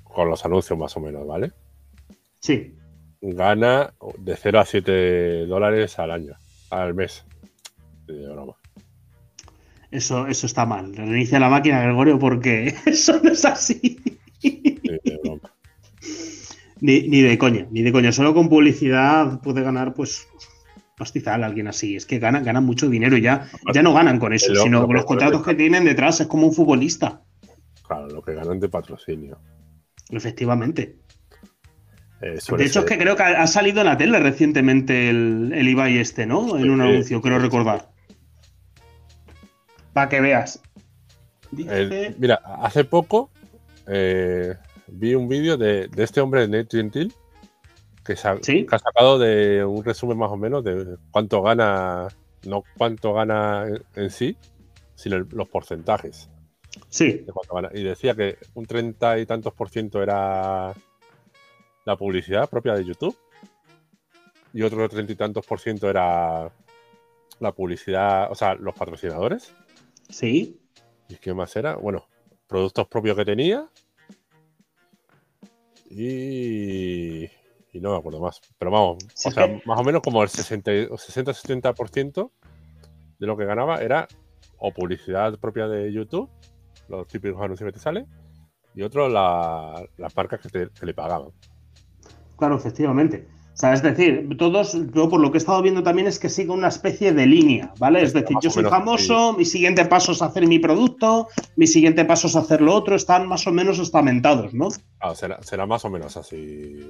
con 0.03 0.29
los 0.29 0.45
anuncios 0.45 0.77
más 0.77 0.97
o 0.97 1.01
menos, 1.01 1.25
¿vale? 1.25 1.53
Sí. 2.41 2.78
Gana 3.21 3.95
de 4.19 4.37
0 4.37 4.61
a 4.61 4.65
7 4.65 5.47
dólares 5.47 5.99
al 5.99 6.11
año, 6.11 6.35
al 6.71 6.95
mes. 6.95 7.25
De 8.07 8.29
broma. 8.29 8.55
Eso, 9.91 10.27
eso 10.27 10.47
está 10.47 10.67
mal. 10.67 10.95
Reinicia 10.95 11.41
la 11.41 11.49
máquina, 11.49 11.83
Gregorio, 11.83 12.19
porque 12.19 12.75
eso 12.87 13.21
no 13.23 13.31
es 13.31 13.45
así. 13.45 13.99
ni, 16.81 17.23
de 17.23 17.39
coña, 17.39 17.67
ni 17.71 17.83
de 17.83 17.93
coña. 17.93 18.13
Solo 18.13 18.35
con 18.35 18.49
publicidad 18.49 19.41
puede 19.41 19.63
ganar, 19.63 19.95
pues, 19.95 20.29
pastizal 20.97 21.43
alguien 21.43 21.69
así. 21.69 21.97
Es 21.97 22.07
que 22.07 22.19
ganan, 22.19 22.45
ganan 22.45 22.65
mucho 22.65 22.89
dinero 22.89 23.17
y 23.17 23.23
ya, 23.23 23.49
ya 23.73 23.83
no 23.83 23.95
ganan 23.95 24.19
con 24.19 24.33
eso, 24.33 24.55
sino 24.55 24.87
con 24.87 24.95
los 24.95 25.07
contratos 25.07 25.43
que 25.43 25.55
tienen 25.55 25.85
detrás. 25.85 26.21
Es 26.21 26.27
como 26.27 26.47
un 26.47 26.55
futbolista. 26.55 27.23
Claro, 27.87 28.09
lo 28.09 28.23
que 28.23 28.35
ganan 28.35 28.61
de 28.61 28.69
patrocinio. 28.69 29.39
Efectivamente. 30.11 30.99
Eh, 32.21 32.39
de 32.57 32.65
hecho, 32.65 32.81
es 32.81 32.87
que 32.87 32.99
creo 32.99 33.15
que 33.17 33.23
ha, 33.23 33.47
salido 33.47 33.81
en 33.81 33.87
la 33.87 33.97
tele 33.97 34.19
recientemente 34.19 35.09
el, 35.09 35.53
el 35.55 35.69
Ibai 35.69 35.99
este, 35.99 36.27
¿no? 36.27 36.59
En 36.59 36.71
un 36.71 36.81
anuncio, 36.81 37.21
creo 37.23 37.39
recordar 37.39 37.89
para 39.99 40.09
que 40.09 40.21
veas. 40.21 40.63
mira, 41.51 42.37
hace 42.63 42.85
poco 42.85 43.31
eh, 43.89 44.55
vi 44.87 45.17
un 45.17 45.29
vídeo 45.29 45.57
de, 45.57 45.91
este 45.97 46.21
hombre, 46.21 46.47
Nate 46.47 46.77
Gentil, 46.77 47.13
que, 48.05 48.15
que, 48.15 48.67
ha 48.71 48.79
sacado 48.79 49.19
de 49.19 49.65
un 49.65 49.85
resumen 49.85 50.17
más 50.17 50.31
o 50.31 50.37
menos 50.37 50.63
de 50.63 50.97
cuánto 51.11 51.43
gana, 51.43 52.07
no 52.47 52.63
cuánto 52.77 53.13
gana 53.13 53.67
en, 53.97 54.11
sí, 54.11 54.37
sino 54.95 55.19
los 55.19 55.49
porcentajes. 55.49 56.31
Sí. 56.89 57.27
Y 57.75 57.83
decía 57.83 58.15
que 58.15 58.39
un 58.55 58.67
treinta 58.67 59.19
y 59.19 59.27
tantos 59.27 59.53
por 59.53 59.69
ciento 59.69 60.01
era 60.01 60.75
la 61.89 61.97
publicidad 61.97 62.49
propia 62.51 62.75
de 62.75 62.85
YouTube 62.85 63.17
y 64.53 64.61
otro 64.61 64.87
treinta 64.91 65.11
y 65.11 65.17
tantos 65.17 65.47
por 65.47 65.59
ciento 65.59 65.89
era 65.89 66.53
la 67.41 67.53
publicidad, 67.53 68.31
o 68.31 68.35
sea, 68.35 68.55
los 68.57 68.75
patrocinadores. 68.75 69.55
Sí. 70.11 70.61
¿Y 71.09 71.17
qué 71.17 71.33
más 71.33 71.57
era? 71.57 71.77
Bueno, 71.77 72.07
productos 72.47 72.87
propios 72.89 73.17
que 73.17 73.25
tenía. 73.25 73.71
Y, 75.89 77.25
y 77.25 77.81
no 77.81 77.93
me 77.93 77.97
acuerdo 77.97 78.21
más. 78.21 78.39
Pero 78.59 78.71
vamos, 78.71 78.99
o 79.25 79.31
sea, 79.31 79.49
más 79.65 79.81
o 79.81 79.83
menos 79.83 80.03
como 80.03 80.23
el 80.23 80.29
60-70% 80.29 82.31
de 83.19 83.27
lo 83.27 83.35
que 83.35 83.47
ganaba 83.47 83.81
era 83.81 84.07
o 84.59 84.75
publicidad 84.75 85.39
propia 85.39 85.67
de 85.69 85.91
YouTube, 85.91 86.29
los 86.91 87.09
típicos 87.09 87.41
anuncios 87.41 87.69
que 87.69 87.73
te 87.73 87.83
salen, 87.83 88.07
y 88.75 88.83
otro 88.83 89.09
la, 89.09 89.89
las 89.97 90.15
marcas 90.15 90.43
que, 90.43 90.69
que 90.69 90.87
le 90.87 90.93
pagaban. 90.93 91.33
Claro, 92.39 92.57
efectivamente. 92.57 93.27
O 93.53 93.61
sea, 93.61 93.73
es 93.73 93.83
decir, 93.83 94.37
todos, 94.39 94.79
yo 94.95 95.09
por 95.09 95.21
lo 95.21 95.33
que 95.33 95.39
he 95.39 95.41
estado 95.41 95.61
viendo 95.61 95.83
también 95.83 96.07
es 96.07 96.21
que 96.21 96.29
sigue 96.29 96.51
una 96.51 96.69
especie 96.69 97.13
de 97.13 97.27
línea, 97.27 97.75
¿vale? 97.81 98.03
Es 98.03 98.13
decir, 98.13 98.37
yo 98.41 98.51
soy 98.51 98.63
famoso, 98.63 99.33
mi 99.33 99.45
siguiente 99.45 99.85
paso 99.85 100.13
es 100.13 100.23
hacer 100.23 100.47
mi 100.47 100.61
producto, 100.61 101.27
mi 101.57 101.67
siguiente 101.67 102.05
paso 102.05 102.29
es 102.29 102.37
hacer 102.37 102.61
lo 102.61 102.73
otro, 102.73 102.95
están 102.95 103.27
más 103.27 103.49
o 103.49 103.51
menos 103.51 103.81
estamentados, 103.81 104.55
¿no? 104.55 104.69
Ah, 105.01 105.13
será, 105.17 105.67
más 105.67 105.85
o 105.85 105.91
menos 105.91 106.17
así, 106.17 106.89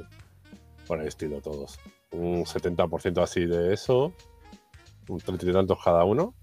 por 0.86 1.00
el 1.00 1.08
estilo 1.08 1.40
todos. 1.40 1.78
Un 2.10 2.44
70% 2.44 3.22
así 3.22 3.46
de 3.46 3.72
eso, 3.72 4.12
un 5.08 5.20
30 5.20 5.46
y 5.46 5.52
tantos 5.54 5.78
cada 5.82 6.04
uno, 6.04 6.34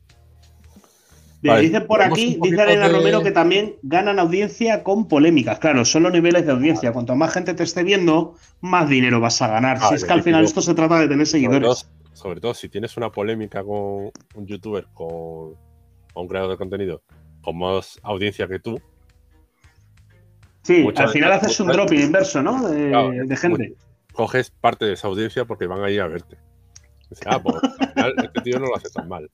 dice 1.53 1.81
por 1.81 2.01
aquí, 2.01 2.37
dice 2.41 2.63
Elena 2.63 2.87
Romero 2.87 3.21
que 3.21 3.31
también 3.31 3.75
ganan 3.83 4.19
audiencia 4.19 4.83
con 4.83 5.07
polémicas. 5.07 5.59
Claro, 5.59 5.85
son 5.85 6.03
los 6.03 6.11
niveles 6.11 6.45
de 6.45 6.51
audiencia. 6.51 6.91
Cuanto 6.91 7.15
más 7.15 7.33
gente 7.33 7.53
te 7.53 7.63
esté 7.63 7.83
viendo, 7.83 8.35
más 8.61 8.89
dinero 8.89 9.19
vas 9.19 9.41
a 9.41 9.47
ganar. 9.47 9.79
si 9.79 9.95
es 9.95 10.05
que 10.05 10.13
al 10.13 10.23
final 10.23 10.43
esto 10.43 10.61
se 10.61 10.73
trata 10.73 10.99
de 10.99 11.07
tener 11.07 11.27
seguidores. 11.27 11.89
Sobre 12.13 12.39
todo, 12.39 12.53
si 12.53 12.69
tienes 12.69 12.95
una 12.97 13.11
polémica 13.11 13.63
con 13.63 14.11
un 14.35 14.45
youtuber, 14.45 14.87
con, 14.93 15.55
un 16.15 16.27
creador 16.27 16.51
de 16.51 16.57
contenido, 16.57 17.03
con 17.41 17.57
más 17.57 17.99
audiencia 18.03 18.47
que 18.47 18.59
tú. 18.59 18.81
Sí, 20.63 20.87
al 20.95 21.09
final 21.09 21.33
haces 21.33 21.59
un 21.59 21.67
drop 21.67 21.91
inverso, 21.91 22.41
¿no? 22.41 22.67
De, 22.69 23.37
gente. 23.37 23.75
Coges 24.13 24.49
parte 24.49 24.85
de 24.85 24.93
esa 24.93 25.07
audiencia 25.07 25.45
porque 25.45 25.67
van 25.67 25.83
a 25.83 25.89
ir 25.89 26.01
a 26.01 26.07
verte. 26.07 26.37
ah, 27.25 27.39
pues 27.43 27.55
al 27.79 27.89
final 27.89 28.13
este 28.23 28.41
tío 28.41 28.59
no 28.59 28.67
lo 28.67 28.75
hace 28.75 28.89
tan 28.89 29.07
mal. 29.07 29.29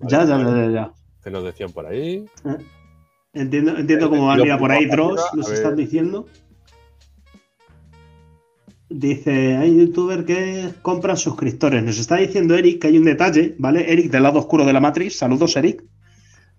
Ya, 0.00 0.24
ya, 0.24 0.38
ya, 0.38 0.70
ya. 0.70 0.92
Que 1.22 1.30
nos 1.30 1.44
decían 1.44 1.70
por 1.72 1.86
ahí. 1.86 2.24
Eh, 2.44 2.58
entiendo, 3.34 3.76
entiendo 3.76 4.08
cómo 4.08 4.26
van 4.26 4.50
a 4.50 4.58
por 4.58 4.72
ahí 4.72 4.86
Dross, 4.86 5.20
nos 5.34 5.50
están 5.50 5.76
diciendo. 5.76 6.26
Dice, 8.88 9.56
hay 9.56 9.78
youtuber 9.78 10.24
que 10.24 10.70
compran 10.82 11.16
suscriptores. 11.16 11.84
Nos 11.84 11.98
está 11.98 12.16
diciendo 12.16 12.56
Eric 12.56 12.82
que 12.82 12.88
hay 12.88 12.98
un 12.98 13.04
detalle, 13.04 13.54
¿vale? 13.58 13.92
Eric 13.92 14.10
del 14.10 14.24
lado 14.24 14.40
oscuro 14.40 14.64
de 14.64 14.72
la 14.72 14.80
matriz. 14.80 15.16
Saludos, 15.16 15.56
Eric. 15.56 15.84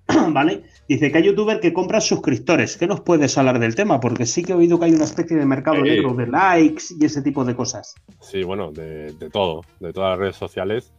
¿Vale? 0.29 0.63
Dice 0.87 1.11
que 1.11 1.17
hay 1.17 1.25
youtuber 1.25 1.59
que 1.59 1.73
compra 1.73 1.99
suscriptores. 1.99 2.77
¿Qué 2.77 2.87
nos 2.87 3.01
puedes 3.01 3.37
hablar 3.37 3.59
del 3.59 3.75
tema? 3.75 3.99
Porque 3.99 4.25
sí 4.25 4.43
que 4.43 4.53
he 4.53 4.55
oído 4.55 4.79
que 4.79 4.85
hay 4.85 4.93
una 4.93 5.03
especie 5.03 5.35
de 5.35 5.45
mercado 5.45 5.81
negro 5.81 6.13
de 6.13 6.27
likes 6.27 6.85
y 6.97 7.03
ese 7.03 7.21
tipo 7.21 7.43
de 7.43 7.55
cosas. 7.55 7.95
Sí, 8.21 8.43
bueno, 8.43 8.71
de, 8.71 9.11
de 9.13 9.29
todo, 9.29 9.63
de 9.81 9.91
todas 9.91 10.11
las 10.11 10.19
redes 10.19 10.35
sociales 10.37 10.93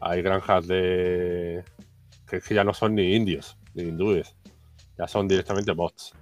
hay 0.00 0.22
granjas 0.22 0.66
de. 0.66 1.64
que, 2.28 2.54
ya 2.54 2.64
no 2.64 2.74
son 2.74 2.94
ni 2.94 3.14
indios, 3.14 3.56
ni 3.74 3.84
hindúes. 3.84 4.34
Ya 4.96 5.06
son 5.06 5.28
directamente 5.28 5.72
bots. 5.72 6.12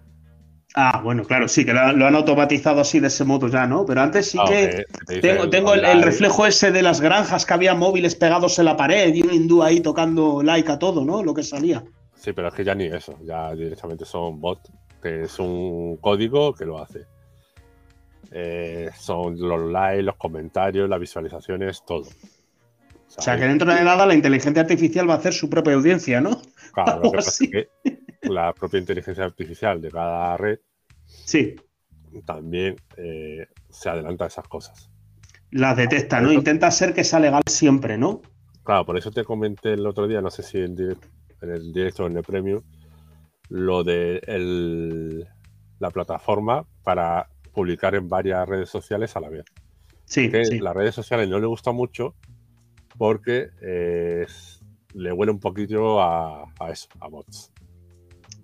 Ah, 0.79 1.01
bueno, 1.03 1.25
claro, 1.25 1.49
sí, 1.49 1.65
que 1.65 1.73
lo, 1.73 1.81
han 1.81 2.15
automatizado 2.15 2.83
así 2.83 3.01
de 3.01 3.07
ese 3.07 3.25
modo 3.25 3.49
ya, 3.49 3.67
¿no? 3.67 3.87
Pero 3.87 4.03
antes 4.03 4.31
sí 4.31 4.39
que, 4.47 4.85
tengo, 5.23 5.73
el, 5.73 6.03
reflejo 6.03 6.45
ese 6.45 6.71
de 6.71 6.83
las 6.83 7.01
granjas 7.01 7.47
que 7.47 7.55
había 7.55 7.75
móviles 7.75 8.15
pegados 8.15 8.59
en 8.59 8.67
la 8.67 8.77
pared 8.77 9.15
y 9.15 9.23
un 9.23 9.33
hindú 9.33 9.63
ahí 9.63 9.81
tocando 9.81 10.43
like 10.43 10.71
a 10.71 10.79
todo, 10.79 11.03
¿no? 11.03 11.23
Lo 11.23 11.33
que 11.33 11.43
salía. 11.43 11.83
Sí, 12.15 12.35
pero 12.35 12.49
es 12.49 12.55
que 12.55 12.63
ya 12.63 12.75
ni 12.75 12.85
eso, 12.85 13.17
ya 13.25 13.55
directamente 13.55 14.05
son 14.05 14.39
bots, 14.39 14.71
que 15.01 15.23
es 15.23 15.39
un 15.39 15.97
código 15.97 16.53
que 16.55 16.67
lo 16.67 16.79
hace. 16.79 17.07
eh, 18.33 18.91
son 18.99 19.39
los 19.39 19.71
likes, 19.73 20.03
los 20.03 20.17
comentarios, 20.17 20.91
las 20.91 21.01
visualizaciones, 21.01 21.83
todo. 21.87 22.05
O 23.17 23.23
sea, 23.23 23.39
que 23.39 23.47
dentro 23.47 23.73
de 23.73 23.83
nada 23.83 24.05
la 24.07 24.15
inteligencia 24.15 24.63
artificial 24.63 25.09
va 25.09 25.15
a 25.15 25.17
hacer 25.17 25.33
su 25.33 25.49
propia 25.49 25.75
audiencia, 25.75 26.21
¿no? 26.21 26.41
Claro, 26.73 27.01
lo 27.03 27.11
que 27.11 27.17
pasa 27.17 27.45
es 27.45 27.51
que 27.51 27.69
la 28.29 28.53
propia 28.53 28.81
inteligencia 28.81 29.25
artificial 29.25 29.81
de 29.81 29.91
cada 29.91 30.37
red 30.37 30.59
sí. 31.07 31.57
también 32.27 32.77
eh, 32.99 33.47
se 33.71 33.89
adelanta 33.89 34.25
a 34.25 34.29
esas 34.29 34.47
cosas. 34.47 34.91
Las 35.53 35.79
detecta, 35.79 36.21
¿no? 36.21 36.31
Intenta 36.31 36.71
ser 36.71 36.93
que 36.93 37.03
sea 37.03 37.19
legal 37.19 37.43
siempre, 37.47 37.97
¿no? 37.97 38.21
Claro, 38.63 38.85
por 38.85 38.99
eso 38.99 39.11
te 39.11 39.25
comenté 39.25 39.73
el 39.73 39.87
otro 39.87 40.07
día, 40.07 40.21
no 40.21 40.31
sé 40.31 40.43
si 40.43 40.59
en, 40.59 40.77
el 41.41 41.73
directo 41.73 42.05
o 42.05 42.09
en 42.09 42.19
el 42.19 42.25
premio, 42.25 42.63
lo 43.49 43.83
de 43.83 45.25
la 45.79 45.91
plataforma 45.91 46.67
para 46.83 47.29
publicar 47.55 47.95
en 47.95 48.07
varias 48.07 48.47
redes 48.47 48.69
sociales 48.69 49.17
a 49.17 49.21
la 49.21 49.31
vez. 49.31 49.45
Sí, 50.05 50.31
que 50.31 50.43
Las 50.61 50.75
redes 50.75 50.95
sociales 50.95 51.29
no 51.29 51.39
le 51.39 51.47
gusta 51.47 51.73
mucho 51.73 52.15
porque 52.97 53.51
eh, 53.63 54.27
le 54.95 55.13
huele 55.13 55.33
un 55.33 55.41
poquito 55.41 56.01
a, 56.03 56.47
eso, 56.71 56.89
a 57.01 57.09
bots. 57.09 57.53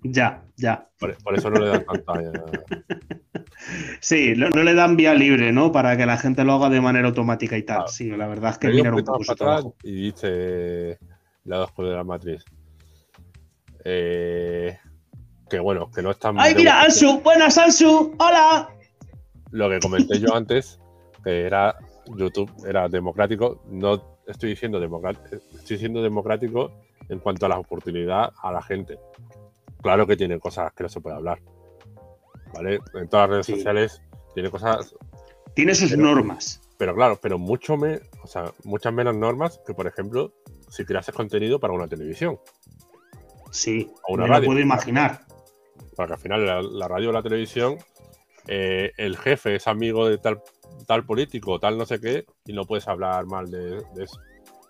Ya, 0.03 0.43
ya. 0.57 0.87
Por, 0.99 1.15
eso 1.35 1.49
no 1.49 1.59
le 1.61 1.69
dan 1.69 1.85
tanta. 1.85 2.13
sí, 4.01 4.33
no, 4.35 4.49
le 4.49 4.73
dan 4.73 4.97
vía 4.97 5.13
libre, 5.13 5.51
¿no? 5.53 5.71
Para 5.71 5.95
que 5.95 6.05
la 6.05 6.17
gente 6.17 6.43
lo 6.43 6.53
haga 6.53 6.69
de 6.69 6.81
manera 6.81 7.07
automática 7.07 7.57
y 7.57 7.63
tal. 7.63 7.87
Sí, 7.87 8.09
la 8.09 8.27
verdad 8.27 8.51
es 8.51 8.57
que 8.57 8.67
viene 8.67 8.91
un 8.91 9.03
poco 9.03 9.23
su 9.23 9.75
Y 9.83 10.11
dice 10.11 10.99
la 11.45 11.57
dos 11.57 11.71
de 11.77 11.83
la 11.83 12.03
matriz. 12.03 12.43
Eh, 13.85 14.77
que 15.49 15.59
bueno, 15.59 15.89
que 15.89 16.01
no 16.01 16.11
están. 16.11 16.35
¡Ay, 16.39 16.53
mira, 16.55 16.81
Ansu! 16.81 17.21
¡Buenas, 17.21 17.57
Ansu! 17.57 18.13
¡Hola! 18.17 18.69
Lo 19.51 19.69
que 19.69 19.79
comenté 19.79 20.19
yo 20.19 20.35
antes, 20.35 20.79
que 21.23 21.41
era 21.45 21.77
YouTube, 22.17 22.51
era 22.67 22.89
democrático, 22.89 23.63
no 23.69 24.12
estoy 24.27 24.49
diciendo, 24.49 24.79
democrático, 24.79 25.35
estoy 25.35 25.77
diciendo 25.77 26.01
democrático 26.01 26.71
en 27.09 27.19
cuanto 27.19 27.45
a 27.45 27.49
la 27.49 27.59
oportunidad 27.59 28.31
a 28.41 28.51
la 28.51 28.61
gente. 28.61 28.97
Claro 29.81 30.07
que 30.07 30.15
tiene 30.15 30.39
cosas 30.39 30.71
que 30.73 30.83
no 30.83 30.89
se 30.89 31.01
puede 31.01 31.15
hablar. 31.15 31.39
¿Vale? 32.53 32.79
En 32.93 33.09
todas 33.09 33.29
las 33.29 33.29
redes 33.29 33.45
sociales 33.47 34.01
tiene 34.33 34.49
cosas. 34.49 34.95
Tiene 35.55 35.75
sus 35.75 35.97
normas. 35.97 36.61
Pero 36.77 36.95
claro, 36.95 37.19
pero 37.21 37.37
mucho 37.37 37.77
me, 37.77 37.99
o 38.23 38.27
sea, 38.27 38.51
muchas 38.63 38.93
menos 38.93 39.15
normas 39.15 39.59
que, 39.65 39.73
por 39.73 39.87
ejemplo, 39.87 40.33
si 40.69 40.85
creases 40.85 41.13
contenido 41.13 41.59
para 41.59 41.73
una 41.73 41.87
televisión. 41.87 42.39
Sí, 43.51 43.91
o 44.07 44.13
una 44.13 44.23
me 44.23 44.29
radio. 44.29 44.41
Lo 44.41 44.47
puedo 44.47 44.59
imaginar. 44.59 45.21
Porque 45.95 46.13
al 46.13 46.19
final 46.19 46.79
la, 46.79 46.87
radio 46.87 47.09
o 47.09 47.11
la 47.11 47.21
televisión, 47.21 47.77
eh, 48.47 48.91
el 48.97 49.17
jefe 49.17 49.55
es 49.55 49.67
amigo 49.67 50.09
de 50.09 50.17
tal 50.17 50.41
tal 50.85 51.05
político, 51.05 51.59
tal 51.59 51.77
no 51.77 51.85
sé 51.85 51.99
qué, 51.99 52.25
y 52.45 52.53
no 52.53 52.65
puedes 52.65 52.87
hablar 52.87 53.25
mal 53.25 53.49
de, 53.49 53.77
eso. 53.97 54.19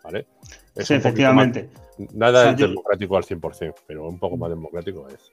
¿Vale? 0.03 0.27
sí, 0.77 0.93
efectivamente. 0.93 1.69
nada 2.13 2.51
es 2.51 2.57
democrático 2.57 3.15
al 3.15 3.23
100%, 3.23 3.73
pero 3.87 4.07
un 4.07 4.19
poco 4.19 4.37
más 4.37 4.49
democrático 4.49 5.07
es. 5.07 5.31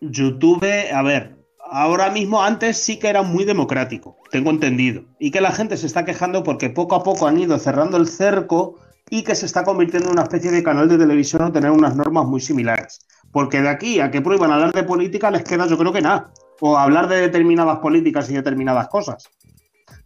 YouTube, 0.00 0.64
a 0.92 1.02
ver, 1.02 1.36
ahora 1.70 2.10
mismo 2.10 2.42
antes 2.42 2.78
sí 2.78 2.98
que 2.98 3.08
era 3.08 3.22
muy 3.22 3.44
democrático, 3.44 4.16
tengo 4.30 4.50
entendido, 4.50 5.04
y 5.18 5.30
que 5.30 5.40
la 5.40 5.52
gente 5.52 5.76
se 5.76 5.86
está 5.86 6.04
quejando 6.04 6.42
porque 6.42 6.70
poco 6.70 6.94
a 6.94 7.02
poco 7.02 7.26
han 7.26 7.38
ido 7.38 7.58
cerrando 7.58 7.96
el 7.96 8.08
cerco 8.08 8.76
y 9.10 9.22
que 9.22 9.34
se 9.34 9.46
está 9.46 9.64
convirtiendo 9.64 10.08
en 10.08 10.14
una 10.14 10.24
especie 10.24 10.50
de 10.50 10.62
canal 10.62 10.88
de 10.88 10.98
televisión 10.98 11.42
o 11.42 11.52
tener 11.52 11.70
unas 11.70 11.96
normas 11.96 12.26
muy 12.26 12.40
similares. 12.40 13.00
Porque 13.32 13.62
de 13.62 13.68
aquí 13.68 14.00
a 14.00 14.10
que 14.10 14.20
prueban 14.20 14.50
hablar 14.50 14.72
de 14.72 14.82
política 14.82 15.30
les 15.30 15.44
queda 15.44 15.66
yo 15.66 15.78
creo 15.78 15.92
que 15.92 16.02
nada, 16.02 16.30
o 16.60 16.76
hablar 16.76 17.08
de 17.08 17.20
determinadas 17.20 17.78
políticas 17.78 18.28
y 18.30 18.34
determinadas 18.34 18.88
cosas 18.88 19.28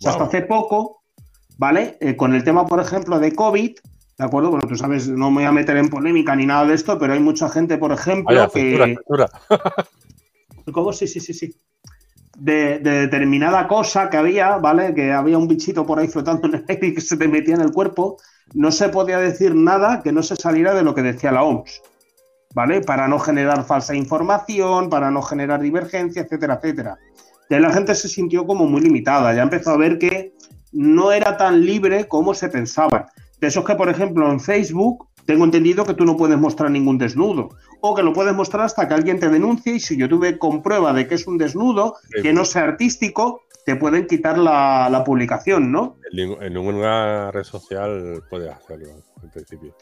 hasta 0.04 0.24
hace 0.24 0.42
poco, 0.42 1.02
¿vale? 1.58 1.96
Eh, 2.00 2.16
con 2.16 2.34
el 2.34 2.44
tema, 2.44 2.66
por 2.66 2.80
ejemplo, 2.80 3.18
de 3.18 3.34
COVID, 3.34 3.76
¿de 4.18 4.24
acuerdo? 4.24 4.50
Bueno, 4.50 4.66
tú 4.66 4.76
sabes, 4.76 5.08
no 5.08 5.30
me 5.30 5.36
voy 5.36 5.44
a 5.44 5.52
meter 5.52 5.76
en 5.76 5.88
polémica 5.88 6.34
ni 6.36 6.46
nada 6.46 6.64
de 6.66 6.74
esto, 6.74 6.98
pero 6.98 7.12
hay 7.12 7.20
mucha 7.20 7.48
gente, 7.48 7.78
por 7.78 7.92
ejemplo, 7.92 8.50
que. 8.50 8.96
¿Cómo? 10.72 10.92
Sí, 10.92 11.06
sí, 11.06 11.20
sí, 11.20 11.34
sí. 11.34 11.54
De, 12.38 12.78
determinada 12.78 13.68
cosa 13.68 14.08
que 14.08 14.16
había, 14.16 14.56
¿vale? 14.56 14.94
Que 14.94 15.12
había 15.12 15.36
un 15.38 15.48
bichito 15.48 15.84
por 15.84 15.98
ahí 15.98 16.08
flotando 16.08 16.48
en 16.48 16.54
el 16.54 16.64
aire 16.68 16.88
y 16.88 16.94
que 16.94 17.00
se 17.00 17.16
te 17.16 17.28
metía 17.28 17.54
en 17.54 17.60
el 17.60 17.72
cuerpo, 17.72 18.16
no 18.54 18.70
se 18.70 18.88
podía 18.88 19.18
decir 19.18 19.54
nada 19.54 20.02
que 20.02 20.12
no 20.12 20.22
se 20.22 20.36
saliera 20.36 20.74
de 20.74 20.82
lo 20.82 20.94
que 20.94 21.02
decía 21.02 21.32
la 21.32 21.42
OMS, 21.42 21.82
¿vale? 22.54 22.80
Para 22.80 23.08
no 23.08 23.18
generar 23.18 23.64
falsa 23.64 23.94
información, 23.94 24.88
para 24.88 25.10
no 25.10 25.20
generar 25.22 25.60
divergencia, 25.60 26.22
etcétera, 26.22 26.54
etcétera 26.54 26.98
la 27.48 27.72
gente 27.72 27.94
se 27.94 28.08
sintió 28.08 28.46
como 28.46 28.66
muy 28.66 28.80
limitada, 28.80 29.34
ya 29.34 29.42
empezó 29.42 29.70
a 29.70 29.76
ver 29.76 29.98
que 29.98 30.32
no 30.72 31.12
era 31.12 31.36
tan 31.36 31.64
libre 31.64 32.08
como 32.08 32.34
se 32.34 32.48
pensaba. 32.48 33.08
De 33.40 33.48
eso 33.48 33.60
es 33.60 33.66
que, 33.66 33.74
por 33.74 33.88
ejemplo, 33.88 34.30
en 34.30 34.40
Facebook 34.40 35.08
tengo 35.26 35.44
entendido 35.44 35.84
que 35.84 35.94
tú 35.94 36.04
no 36.04 36.16
puedes 36.16 36.38
mostrar 36.38 36.70
ningún 36.70 36.98
desnudo 36.98 37.50
o 37.80 37.94
que 37.94 38.02
lo 38.02 38.12
puedes 38.12 38.34
mostrar 38.34 38.64
hasta 38.64 38.88
que 38.88 38.94
alguien 38.94 39.20
te 39.20 39.28
denuncie 39.28 39.74
y 39.74 39.80
si 39.80 39.96
yo 39.96 40.08
tuve 40.08 40.38
comprueba 40.38 40.92
de 40.92 41.06
que 41.06 41.16
es 41.16 41.26
un 41.26 41.38
desnudo, 41.38 41.96
que 42.22 42.32
no 42.32 42.44
sea 42.44 42.62
artístico, 42.62 43.42
te 43.64 43.76
pueden 43.76 44.06
quitar 44.06 44.38
la, 44.38 45.02
publicación, 45.04 45.70
¿no? 45.70 45.96
En 46.12 46.54
ninguna 46.54 47.30
red 47.30 47.44
social 47.44 48.22
puedes 48.28 48.50
hacerlo, 48.50 48.88
en 49.22 49.30
principio. 49.30 49.74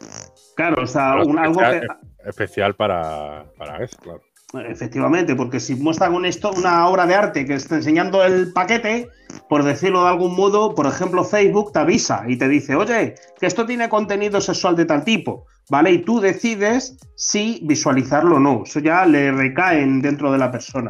Claro, 0.55 0.83
o 0.83 0.87
sea, 0.87 1.13
algo 1.13 1.59
que... 1.59 1.87
Especial 2.25 2.75
para, 2.75 3.45
para 3.57 3.83
eso, 3.83 3.97
claro. 3.97 4.21
Efectivamente, 4.53 5.35
porque 5.35 5.61
si 5.61 5.75
muestran 5.75 6.13
un 6.13 6.25
esto, 6.25 6.51
una 6.51 6.87
obra 6.87 7.05
de 7.05 7.15
arte 7.15 7.45
que 7.45 7.53
está 7.53 7.75
enseñando 7.75 8.23
el 8.23 8.51
paquete, 8.51 9.07
por 9.47 9.63
decirlo 9.63 10.03
de 10.03 10.09
algún 10.09 10.35
modo, 10.35 10.75
por 10.75 10.87
ejemplo, 10.87 11.23
Facebook 11.23 11.71
te 11.71 11.79
avisa 11.79 12.25
y 12.27 12.37
te 12.37 12.49
dice, 12.49 12.75
oye, 12.75 13.15
que 13.39 13.45
esto 13.45 13.65
tiene 13.65 13.87
contenido 13.87 14.41
sexual 14.41 14.75
de 14.75 14.85
tal 14.85 15.05
tipo, 15.05 15.45
¿vale? 15.69 15.91
Y 15.91 15.99
tú 15.99 16.19
decides 16.19 16.97
si 17.15 17.61
visualizarlo 17.63 18.35
o 18.35 18.39
no. 18.39 18.63
Eso 18.65 18.79
ya 18.81 19.05
le 19.05 19.31
recaen 19.31 20.01
dentro 20.01 20.31
de 20.33 20.37
la 20.37 20.51
persona, 20.51 20.89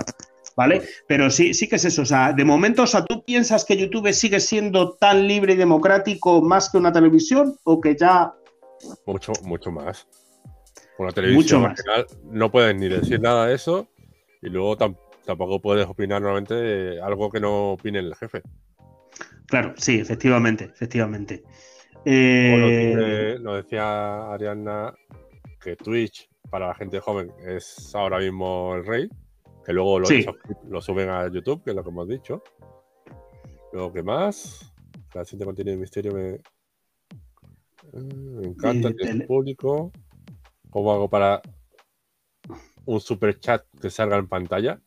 ¿vale? 0.58 0.82
Pero 1.08 1.30
sí, 1.30 1.54
sí 1.54 1.70
que 1.70 1.76
es 1.76 1.86
eso. 1.86 2.02
O 2.02 2.06
sea, 2.06 2.34
de 2.34 2.44
momento, 2.44 2.82
o 2.84 2.88
sea, 2.88 3.06
¿tú 3.06 3.24
piensas 3.24 3.64
que 3.64 3.78
YouTube 3.78 4.12
sigue 4.12 4.40
siendo 4.40 4.94
tan 4.94 5.28
libre 5.28 5.54
y 5.54 5.58
democrático 5.58 6.42
más 6.42 6.72
que 6.72 6.80
una 6.80 6.92
televisión 6.92 7.56
o 7.64 7.80
que 7.80 7.96
ya... 7.96 8.34
Mucho, 9.06 9.34
mucho 9.44 9.70
más. 9.70 10.08
Con 11.02 11.08
la 11.08 11.14
televisión 11.14 11.62
Mucho 11.62 11.84
no 12.26 12.52
puedes 12.52 12.76
ni 12.76 12.88
decir 12.88 13.20
nada 13.20 13.48
de 13.48 13.56
eso 13.56 13.88
y 14.40 14.50
luego 14.50 14.78
tampoco 14.78 15.60
puedes 15.60 15.88
opinar 15.88 16.22
nuevamente 16.22 17.02
algo 17.02 17.32
que 17.32 17.40
no 17.40 17.72
opine 17.72 17.98
el 17.98 18.14
jefe. 18.14 18.44
Claro, 19.48 19.74
sí, 19.78 20.00
efectivamente, 20.00 20.66
efectivamente. 20.66 21.42
Eh... 22.06 23.36
Nos 23.42 23.64
decía 23.64 24.32
Ariana 24.32 24.94
que 25.60 25.76
Twitch 25.76 26.30
para 26.52 26.68
la 26.68 26.76
gente 26.76 27.00
joven 27.00 27.32
es 27.48 27.96
ahora 27.96 28.20
mismo 28.20 28.76
el 28.76 28.86
rey, 28.86 29.10
que 29.66 29.74
luego 29.74 30.02
lo, 30.02 30.08
lo 30.70 30.82
suben 30.84 31.10
a 31.10 31.28
YouTube, 31.30 31.64
que 31.64 31.72
es 31.72 31.76
lo 31.76 31.84
que 31.84 31.90
hemos 31.90 32.08
dicho. 32.08 32.44
Luego, 33.74 33.92
¿qué 33.92 34.04
más? 34.04 34.72
La 35.16 35.24
de 35.24 35.46
contenido 35.46 35.76
de 35.76 35.82
misterio 35.82 36.14
me, 36.14 36.40
me 37.92 38.50
encanta, 38.50 38.90
el 39.00 39.26
público. 39.26 39.92
¿Cómo 40.72 40.94
hago 40.94 41.10
para 41.10 41.42
un 42.86 43.02
super 43.02 43.40
chat 43.40 43.66
que 43.80 43.90
salga 43.90 44.18
en 44.18 44.28
pantalla? 44.28 44.80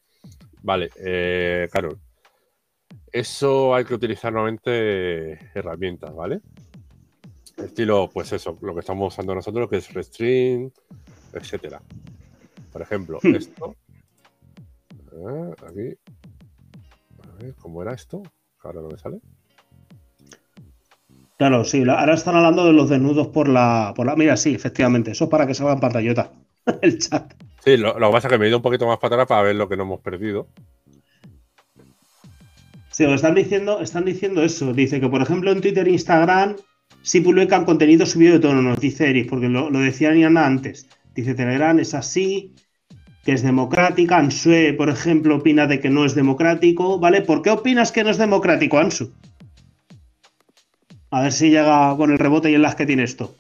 Vale, 0.63 0.91
eh, 0.97 1.69
claro. 1.71 2.01
Eso 3.13 3.75
hay 3.75 3.85
que 3.85 3.95
utilizar 3.95 4.33
nuevamente 4.33 5.35
herramientas, 5.55 6.13
¿vale? 6.15 6.41
Estilo, 7.59 8.11
pues 8.13 8.33
eso, 8.33 8.59
lo 8.63 8.75
que 8.75 8.81
estamos 8.81 9.13
usando 9.13 9.35
nosotros, 9.35 9.69
que 9.69 9.77
es 9.77 9.93
Restring, 9.93 10.73
etcétera. 11.35 11.83
Por 12.73 12.81
ejemplo, 12.81 13.19
hmm. 13.23 13.35
esto. 13.35 13.77
Ah, 15.27 15.51
aquí. 15.69 15.97
A 17.23 17.43
ver, 17.43 17.55
¿cómo 17.57 17.83
era 17.83 17.93
esto? 17.93 18.23
Ahora 18.63 18.81
no 18.81 18.89
me 18.89 18.99
sale. 18.99 19.21
Claro, 21.45 21.63
sí, 21.63 21.85
ahora 21.87 22.15
están 22.15 22.37
hablando 22.37 22.65
de 22.65 22.73
los 22.73 22.89
desnudos 22.89 23.27
por 23.27 23.51
la, 23.51 23.93
por 23.95 24.07
la. 24.07 24.17
Mira, 24.17 24.35
sí, 24.35 24.55
efectivamente, 24.55 25.11
eso 25.11 25.25
es 25.25 25.31
para 25.31 25.47
que 25.47 25.53
salga 25.53 25.75
en 25.75 25.81
pantallota 25.81 26.33
el 26.81 26.99
chat. 26.99 27.35
Sí, 27.63 27.77
lo, 27.77 27.93
que 27.93 28.01
pasa 28.01 28.29
es 28.29 28.33
que 28.33 28.39
me 28.39 28.47
he 28.47 28.49
ido 28.49 28.57
un 28.57 28.63
poquito 28.63 28.87
más 28.87 28.97
para 28.97 29.17
atrás 29.17 29.29
para 29.29 29.43
ver 29.43 29.57
lo 29.57 29.69
que 29.69 29.77
no 29.77 29.83
hemos 29.83 30.01
perdido. 30.01 30.49
Sí, 32.91 33.05
están 33.05 33.35
diciendo, 33.35 33.81
están 33.83 34.07
diciendo 34.07 34.43
eso. 34.43 34.73
Dice 34.73 35.03
que, 35.03 35.09
por 35.11 35.21
ejemplo, 35.21 35.53
en 35.53 35.61
Twitter 35.61 35.87
e 35.87 35.91
Instagram 35.91 36.57
sí 37.03 37.21
publican 37.21 37.67
contenido 37.67 38.07
subido 38.07 38.33
de 38.33 38.41
tono, 38.41 38.63
nos 38.63 38.81
dice 38.81 39.11
Eric, 39.11 39.29
porque 39.29 39.51
lo, 39.51 39.69
lo 39.69 39.81
decía 39.81 40.13
Niana 40.13 40.47
antes. 40.47 40.89
Dice 41.15 41.35
Telegram 41.35 41.79
es 41.79 41.93
así, 41.93 42.55
que 43.23 43.33
es 43.33 43.43
democrática. 43.43 44.17
Ansue, 44.17 44.73
por 44.73 44.89
ejemplo, 44.89 45.37
opina 45.37 45.67
de 45.67 45.79
que 45.79 45.91
no 45.91 46.07
es 46.07 46.15
democrático. 46.15 46.99
¿Vale? 46.99 47.21
¿Por 47.21 47.43
qué 47.43 47.51
opinas 47.51 47.93
que 47.93 48.03
no 48.03 48.09
es 48.09 48.17
democrático, 48.17 48.79
Ansu? 48.79 49.13
A 51.15 51.21
ver 51.21 51.33
si 51.33 51.49
llega 51.49 51.97
con 51.97 52.11
el 52.11 52.19
rebote 52.19 52.51
y 52.51 52.57
en 52.57 52.63
las 52.63 52.75
que 52.75 52.87
tiene 52.87 53.05
esto. 53.05 53.37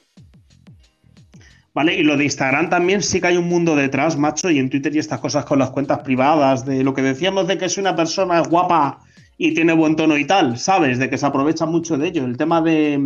Vale, 1.74 1.96
y 1.96 2.04
lo 2.04 2.16
de 2.16 2.22
Instagram 2.22 2.70
también 2.70 3.02
sí 3.02 3.20
que 3.20 3.26
hay 3.26 3.36
un 3.36 3.48
mundo 3.48 3.74
detrás, 3.74 4.16
macho, 4.16 4.48
y 4.48 4.60
en 4.60 4.70
Twitter 4.70 4.94
y 4.94 5.00
estas 5.00 5.18
cosas 5.18 5.44
con 5.44 5.58
las 5.58 5.70
cuentas 5.70 5.98
privadas, 6.04 6.64
de 6.64 6.84
lo 6.84 6.94
que 6.94 7.02
decíamos 7.02 7.48
de 7.48 7.58
que 7.58 7.68
si 7.68 7.80
una 7.80 7.96
persona 7.96 8.40
es 8.40 8.48
guapa 8.48 9.00
y 9.36 9.54
tiene 9.54 9.72
buen 9.72 9.96
tono 9.96 10.16
y 10.16 10.24
tal, 10.24 10.56
¿sabes? 10.56 11.00
De 11.00 11.10
que 11.10 11.18
se 11.18 11.26
aprovecha 11.26 11.66
mucho 11.66 11.98
de 11.98 12.06
ello. 12.06 12.24
El 12.24 12.36
tema 12.36 12.62
de, 12.62 12.96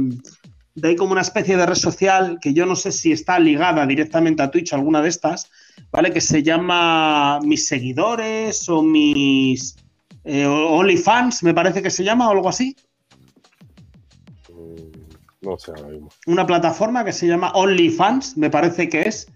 de 0.75 0.89
hay 0.89 0.97
como 0.97 1.12
una 1.12 1.23
especie 1.23 1.57
de 1.57 1.64
red 1.64 1.75
social 1.75 2.39
que 2.39 2.53
yo 2.53 2.66
no 2.66 2.77
sé 2.77 2.93
si 2.93 3.11
está 3.11 3.39
ligada 3.39 3.87
directamente 3.87 4.43
a 4.43 4.51
Twitch, 4.51 4.75
alguna 4.75 5.01
de 5.01 5.09
estas, 5.09 5.51
¿vale? 5.91 6.12
Que 6.12 6.21
se 6.21 6.43
llama 6.43 7.41
Mis 7.41 7.66
Seguidores 7.66 8.69
o 8.69 8.83
Mis 8.83 9.77
eh, 10.25 10.45
OnlyFans, 10.45 11.43
me 11.43 11.55
parece 11.55 11.81
que 11.81 11.89
se 11.89 12.05
llama 12.05 12.29
o 12.29 12.33
algo 12.33 12.51
así. 12.51 12.77
Una 16.26 16.46
plataforma 16.46 17.05
que 17.05 17.12
se 17.12 17.26
llama 17.26 17.53
OnlyFans, 17.55 18.36
me 18.36 18.51
parece 18.51 18.88
que 18.88 19.03
es. 19.03 19.26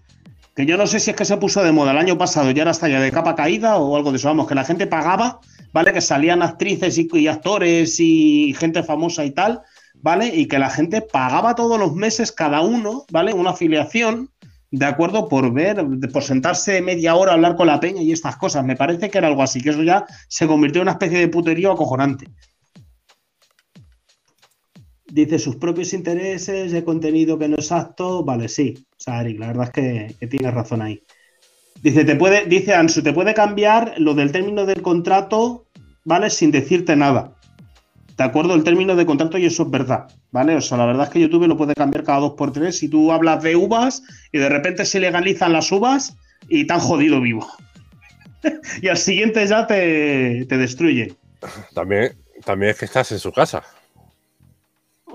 Que 0.55 0.65
yo 0.67 0.77
no 0.77 0.85
sé 0.85 0.99
si 0.99 1.09
es 1.09 1.15
que 1.15 1.25
se 1.25 1.37
puso 1.37 1.63
de 1.63 1.71
moda 1.71 1.91
el 1.91 1.97
año 1.97 2.17
pasado 2.17 2.51
y 2.51 2.59
ahora 2.59 2.71
está 2.71 2.87
ya 2.87 3.01
de 3.01 3.11
capa 3.11 3.35
caída 3.35 3.77
o 3.77 3.95
algo 3.95 4.11
de 4.11 4.17
eso. 4.17 4.27
Vamos, 4.27 4.47
que 4.47 4.53
la 4.53 4.63
gente 4.63 4.85
pagaba, 4.85 5.39
¿vale? 5.71 5.91
Que 5.93 6.01
salían 6.01 6.43
actrices 6.43 6.97
y 6.97 7.27
actores 7.27 7.99
y 7.99 8.53
gente 8.53 8.83
famosa 8.83 9.25
y 9.25 9.31
tal 9.31 9.63
¿vale? 10.03 10.27
Y 10.27 10.47
que 10.47 10.59
la 10.59 10.69
gente 10.69 11.01
pagaba 11.01 11.55
todos 11.55 11.79
los 11.79 11.95
meses 11.95 12.31
cada 12.31 12.61
uno, 12.61 13.05
¿vale? 13.09 13.33
Una 13.33 13.51
afiliación, 13.51 14.29
¿de 14.69 14.85
acuerdo? 14.85 15.29
Por 15.29 15.51
ver, 15.53 15.83
por 16.11 16.23
sentarse 16.23 16.81
media 16.81 17.15
hora 17.15 17.31
a 17.31 17.35
hablar 17.35 17.55
con 17.55 17.67
la 17.67 17.79
peña 17.79 18.01
y 18.01 18.11
estas 18.11 18.35
cosas. 18.35 18.65
Me 18.65 18.75
parece 18.75 19.09
que 19.09 19.17
era 19.17 19.27
algo 19.27 19.41
así, 19.41 19.61
que 19.61 19.69
eso 19.69 19.81
ya 19.81 20.05
se 20.27 20.45
convirtió 20.45 20.81
en 20.81 20.89
una 20.89 20.91
especie 20.91 21.19
de 21.19 21.29
puterío 21.29 21.71
acojonante. 21.71 22.27
Dice 25.13 25.37
sus 25.37 25.57
propios 25.57 25.93
intereses 25.93 26.71
de 26.71 26.83
contenido 26.83 27.37
que 27.37 27.47
no 27.47 27.57
es 27.57 27.71
apto. 27.71 28.23
Vale, 28.23 28.47
sí. 28.47 28.83
O 28.89 28.95
sea, 28.97 29.21
Eric, 29.21 29.39
la 29.39 29.47
verdad 29.47 29.71
es 29.71 30.17
que, 30.17 30.27
tienes 30.27 30.51
razón 30.51 30.81
ahí. 30.81 31.03
Dice, 31.83 32.03
te 32.03 32.15
puede, 32.15 32.47
dice 32.47 32.73
Ansu, 32.73 33.03
te 33.03 33.13
puede 33.13 33.35
cambiar 33.35 33.93
lo 33.97 34.15
del 34.15 34.31
término 34.31 34.65
del 34.65 34.81
contrato, 34.81 35.67
¿vale? 36.03 36.31
Sin 36.31 36.49
decirte 36.49 36.95
nada 36.95 37.35
de 38.17 38.23
acuerdo 38.23 38.55
el 38.55 38.63
término 38.63 38.95
de 38.95 39.05
contrato 39.05 39.37
y 39.37 39.45
eso 39.45 39.63
es 39.63 39.69
verdad, 39.69 40.07
¿vale? 40.31 40.55
O 40.55 40.61
sea, 40.61 40.79
la 40.79 40.87
verdad 40.87 41.05
es 41.05 41.09
que 41.11 41.19
YouTube 41.19 41.47
lo 41.47 41.57
puede 41.57 41.75
cambiar 41.75 42.03
cada 42.03 42.19
dos 42.19 42.33
por 42.33 42.51
tres. 42.51 42.79
Si 42.79 42.87
tú 42.87 43.11
hablas 43.11 43.43
de 43.43 43.55
uvas 43.55 44.01
y 44.31 44.39
de 44.39 44.49
repente 44.49 44.85
se 44.85 44.99
legalizan 44.99 45.53
las 45.53 45.71
uvas 45.71 46.15
y 46.47 46.65
tan 46.65 46.79
jodido 46.79 47.21
vivo. 47.21 47.47
y 48.81 48.87
al 48.87 48.97
siguiente 48.97 49.45
ya 49.45 49.67
te, 49.67 50.45
te 50.49 50.57
destruye. 50.57 51.13
También, 51.75 52.15
también 52.43 52.71
es 52.71 52.79
que 52.79 52.85
estás 52.85 53.11
en 53.11 53.19
su 53.19 53.31
casa. 53.31 53.61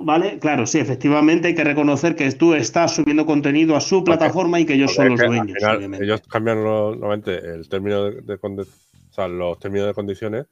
Vale, 0.00 0.38
claro, 0.38 0.66
sí, 0.66 0.78
efectivamente 0.78 1.48
hay 1.48 1.54
que 1.54 1.64
reconocer 1.64 2.16
que 2.16 2.30
tú 2.32 2.54
estás 2.54 2.94
subiendo 2.94 3.26
contenido 3.26 3.76
a 3.76 3.80
su 3.80 4.04
plataforma 4.04 4.60
y 4.60 4.66
que 4.66 4.74
ellos 4.74 4.94
son 4.94 5.10
los 5.10 5.20
dueños. 5.20 5.56
ellos 6.00 6.22
cambian 6.28 6.62
nuevamente 6.62 7.36
el 7.38 7.68
término 7.68 8.10
de, 8.10 8.34
o 8.34 9.12
sea, 9.12 9.28
los 9.28 9.58
términos 9.58 9.86
de 9.88 9.94
condiciones 9.94 10.46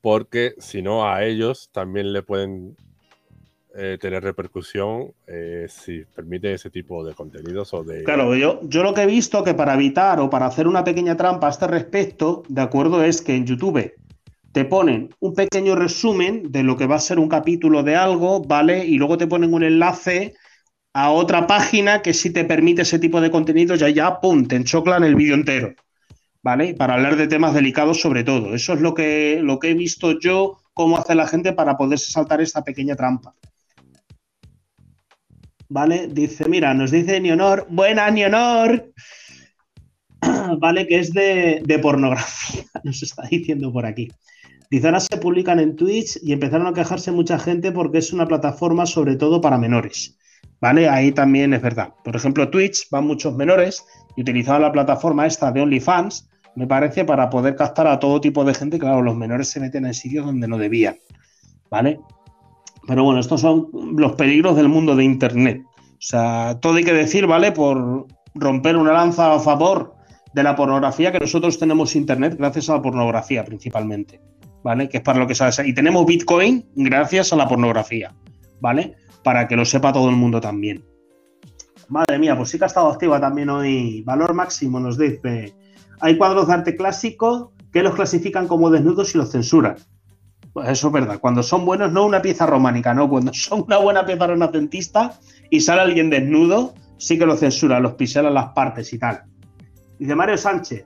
porque 0.00 0.54
si 0.58 0.82
no 0.82 1.08
a 1.08 1.24
ellos 1.24 1.70
también 1.72 2.12
le 2.12 2.22
pueden 2.22 2.76
eh, 3.74 3.98
tener 4.00 4.22
repercusión 4.22 5.12
eh, 5.26 5.66
si 5.68 6.04
permite 6.04 6.52
ese 6.52 6.70
tipo 6.70 7.04
de 7.04 7.14
contenidos 7.14 7.74
o 7.74 7.84
de... 7.84 8.04
Claro, 8.04 8.34
yo, 8.34 8.60
yo 8.62 8.82
lo 8.82 8.94
que 8.94 9.02
he 9.02 9.06
visto 9.06 9.44
que 9.44 9.54
para 9.54 9.74
evitar 9.74 10.20
o 10.20 10.30
para 10.30 10.46
hacer 10.46 10.66
una 10.66 10.84
pequeña 10.84 11.16
trampa 11.16 11.46
a 11.46 11.50
este 11.50 11.66
respecto, 11.66 12.42
de 12.48 12.62
acuerdo, 12.62 13.02
es 13.04 13.22
que 13.22 13.34
en 13.34 13.46
YouTube 13.46 13.92
te 14.52 14.64
ponen 14.64 15.14
un 15.20 15.34
pequeño 15.34 15.74
resumen 15.74 16.50
de 16.50 16.62
lo 16.62 16.76
que 16.76 16.86
va 16.86 16.96
a 16.96 17.00
ser 17.00 17.18
un 17.18 17.28
capítulo 17.28 17.82
de 17.82 17.96
algo, 17.96 18.42
¿vale? 18.42 18.84
Y 18.84 18.96
luego 18.98 19.18
te 19.18 19.26
ponen 19.26 19.54
un 19.54 19.62
enlace 19.62 20.34
a 20.92 21.10
otra 21.10 21.46
página 21.46 22.02
que 22.02 22.14
sí 22.14 22.30
te 22.32 22.44
permite 22.44 22.82
ese 22.82 22.98
tipo 22.98 23.20
de 23.20 23.30
contenido, 23.30 23.74
ya 23.76 23.88
ya, 23.88 24.20
pum, 24.20 24.46
te 24.46 24.56
enchoclan 24.56 25.04
el 25.04 25.14
vídeo 25.14 25.34
entero. 25.34 25.74
¿vale? 26.42 26.74
Para 26.74 26.94
hablar 26.94 27.16
de 27.16 27.28
temas 27.28 27.54
delicados 27.54 28.00
sobre 28.00 28.24
todo. 28.24 28.54
Eso 28.54 28.72
es 28.72 28.80
lo 28.80 28.94
que, 28.94 29.40
lo 29.42 29.58
que 29.58 29.70
he 29.70 29.74
visto 29.74 30.18
yo, 30.18 30.58
cómo 30.72 30.98
hace 30.98 31.14
la 31.14 31.26
gente 31.26 31.52
para 31.52 31.76
poderse 31.76 32.10
saltar 32.10 32.40
esta 32.40 32.64
pequeña 32.64 32.96
trampa. 32.96 33.34
¿Vale? 35.68 36.08
Dice, 36.08 36.48
mira, 36.48 36.72
nos 36.72 36.90
dice 36.90 37.20
Nionor, 37.20 37.66
buena 37.68 38.10
Nionor, 38.10 38.92
¿vale? 40.58 40.86
Que 40.86 41.00
es 41.00 41.12
de, 41.12 41.60
de 41.64 41.78
pornografía, 41.78 42.64
nos 42.84 43.02
está 43.02 43.26
diciendo 43.28 43.70
por 43.72 43.84
aquí. 43.84 44.08
Ahora 44.84 45.00
se 45.00 45.16
publican 45.16 45.60
en 45.60 45.76
Twitch 45.76 46.18
y 46.22 46.32
empezaron 46.32 46.66
a 46.66 46.74
quejarse 46.74 47.10
mucha 47.10 47.38
gente 47.38 47.72
porque 47.72 47.98
es 47.98 48.12
una 48.12 48.26
plataforma 48.26 48.84
sobre 48.86 49.16
todo 49.16 49.40
para 49.40 49.58
menores. 49.58 50.18
¿Vale? 50.60 50.88
Ahí 50.88 51.12
también 51.12 51.54
es 51.54 51.62
verdad. 51.62 51.94
Por 52.04 52.16
ejemplo, 52.16 52.50
Twitch 52.50 52.88
van 52.90 53.06
muchos 53.06 53.34
menores 53.34 53.84
y 54.16 54.22
utilizaban 54.22 54.62
la 54.62 54.72
plataforma 54.72 55.26
esta 55.26 55.52
de 55.52 55.60
OnlyFans, 55.60 56.28
me 56.56 56.66
parece, 56.66 57.04
para 57.04 57.30
poder 57.30 57.54
captar 57.54 57.86
a 57.86 57.98
todo 57.98 58.20
tipo 58.20 58.44
de 58.44 58.54
gente. 58.54 58.78
Claro, 58.78 59.00
los 59.00 59.16
menores 59.16 59.48
se 59.48 59.60
meten 59.60 59.86
en 59.86 59.94
sitios 59.94 60.26
donde 60.26 60.48
no 60.48 60.58
debían, 60.58 60.96
¿vale? 61.70 62.00
Pero 62.88 63.04
bueno, 63.04 63.20
estos 63.20 63.40
son 63.40 63.68
los 63.96 64.12
peligros 64.12 64.56
del 64.56 64.68
mundo 64.68 64.96
de 64.96 65.04
Internet. 65.04 65.62
O 65.76 66.00
sea, 66.00 66.58
todo 66.60 66.74
hay 66.74 66.84
que 66.84 66.92
decir, 66.92 67.26
¿vale? 67.26 67.52
Por 67.52 68.06
romper 68.34 68.76
una 68.76 68.92
lanza 68.92 69.34
a 69.34 69.38
favor 69.38 69.94
de 70.32 70.42
la 70.42 70.56
pornografía, 70.56 71.12
que 71.12 71.20
nosotros 71.20 71.58
tenemos 71.58 71.94
Internet 71.96 72.36
gracias 72.36 72.68
a 72.70 72.74
la 72.74 72.82
pornografía 72.82 73.44
principalmente, 73.44 74.20
¿vale? 74.62 74.88
Que 74.88 74.98
es 74.98 75.02
para 75.02 75.18
lo 75.18 75.26
que 75.26 75.34
sabes. 75.34 75.60
Y 75.64 75.74
tenemos 75.74 76.06
Bitcoin 76.06 76.66
gracias 76.74 77.32
a 77.32 77.36
la 77.36 77.48
pornografía, 77.48 78.14
¿vale? 78.60 78.96
Para 79.22 79.48
que 79.48 79.56
lo 79.56 79.64
sepa 79.64 79.92
todo 79.92 80.08
el 80.08 80.16
mundo 80.16 80.40
también. 80.40 80.84
Madre 81.88 82.18
mía, 82.18 82.36
pues 82.36 82.50
sí 82.50 82.58
que 82.58 82.64
ha 82.64 82.66
estado 82.66 82.90
activa 82.90 83.20
también 83.20 83.48
hoy. 83.48 84.02
Valor 84.02 84.34
máximo 84.34 84.78
nos 84.78 84.98
dice. 84.98 85.54
Hay 86.00 86.18
cuadros 86.18 86.46
de 86.48 86.54
arte 86.54 86.76
clásico 86.76 87.52
que 87.72 87.82
los 87.82 87.94
clasifican 87.94 88.46
como 88.46 88.70
desnudos 88.70 89.14
y 89.14 89.18
los 89.18 89.32
censuran. 89.32 89.76
Pues 90.52 90.68
eso 90.68 90.88
es 90.88 90.92
verdad. 90.92 91.18
Cuando 91.18 91.42
son 91.42 91.64
buenos, 91.64 91.92
no 91.92 92.04
una 92.04 92.20
pieza 92.20 92.46
románica, 92.46 92.92
no. 92.92 93.08
Cuando 93.08 93.32
son 93.34 93.62
una 93.62 93.78
buena 93.78 94.04
pieza 94.04 94.26
renacentista 94.26 95.18
y 95.50 95.60
sale 95.60 95.82
alguien 95.82 96.10
desnudo, 96.10 96.74
sí 96.98 97.18
que 97.18 97.26
lo 97.26 97.36
censura, 97.36 97.80
los 97.80 97.94
piselan 97.94 98.34
las 98.34 98.50
partes 98.50 98.92
y 98.92 98.98
tal. 98.98 99.22
Dice 99.98 100.14
Mario 100.14 100.36
Sánchez, 100.36 100.84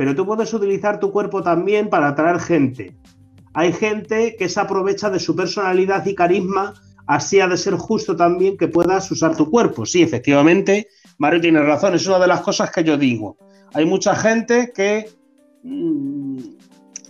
pero 0.00 0.14
tú 0.14 0.24
puedes 0.24 0.54
utilizar 0.54 0.98
tu 0.98 1.12
cuerpo 1.12 1.42
también 1.42 1.90
para 1.90 2.08
atraer 2.08 2.40
gente. 2.40 2.96
Hay 3.52 3.70
gente 3.70 4.34
que 4.38 4.48
se 4.48 4.58
aprovecha 4.58 5.10
de 5.10 5.20
su 5.20 5.36
personalidad 5.36 6.06
y 6.06 6.14
carisma 6.14 6.72
así 7.06 7.38
ha 7.38 7.46
de 7.46 7.58
ser 7.58 7.74
justo 7.74 8.16
también 8.16 8.56
que 8.56 8.66
puedas 8.66 9.10
usar 9.10 9.36
tu 9.36 9.50
cuerpo. 9.50 9.84
Sí, 9.84 10.00
efectivamente, 10.00 10.88
Mario 11.18 11.42
tiene 11.42 11.60
razón, 11.60 11.96
es 11.96 12.06
una 12.06 12.18
de 12.18 12.28
las 12.28 12.40
cosas 12.40 12.70
que 12.70 12.82
yo 12.82 12.96
digo. 12.96 13.36
Hay 13.74 13.84
mucha 13.84 14.16
gente 14.16 14.72
que 14.74 15.10
mm, 15.64 16.38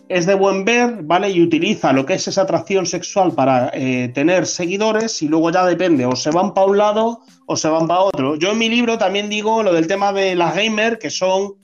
es 0.09 0.27
de 0.27 0.35
buen 0.35 0.65
ver, 0.65 1.05
¿vale? 1.05 1.31
Y 1.31 1.43
utiliza 1.43 1.93
lo 1.93 2.05
que 2.05 2.15
es 2.15 2.27
esa 2.27 2.43
atracción 2.43 2.87
sexual 2.87 3.31
para 3.31 3.71
eh, 3.73 4.11
tener 4.13 4.49
seguidores 4.49 5.23
y 5.23 5.29
luego 5.29 5.53
ya 5.53 5.65
depende, 5.65 6.07
o 6.07 6.17
se 6.17 6.33
van 6.33 6.55
para 6.55 6.67
un 6.67 6.79
lado 6.79 7.21
o 7.47 7.55
se 7.55 7.69
van 7.69 7.87
para 7.87 8.01
otro. 8.01 8.35
Yo 8.35 8.51
en 8.51 8.59
mi 8.59 8.69
libro 8.69 8.99
también 8.99 9.29
digo 9.29 9.63
lo 9.63 9.73
del 9.73 9.87
tema 9.87 10.13
de 10.13 10.35
las 10.35 10.57
gamers, 10.57 10.99
que 10.99 11.11
son 11.11 11.61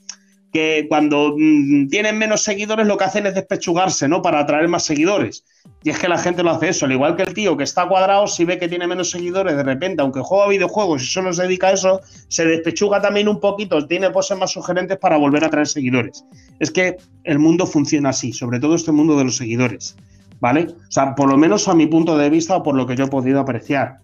que 0.51 0.85
cuando 0.87 1.35
mm, 1.37 1.87
tienen 1.89 2.17
menos 2.17 2.43
seguidores 2.43 2.87
lo 2.87 2.97
que 2.97 3.03
hacen 3.03 3.25
es 3.25 3.35
despechugarse, 3.35 4.07
¿no? 4.07 4.21
Para 4.21 4.39
atraer 4.39 4.67
más 4.67 4.83
seguidores. 4.83 5.43
Y 5.83 5.89
es 5.89 5.99
que 5.99 6.07
la 6.07 6.17
gente 6.17 6.43
lo 6.43 6.51
hace 6.51 6.69
eso, 6.69 6.85
al 6.85 6.93
igual 6.93 7.15
que 7.15 7.23
el 7.23 7.33
tío 7.33 7.57
que 7.57 7.63
está 7.63 7.87
cuadrado, 7.87 8.27
si 8.27 8.45
ve 8.45 8.57
que 8.57 8.67
tiene 8.67 8.87
menos 8.87 9.11
seguidores, 9.11 9.55
de 9.55 9.63
repente, 9.63 10.01
aunque 10.01 10.21
juega 10.21 10.47
videojuegos 10.47 11.03
y 11.03 11.05
solo 11.05 11.33
se 11.33 11.43
dedica 11.43 11.67
a 11.67 11.73
eso, 11.73 12.01
se 12.29 12.45
despechuga 12.45 13.01
también 13.01 13.27
un 13.27 13.39
poquito, 13.39 13.85
tiene 13.87 14.09
poses 14.09 14.37
más 14.37 14.51
sugerentes 14.51 14.97
para 14.97 15.17
volver 15.17 15.43
a 15.43 15.47
atraer 15.47 15.67
seguidores. 15.67 16.25
Es 16.59 16.71
que 16.71 16.97
el 17.23 17.39
mundo 17.39 17.65
funciona 17.65 18.09
así, 18.09 18.31
sobre 18.33 18.59
todo 18.59 18.75
este 18.75 18.91
mundo 18.91 19.17
de 19.17 19.25
los 19.25 19.37
seguidores, 19.37 19.97
¿vale? 20.39 20.67
O 20.69 20.91
sea, 20.91 21.13
por 21.15 21.29
lo 21.29 21.37
menos 21.37 21.67
a 21.67 21.75
mi 21.75 21.87
punto 21.87 22.17
de 22.17 22.29
vista 22.29 22.55
o 22.55 22.63
por 22.63 22.75
lo 22.75 22.87
que 22.87 22.95
yo 22.95 23.05
he 23.05 23.09
podido 23.09 23.39
apreciar. 23.39 23.99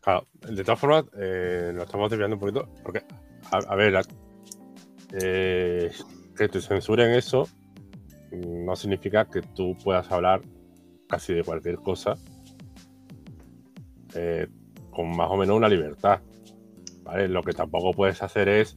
Claro, 0.00 0.26
de 0.48 0.64
todas 0.64 0.80
formas, 0.80 1.04
eh, 1.16 1.72
estamos 1.80 2.10
desviando 2.10 2.36
un 2.36 2.40
poquito, 2.40 2.68
porque, 2.82 3.02
a, 3.50 3.76
ver, 3.76 3.94
eh, 5.20 5.90
que 6.36 6.48
te 6.48 6.60
censuren 6.60 7.10
eso 7.12 7.48
no 8.32 8.76
significa 8.76 9.26
que 9.26 9.42
tú 9.42 9.76
puedas 9.82 10.10
hablar 10.10 10.40
casi 11.08 11.34
de 11.34 11.44
cualquier 11.44 11.76
cosa 11.76 12.14
eh, 14.14 14.46
con 14.90 15.14
más 15.16 15.28
o 15.30 15.36
menos 15.36 15.56
una 15.56 15.68
libertad. 15.68 16.20
Lo 17.28 17.42
que 17.42 17.52
tampoco 17.52 17.92
puedes 17.92 18.22
hacer 18.22 18.48
es 18.48 18.76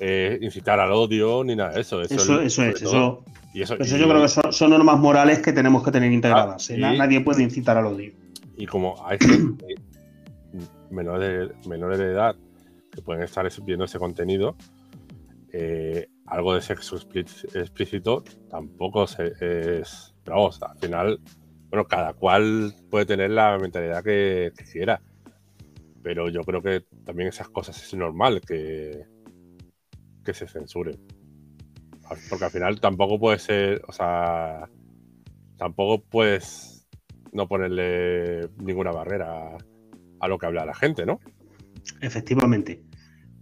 eh, 0.00 0.38
incitar 0.40 0.80
al 0.80 0.92
odio 0.92 1.44
ni 1.44 1.54
nada 1.54 1.72
de 1.72 1.80
eso. 1.80 2.00
Eso, 2.00 2.14
eso, 2.40 2.40
es, 2.40 2.82
eso. 2.82 3.24
Y 3.52 3.62
eso, 3.62 3.76
yo 3.76 4.08
creo 4.08 4.22
que 4.22 4.28
son, 4.28 4.70
normas 4.70 4.98
morales 4.98 5.40
que 5.40 5.52
tenemos 5.52 5.84
que 5.84 5.90
tener 5.90 6.10
integradas. 6.10 6.70
Ah, 6.70 6.94
nadie 6.96 7.20
puede 7.20 7.42
incitar 7.42 7.76
al 7.76 7.86
odio. 7.86 8.12
Y 8.56 8.66
como 8.66 8.94
hay 9.06 9.18
menores 10.90 11.50
de, 11.50 11.68
menores 11.68 11.98
de 11.98 12.06
edad 12.06 12.34
que 12.90 13.02
pueden 13.02 13.22
estar 13.22 13.46
viendo 13.64 13.84
ese 13.84 13.98
contenido, 13.98 14.56
eh, 15.52 16.08
algo 16.26 16.54
de 16.54 16.62
sexo 16.62 16.96
explícito 16.96 18.24
tampoco 18.48 19.04
es. 19.04 20.14
Pero 20.24 20.46
al 20.46 20.78
final, 20.78 21.20
bueno, 21.68 21.86
cada 21.86 22.14
cual 22.14 22.74
puede 22.90 23.06
tener 23.06 23.30
la 23.30 23.58
mentalidad 23.58 24.02
que, 24.02 24.52
quiera. 24.70 25.02
Pero 26.02 26.28
yo 26.30 26.40
creo 26.42 26.62
que 26.62 26.84
también 27.04 27.28
esas 27.28 27.48
cosas 27.48 27.82
es 27.82 27.94
normal 27.94 28.40
que, 28.40 29.04
que 30.24 30.32
se 30.32 30.48
censuren. 30.48 30.98
Porque 32.28 32.44
al 32.44 32.50
final 32.50 32.80
tampoco 32.80 33.18
puede 33.18 33.38
ser, 33.38 33.82
o 33.86 33.92
sea, 33.92 34.68
tampoco 35.56 36.02
puedes 36.02 36.86
no 37.32 37.46
ponerle 37.48 38.48
ninguna 38.58 38.90
barrera 38.90 39.56
a 40.20 40.28
lo 40.28 40.38
que 40.38 40.46
habla 40.46 40.66
la 40.66 40.74
gente, 40.74 41.06
¿no? 41.06 41.20
Efectivamente. 42.00 42.82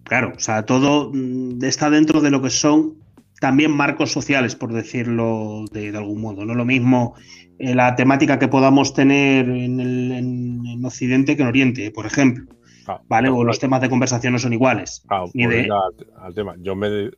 Claro, 0.04 0.32
o 0.36 0.40
sea, 0.40 0.64
todo 0.66 1.10
mm, 1.12 1.62
está 1.64 1.90
dentro 1.90 2.20
de 2.20 2.30
lo 2.30 2.42
que 2.42 2.50
son 2.50 2.96
también 3.40 3.70
marcos 3.72 4.12
sociales, 4.12 4.54
por 4.54 4.72
decirlo 4.72 5.64
de, 5.72 5.96
algún 5.96 6.20
modo. 6.20 6.44
No 6.44 6.54
lo 6.54 6.64
mismo 6.64 7.14
eh, 7.58 7.74
la 7.74 7.96
temática 7.96 8.38
que 8.38 8.48
podamos 8.48 8.92
tener 8.94 9.48
en, 9.48 9.80
el, 9.80 10.12
en, 10.12 10.84
Occidente 10.84 11.36
que 11.36 11.42
en 11.42 11.48
Oriente, 11.48 11.90
por 11.90 12.06
ejemplo. 12.06 12.44
Ah, 12.86 13.00
¿Vale? 13.08 13.28
o 13.28 13.44
los 13.44 13.58
temas 13.58 13.80
de 13.80 13.90
conversación 13.90 14.32
no 14.32 14.38
son 14.38 14.52
iguales. 14.52 15.04
Ah, 15.08 15.24
al, 15.24 16.34
tema. 16.34 16.54
Yo 16.58 16.74
me, 16.74 17.10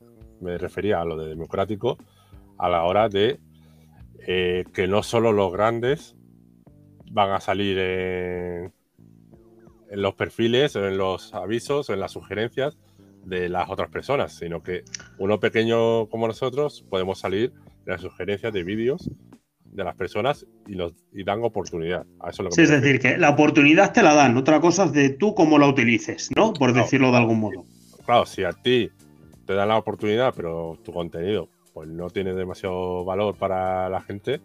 refería 0.59 1.01
a 1.01 1.05
lo 1.05 1.17
de 1.17 1.29
democrático 1.29 1.99
a 2.59 2.69
la 2.69 2.85
hora 2.85 3.09
de 3.09 3.39
eh, 4.27 4.65
que 4.73 4.87
no 4.87 5.03
solo 5.03 5.33
los 5.33 5.53
grandes 5.53 6.17
van 7.11 7.31
a 7.31 7.41
salir 7.41 7.79
en, 7.79 8.73
en 9.93 10.01
los 10.01 10.15
perfiles, 10.15 10.75
en 10.75 10.97
los 10.97 11.35
avisos, 11.35 11.91
en 11.91 12.01
las 12.01 12.13
sugerencias 12.13 12.79
de 13.27 13.51
las 13.51 13.69
otras 13.69 13.91
personas, 13.91 14.33
sino 14.33 14.63
que 14.63 14.85
uno 15.19 15.39
pequeño 15.39 16.09
como 16.09 16.27
nosotros 16.27 16.85
podemos 16.89 17.19
salir 17.19 17.53
de 17.85 17.93
las 17.93 18.01
sugerencias 18.01 18.55
de 18.55 18.65
vídeos 18.65 19.11
de 19.65 19.85
las 19.85 19.95
personas 19.95 20.47
y 20.67 20.77
nos 20.77 20.95
dan 21.13 21.45
oportunidad. 21.45 22.07
A 22.21 22.31
eso 22.31 22.49
es, 22.49 22.59
es 22.59 22.71
decir, 22.71 23.01
que 23.01 23.19
la 23.19 23.31
oportunidad 23.31 23.93
te 23.93 24.03
la 24.03 24.15
dan, 24.15 24.37
otra 24.37 24.61
cosa 24.61 24.85
es 24.85 24.93
de 24.93 25.11
tú 25.11 25.35
cómo 25.35 25.59
la 25.59 25.69
utilices, 25.69 26.31
¿no? 26.35 26.55
Por 26.55 26.73
decirlo 26.73 27.11
de 27.11 27.19
algún 27.19 27.41
modo. 27.41 27.65
Claro, 28.07 28.25
si 28.25 28.45
a 28.45 28.53
ti 28.53 28.91
te 29.47 29.53
dan 29.53 29.69
la 29.69 29.77
oportunidad, 29.77 30.33
pero 30.35 30.79
tu 30.83 30.93
contenido 30.93 31.49
pues 31.75 31.89
no 31.89 32.09
tiene 32.11 32.35
demasiado 32.35 33.05
valor 33.05 33.37
para 33.37 33.89
la 33.91 34.01
gente, 34.01 34.41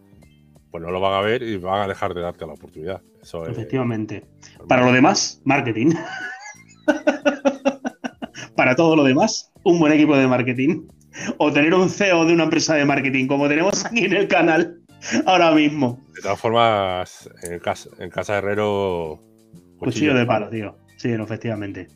pues 0.70 0.82
no 0.82 0.90
lo 0.90 1.00
van 1.00 1.14
a 1.14 1.20
ver 1.20 1.42
y 1.42 1.56
van 1.56 1.82
a 1.82 1.88
dejar 1.88 2.14
de 2.14 2.20
darte 2.20 2.46
la 2.46 2.52
oportunidad. 2.52 3.00
Eso 3.22 3.46
Efectivamente. 3.46 4.24
Para 4.68 4.84
lo 4.84 4.92
demás, 4.92 5.40
marketing. 5.44 5.92
Para 8.56 8.74
todo 8.74 8.96
lo 8.96 9.04
demás, 9.04 9.52
un 9.62 9.78
buen 9.78 9.92
equipo 9.92 10.16
de 10.16 10.26
marketing. 10.26 10.88
O 11.38 11.52
tener 11.52 11.74
un 11.74 11.88
CEO 11.88 12.24
de 12.26 12.32
una 12.32 12.44
empresa 12.44 12.74
de 12.74 12.84
marketing, 12.84 13.26
como 13.26 13.48
tenemos 13.48 13.84
aquí 13.84 14.04
en 14.04 14.12
el 14.14 14.28
canal 14.28 14.80
ahora 15.26 15.52
mismo. 15.52 16.00
De 16.14 16.22
todas 16.22 16.40
formas, 16.40 17.30
en 17.42 17.58
casa, 17.60 17.90
en 17.98 18.10
casa 18.10 18.38
Herrero. 18.38 19.20
Cuchillo, 19.78 20.14
de 20.14 20.26
palo, 20.26 20.48
tío. 20.48 20.76
Sí, 20.96 21.10
efectivamente. 21.10 21.86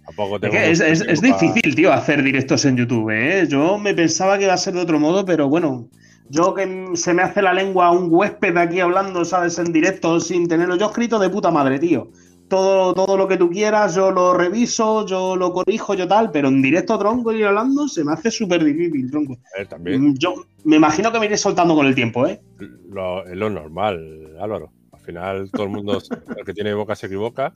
Es, 0.53 0.81
es, 0.81 1.21
difícil, 1.21 1.75
tío, 1.75 1.93
hacer 1.93 2.23
directos 2.23 2.65
en 2.65 2.77
YouTube. 2.77 3.11
¿eh? 3.11 3.47
Yo 3.49 3.77
me 3.77 3.95
pensaba 3.95 4.39
que 4.39 4.45
iba 4.45 4.53
a 4.53 4.57
ser 4.57 4.75
de 4.75 4.81
otro 4.81 5.01
modo, 5.01 5.25
pero 5.25 5.49
bueno, 5.49 5.89
yo 6.33 6.55
que 6.55 6.93
se 6.95 7.13
me 7.13 7.23
hace 7.23 7.43
la 7.43 7.53
lengua 7.53 7.91
un 7.91 8.09
huésped 8.11 8.57
aquí 8.57 8.81
hablando, 8.81 9.23
¿sabes? 9.23 9.59
En 9.59 9.71
directo 9.71 10.19
sin 10.19 10.49
tenerlo 10.49 10.77
yo 10.77 10.87
escrito 10.87 11.19
de 11.19 11.29
puta 11.29 11.51
madre, 11.51 11.79
tío. 11.79 12.11
Todo, 12.49 12.95
todo 12.95 13.19
lo 13.19 13.29
que 13.29 13.37
tú 13.37 13.51
quieras, 13.51 13.95
yo 13.95 14.11
lo 14.11 14.33
reviso, 14.33 15.07
yo 15.07 15.37
lo 15.37 15.53
corrijo, 15.53 15.93
yo 15.93 16.09
tal, 16.09 16.31
pero 16.31 16.49
en 16.49 16.63
directo, 16.63 16.99
tronco, 16.99 17.33
y 17.33 17.43
hablando, 17.43 17.87
se 17.87 18.03
me 18.03 18.13
hace 18.13 18.31
súper 18.31 18.65
difícil, 18.65 19.11
tronco. 19.11 19.35
A 19.35 19.59
ver, 19.59 19.69
también. 19.69 20.03
Mm, 20.03 20.15
yo 20.17 20.35
me 20.65 20.77
imagino 20.77 21.13
que 21.13 21.21
me 21.21 21.27
iré 21.27 21.37
soltando 21.37 21.75
con 21.75 21.87
el 21.87 21.95
tiempo, 21.95 22.27
¿eh? 22.27 22.41
Lo, 22.89 23.27
es 23.27 23.37
lo 23.37 23.51
normal, 23.51 24.35
Álvaro. 24.41 24.73
Al 24.91 25.01
final, 25.01 25.51
todo 25.51 25.65
el 25.65 25.71
mundo, 25.71 25.99
el 26.37 26.45
que 26.47 26.55
tiene 26.55 26.73
boca 26.73 26.95
se 26.97 27.09
equivoca 27.09 27.55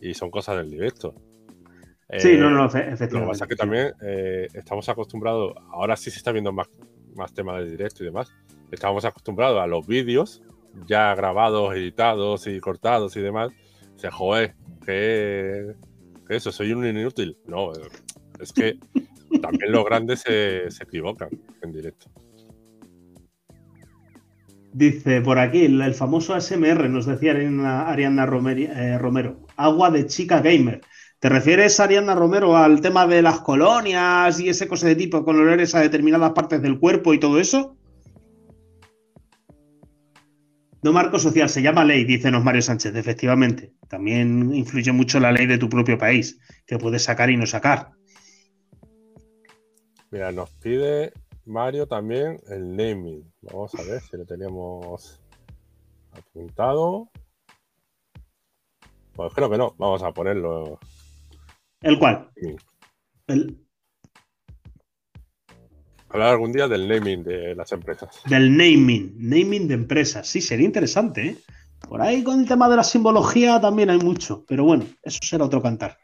y 0.00 0.14
son 0.14 0.30
cosas 0.30 0.58
del 0.58 0.70
directo. 0.70 1.14
Sí, 2.18 2.36
no, 2.36 2.50
no, 2.50 2.66
efectivamente. 2.66 3.14
Lo 3.14 3.20
que 3.20 3.26
pasa 3.26 3.44
es 3.44 3.48
que 3.48 3.56
también 3.56 3.92
eh, 4.02 4.46
estamos 4.54 4.88
acostumbrados, 4.88 5.54
ahora 5.70 5.96
sí 5.96 6.10
se 6.10 6.18
está 6.18 6.30
viendo 6.30 6.52
más 6.52 6.68
más 7.14 7.32
temas 7.34 7.62
de 7.62 7.70
directo 7.70 8.02
y 8.02 8.06
demás, 8.06 8.32
estábamos 8.70 9.04
acostumbrados 9.04 9.60
a 9.60 9.66
los 9.66 9.86
vídeos 9.86 10.42
ya 10.86 11.14
grabados, 11.14 11.74
editados 11.74 12.46
y 12.46 12.60
cortados 12.60 13.16
y 13.16 13.20
demás. 13.20 13.50
O 13.94 13.98
sea, 13.98 14.10
joder, 14.10 14.54
que, 14.84 15.74
eso, 16.28 16.52
soy 16.52 16.72
un 16.72 16.86
inútil. 16.86 17.36
No, 17.46 17.72
es 18.40 18.52
que 18.52 18.78
también 19.40 19.72
los 19.72 19.84
grandes 19.84 20.20
se, 20.20 20.66
equivocan 20.82 21.28
en 21.62 21.72
directo. 21.72 22.10
Dice 24.72 25.20
por 25.20 25.38
aquí, 25.38 25.66
el, 25.66 25.94
famoso 25.94 26.34
ASMR, 26.34 26.88
nos 26.88 27.04
decía 27.04 27.32
Ariana, 27.32 28.24
eh, 28.24 28.98
Romero, 28.98 29.46
agua 29.56 29.90
de 29.90 30.06
chica 30.06 30.40
gamer. 30.40 30.80
¿Te 31.22 31.28
refieres, 31.28 31.78
Ariana 31.78 32.16
Romero, 32.16 32.56
al 32.56 32.80
tema 32.80 33.06
de 33.06 33.22
las 33.22 33.42
colonias 33.42 34.40
y 34.40 34.48
ese 34.48 34.66
cosa 34.66 34.88
de 34.88 34.96
tipo 34.96 35.24
con 35.24 35.36
olores 35.38 35.72
a 35.72 35.78
determinadas 35.78 36.32
partes 36.32 36.60
del 36.60 36.80
cuerpo 36.80 37.14
y 37.14 37.20
todo 37.20 37.38
eso? 37.38 37.76
No 40.82 40.92
marco 40.92 41.20
social, 41.20 41.48
se 41.48 41.62
llama 41.62 41.84
ley, 41.84 42.02
dice 42.02 42.28
Mario 42.32 42.60
Sánchez, 42.60 42.96
efectivamente. 42.96 43.72
También 43.88 44.52
influye 44.52 44.90
mucho 44.90 45.20
la 45.20 45.30
ley 45.30 45.46
de 45.46 45.58
tu 45.58 45.68
propio 45.68 45.96
país, 45.96 46.40
que 46.66 46.76
puedes 46.76 47.04
sacar 47.04 47.30
y 47.30 47.36
no 47.36 47.46
sacar. 47.46 47.92
Mira, 50.10 50.32
nos 50.32 50.50
pide 50.54 51.12
Mario 51.44 51.86
también 51.86 52.40
el 52.48 52.74
naming. 52.74 53.32
Vamos 53.42 53.72
a 53.76 53.82
ver 53.84 54.00
si 54.00 54.16
lo 54.16 54.26
teníamos 54.26 55.22
apuntado. 56.10 57.08
Pues 59.12 59.32
creo 59.34 59.48
que 59.48 59.58
no, 59.58 59.76
vamos 59.78 60.02
a 60.02 60.10
ponerlo 60.10 60.80
¿El 61.82 61.98
cual? 61.98 62.30
El... 63.26 63.58
Hablar 66.08 66.28
algún 66.28 66.52
día 66.52 66.68
del 66.68 66.88
naming 66.88 67.24
de 67.24 67.54
las 67.54 67.72
empresas. 67.72 68.20
Del 68.26 68.56
naming, 68.56 69.14
naming 69.18 69.66
de 69.66 69.74
empresas. 69.74 70.28
Sí, 70.28 70.40
sería 70.40 70.66
interesante. 70.66 71.26
¿eh? 71.26 71.36
Por 71.88 72.02
ahí 72.02 72.22
con 72.22 72.40
el 72.40 72.46
tema 72.46 72.68
de 72.68 72.76
la 72.76 72.84
simbología 72.84 73.60
también 73.60 73.90
hay 73.90 73.98
mucho, 73.98 74.44
pero 74.46 74.64
bueno, 74.64 74.84
eso 75.02 75.18
será 75.22 75.44
otro 75.44 75.62
cantar. 75.62 75.96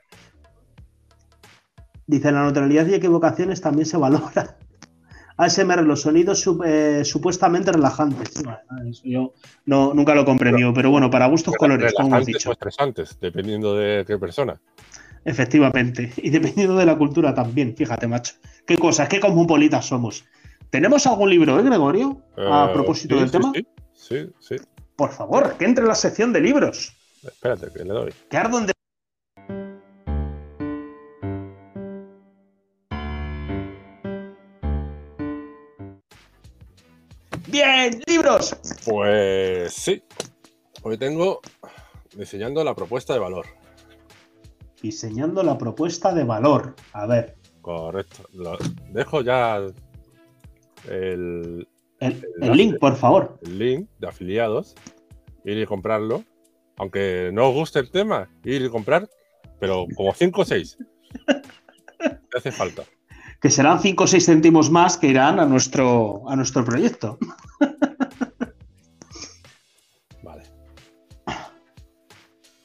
Dice, 2.06 2.32
la 2.32 2.42
neutralidad 2.42 2.86
y 2.86 2.94
equivocaciones 2.94 3.60
también 3.60 3.84
se 3.84 3.98
valora. 3.98 4.56
ASMR, 5.36 5.84
los 5.84 6.00
sonidos 6.00 6.44
eh, 6.64 7.04
supuestamente 7.04 7.70
relajantes. 7.70 8.30
eso 8.90 9.02
yo 9.04 9.34
no, 9.66 9.94
nunca 9.94 10.14
lo 10.14 10.24
comprendió, 10.24 10.74
pero 10.74 10.90
bueno, 10.90 11.10
para 11.10 11.28
gustos 11.28 11.54
colores, 11.54 11.94
como 11.94 12.16
has 12.16 12.26
dicho. 12.26 12.48
O 12.48 12.52
estresantes, 12.52 13.20
dependiendo 13.20 13.76
de 13.76 14.04
qué 14.04 14.18
persona. 14.18 14.60
Efectivamente. 15.24 16.12
Y 16.22 16.30
dependiendo 16.30 16.76
de 16.76 16.86
la 16.86 16.96
cultura 16.96 17.34
también, 17.34 17.74
fíjate, 17.76 18.06
macho. 18.06 18.34
Qué 18.66 18.76
cosas, 18.76 19.08
qué 19.08 19.20
cosmopolitas 19.20 19.86
somos. 19.86 20.24
¿Tenemos 20.70 21.06
algún 21.06 21.30
libro, 21.30 21.58
eh, 21.58 21.62
Gregorio? 21.62 22.22
A 22.36 22.68
eh, 22.68 22.74
propósito 22.74 23.16
del 23.16 23.30
tema. 23.30 23.52
Sí, 23.94 24.30
sí, 24.38 24.56
Por 24.96 25.10
favor, 25.10 25.56
que 25.56 25.64
entre 25.64 25.82
en 25.82 25.88
la 25.88 25.94
sección 25.94 26.32
de 26.32 26.40
libros. 26.40 26.94
Espérate, 27.22 27.68
que 27.72 27.84
le 27.84 27.92
doy. 27.92 28.12
Que 28.30 28.36
ardo 28.36 28.60
de... 28.60 28.72
Bien, 37.48 38.00
libros. 38.06 38.54
Pues 38.84 39.72
sí. 39.72 40.02
Hoy 40.82 40.98
tengo 40.98 41.40
diseñando 42.14 42.62
la 42.62 42.74
propuesta 42.74 43.14
de 43.14 43.18
valor 43.18 43.57
diseñando 44.82 45.42
la 45.42 45.58
propuesta 45.58 46.12
de 46.14 46.24
valor. 46.24 46.74
A 46.92 47.06
ver. 47.06 47.36
Correcto. 47.60 48.28
dejo 48.92 49.22
ya 49.22 49.56
el, 50.88 51.68
el, 52.00 52.22
link, 52.52 52.78
por 52.78 52.96
favor. 52.96 53.38
El 53.42 53.58
link 53.58 53.88
de 53.98 54.08
afiliados. 54.08 54.74
Ir 55.44 55.58
y 55.58 55.66
comprarlo. 55.66 56.24
Aunque 56.76 57.30
no 57.32 57.48
os 57.48 57.54
guste 57.54 57.80
el 57.80 57.90
tema, 57.90 58.30
ir 58.44 58.62
y 58.62 58.70
comprar, 58.70 59.08
pero 59.58 59.86
como 59.96 60.14
5 60.14 60.40
o 60.40 60.44
6. 60.44 60.78
hace 62.36 62.52
falta. 62.52 62.84
Que 63.40 63.50
serán 63.50 63.80
5 63.80 64.04
o 64.04 64.06
6 64.06 64.24
céntimos 64.24 64.70
más 64.70 64.96
que 64.96 65.08
irán 65.08 65.40
a 65.40 65.46
nuestro, 65.46 66.28
a 66.28 66.36
nuestro 66.36 66.64
proyecto. 66.64 67.18
vale. 70.22 70.44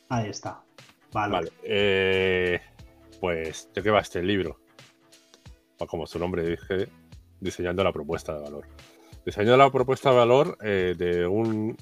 Ahí 0.10 0.30
está. 0.30 0.63
Vale. 1.14 1.52
Eh, 1.64 2.60
pues, 3.20 3.70
¿de 3.74 3.84
qué 3.84 3.90
va 3.92 4.00
este 4.00 4.22
libro? 4.22 4.60
Como 5.88 6.08
su 6.08 6.18
nombre 6.18 6.44
dice, 6.50 6.90
diseñando 7.40 7.84
la 7.84 7.92
propuesta 7.92 8.34
de 8.36 8.42
valor. 8.42 8.68
Diseñando 9.26 9.58
la 9.58 9.72
propuesta 9.72 10.12
de 10.12 10.16
valor 10.16 10.58
eh, 10.62 10.96
de 10.98 11.28
un 11.28 11.78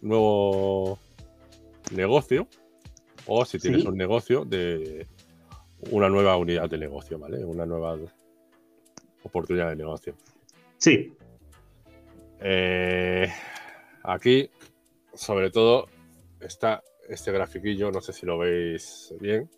nuevo 0.00 0.98
negocio, 1.92 2.48
o 3.26 3.44
si 3.44 3.58
tienes 3.58 3.84
un 3.84 3.96
negocio, 3.96 4.44
de 4.44 5.06
una 5.90 6.08
nueva 6.08 6.36
unidad 6.36 6.68
de 6.68 6.78
negocio, 6.78 7.18
¿vale? 7.18 7.44
Una 7.44 7.66
nueva 7.66 7.98
oportunidad 9.22 9.70
de 9.70 9.76
negocio. 9.76 10.14
Sí. 10.78 11.12
Eh, 12.40 13.32
aquí, 14.02 14.50
sobre 15.14 15.50
todo, 15.50 15.88
está 16.40 16.82
este 17.08 17.32
grafiquillo, 17.32 17.90
no 17.90 18.00
sé 18.00 18.12
si 18.12 18.26
lo 18.26 18.38
veis 18.38 19.14
bien. 19.20 19.50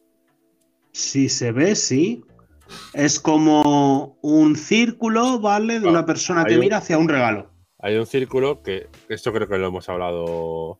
Si 0.92 1.28
se 1.28 1.52
ve, 1.52 1.74
sí. 1.74 2.24
Es 2.92 3.18
como 3.18 4.18
un 4.20 4.56
círculo, 4.56 5.40
¿vale? 5.40 5.80
De 5.80 5.88
una 5.88 6.04
persona 6.04 6.44
que 6.44 6.58
mira 6.58 6.78
hacia 6.78 6.98
un 6.98 7.08
regalo. 7.08 7.50
hay 7.78 7.96
un 7.96 8.06
círculo 8.06 8.62
que 8.62 8.88
esto 9.08 9.32
creo 9.32 9.48
que 9.48 9.56
lo 9.56 9.68
hemos 9.68 9.88
hablado 9.88 10.78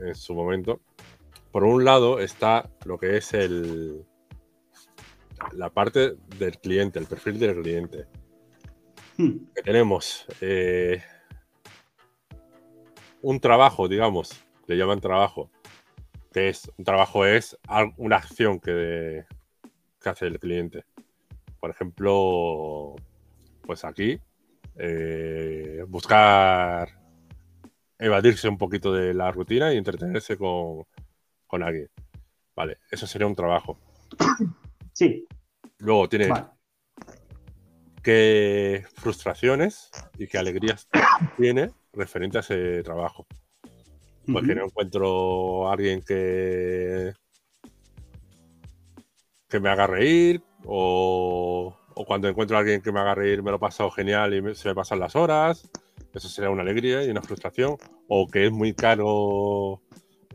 en 0.00 0.14
su 0.14 0.34
momento. 0.34 0.80
Por 1.50 1.64
un 1.64 1.84
lado 1.84 2.20
está 2.20 2.70
lo 2.86 2.98
que 2.98 3.18
es 3.18 3.34
el 3.34 4.06
la 5.52 5.70
parte 5.70 6.14
del 6.38 6.58
cliente, 6.58 6.98
el 6.98 7.06
perfil 7.06 7.38
del 7.38 7.60
cliente. 7.60 8.06
Hmm. 9.18 9.44
tenemos 9.62 10.24
eh, 10.40 11.02
un 13.20 13.40
trabajo, 13.40 13.88
digamos, 13.88 14.41
le 14.66 14.76
llaman 14.76 15.00
trabajo, 15.00 15.50
que 16.32 16.48
es 16.48 16.70
un 16.76 16.84
trabajo 16.84 17.26
es 17.26 17.56
una 17.96 18.16
acción 18.16 18.60
que, 18.60 19.24
que 20.00 20.08
hace 20.08 20.26
el 20.26 20.38
cliente. 20.38 20.84
Por 21.60 21.70
ejemplo, 21.70 22.96
pues 23.62 23.84
aquí 23.84 24.20
eh, 24.76 25.84
buscar 25.86 26.88
evadirse 27.98 28.48
un 28.48 28.58
poquito 28.58 28.92
de 28.92 29.14
la 29.14 29.30
rutina 29.30 29.72
y 29.72 29.76
entretenerse 29.76 30.36
con, 30.36 30.86
alguien. 31.50 31.88
Vale, 32.56 32.78
eso 32.90 33.06
sería 33.06 33.26
un 33.26 33.34
trabajo. 33.34 33.78
Sí. 34.94 35.26
Luego 35.78 36.06
tiene 36.06 36.28
qué 38.02 38.84
frustraciones 38.94 39.90
y 40.18 40.26
qué 40.26 40.36
alegrías 40.36 40.86
tiene 41.38 41.70
referente 41.94 42.36
a 42.36 42.40
ese 42.42 42.82
trabajo. 42.82 43.26
Porque 44.30 44.54
no 44.54 44.66
encuentro 44.66 45.68
a 45.68 45.72
alguien 45.72 46.02
que, 46.02 47.12
que 49.48 49.60
me 49.60 49.68
haga 49.68 49.86
reír 49.86 50.42
o 50.64 51.76
o 51.94 52.04
cuando 52.04 52.28
encuentro 52.28 52.56
a 52.56 52.60
alguien 52.60 52.80
que 52.80 52.92
me 52.92 53.00
haga 53.00 53.14
reír, 53.14 53.42
me 53.42 53.50
lo 53.50 53.56
he 53.56 53.60
pasado 53.60 53.90
genial 53.90 54.34
y 54.34 54.54
se 54.54 54.68
me 54.68 54.74
pasan 54.74 55.00
las 55.00 55.16
horas. 55.16 55.68
Eso 56.14 56.28
sería 56.28 56.50
una 56.50 56.62
alegría 56.62 57.04
y 57.04 57.10
una 57.10 57.22
frustración. 57.22 57.76
O 58.08 58.26
que 58.26 58.46
es 58.46 58.52
muy 58.52 58.74
caro 58.74 59.80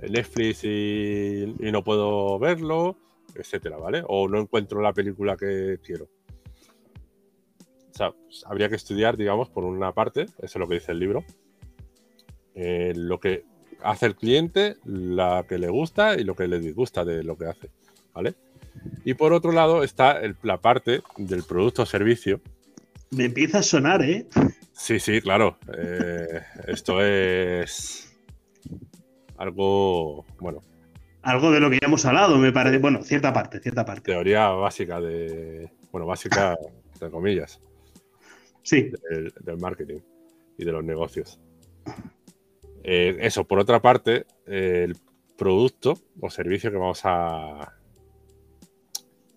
Netflix 0.02 0.64
y, 0.64 1.56
no 1.60 1.84
puedo 1.84 2.40
verlo, 2.40 2.98
etcétera, 3.36 3.78
¿vale? 3.78 4.04
O 4.08 4.28
no 4.28 4.40
encuentro 4.40 4.82
la 4.82 4.94
película 4.94 5.38
que 5.38 5.80
quiero. 5.84 6.06
O 7.92 7.98
sea, 7.98 8.12
pues, 8.12 8.44
habría 8.46 8.70
que 8.70 8.76
estudiar, 8.76 9.18
digamos, 9.18 9.50
por 9.50 9.64
una 9.64 9.92
parte, 9.94 10.24
eso 10.24 10.38
es 10.40 10.56
lo 10.56 10.68
que 10.68 10.76
dice 10.76 10.92
el 10.92 11.00
libro, 11.00 11.24
eh, 12.54 12.94
lo 12.96 13.20
que 13.20 13.44
hace 13.84 14.08
el 14.08 14.16
cliente, 14.16 14.78
la 14.86 15.46
que 15.48 15.58
le 15.58 15.70
gusta 15.70 16.16
y 16.16 16.24
lo 16.24 16.36
que 16.36 16.48
le 16.48 16.60
disgusta 16.60 17.06
de 17.06 17.24
lo 17.24 17.38
que 17.38 17.46
hace, 17.46 17.70
¿vale? 18.14 18.36
Y 19.06 19.14
por 19.14 19.34
otro 19.34 19.52
lado 19.52 19.84
está 19.84 20.20
la 20.44 20.62
parte 20.62 21.02
del 21.18 21.44
producto 21.44 21.84
o 21.84 21.86
servicio. 21.86 22.42
Me 23.12 23.26
empieza 23.26 23.60
a 23.60 23.64
sonar, 23.64 24.04
¿eh? 24.04 24.28
Sí, 24.74 25.00
sí, 25.00 25.22
claro. 25.22 25.58
Eh, 25.76 26.42
esto 26.68 27.02
es 27.02 28.16
algo, 29.38 30.26
bueno. 30.40 30.62
Algo 31.22 31.52
de 31.52 31.60
lo 31.60 31.70
que 31.70 31.80
ya 31.82 31.88
hemos 31.88 32.06
hablado, 32.06 32.38
me 32.38 32.52
parece. 32.52 32.78
Bueno, 32.78 33.04
cierta 33.04 33.34
parte, 33.34 33.60
cierta 33.60 33.86
parte. 33.86 34.12
Teoría 34.12 34.50
básica 34.50 35.02
de. 35.02 35.70
Bueno, 35.92 36.06
básica, 36.06 36.58
entre 36.94 37.10
comillas. 37.10 37.62
Sí. 38.62 38.92
Del, 39.10 39.58
marketing 39.60 40.00
y 40.58 40.66
de 40.66 40.72
los 40.72 40.84
negocios. 40.84 41.40
Eh, 42.90 43.18
eso, 43.20 43.44
por 43.44 43.60
otra 43.60 43.82
parte, 43.82 44.26
el 44.46 44.98
producto 45.38 46.00
o 46.22 46.30
servicio 46.30 46.72
que 46.72 46.78
vamos 46.78 47.02
a, 47.04 47.74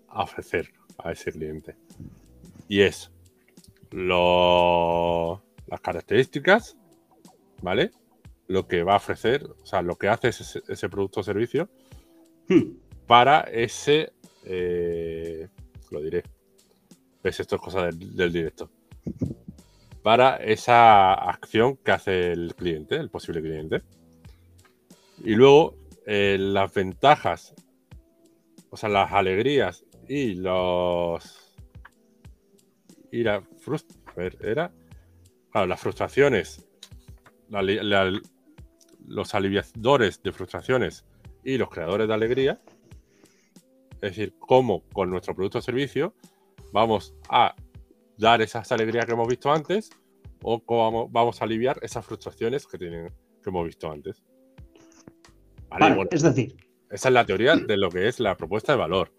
a 0.09 0.23
ofrecer 0.23 0.73
a 0.99 1.13
ese 1.13 1.33
cliente. 1.33 1.77
Y 2.69 2.83
es 2.83 3.11
lo, 3.91 5.43
las 5.67 5.81
características, 5.81 6.77
¿vale? 7.63 7.91
Lo 8.47 8.67
que 8.67 8.83
va 8.83 8.95
a 8.95 8.99
ofrecer, 8.99 9.45
o 9.45 9.67
sea, 9.67 9.83
lo 9.83 9.97
que 9.97 10.09
hace 10.09 10.29
ese, 10.29 10.89
producto 10.89 11.21
o 11.21 11.25
servicio 11.25 11.69
hmm. 12.49 12.63
para 13.07 13.41
ese, 13.41 14.13
eh, 14.45 15.49
lo 15.91 16.01
diré, 16.01 16.23
esto 17.23 17.57
es 17.57 17.63
cosa 17.63 17.87
del, 17.87 18.33
directo, 18.33 18.71
para 20.03 20.37
esa 20.37 21.13
acción 21.13 21.77
que 21.77 21.93
hace 21.93 22.33
el 22.33 22.55
cliente, 22.55 22.97
el 22.97 23.11
posible 23.11 23.43
cliente. 23.43 23.83
Y 25.23 25.35
luego 25.35 25.75
eh, 26.07 26.37
las 26.39 26.73
ventajas, 26.73 27.55
o 28.71 28.77
sea, 28.77 28.89
las 28.89 29.13
alegrías 29.13 29.85
y 30.09 30.35
los. 30.35 31.57
Y 33.13 33.23
la 33.23 33.37
a 33.37 34.13
ver, 34.17 34.39
era. 34.41 34.73
Claro, 35.51 35.67
las 35.67 35.81
frustraciones. 35.81 36.67
los 39.07 39.35
aliviadores 39.35 40.23
de 40.23 40.33
frustraciones 40.33 41.05
y 41.45 41.59
los 41.59 41.69
creadores 41.69 42.09
de 42.09 42.15
alegría. 42.15 42.61
Es 43.95 44.17
decir, 44.17 44.35
cómo 44.39 44.83
con 44.93 45.11
nuestro 45.11 45.35
producto 45.35 45.59
o 45.59 45.63
servicio 45.63 46.15
vamos 46.73 47.15
a 47.29 47.55
dar 48.21 48.43
esas 48.43 48.71
alegrías 48.71 49.07
que 49.07 49.13
hemos 49.13 49.27
visto 49.27 49.51
antes 49.51 49.91
o 50.43 50.61
cómo 50.61 51.09
vamos 51.09 51.41
a 51.41 51.45
aliviar 51.45 51.79
esas 51.83 52.05
frustraciones 52.05 52.67
que, 52.67 52.79
tienen, 52.79 53.09
que 53.43 53.51
hemos 53.51 53.67
visto 53.67 53.91
antes. 53.91 54.23
Vale, 55.69 56.09
es 56.11 56.23
decir, 56.23 56.57
esa 56.91 57.09
es 57.09 57.15
la 57.15 57.25
teoría 57.25 57.57
de 57.57 57.77
lo 57.77 57.91
que 57.91 58.09
es 58.09 58.21
la 58.21 58.37
propuesta 58.37 58.73
de 58.73 58.79
valor. 58.79 59.13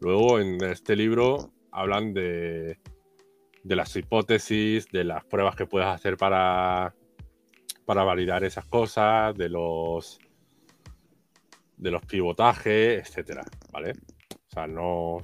Luego 0.00 0.38
en 0.38 0.62
este 0.64 0.96
libro 0.96 1.52
hablan 1.72 2.14
de, 2.14 2.78
de 3.64 3.76
las 3.76 3.94
hipótesis, 3.96 4.86
de 4.90 5.04
las 5.04 5.24
pruebas 5.24 5.56
que 5.56 5.66
puedes 5.66 5.88
hacer 5.88 6.16
para, 6.16 6.94
para 7.84 8.04
validar 8.04 8.44
esas 8.44 8.64
cosas, 8.66 9.34
de 9.36 9.48
los 9.48 10.18
de 11.76 11.92
los 11.92 12.04
pivotajes, 12.04 13.06
etcétera, 13.06 13.44
¿vale? 13.70 13.92
Sea, 14.58 14.66
no. 14.66 15.18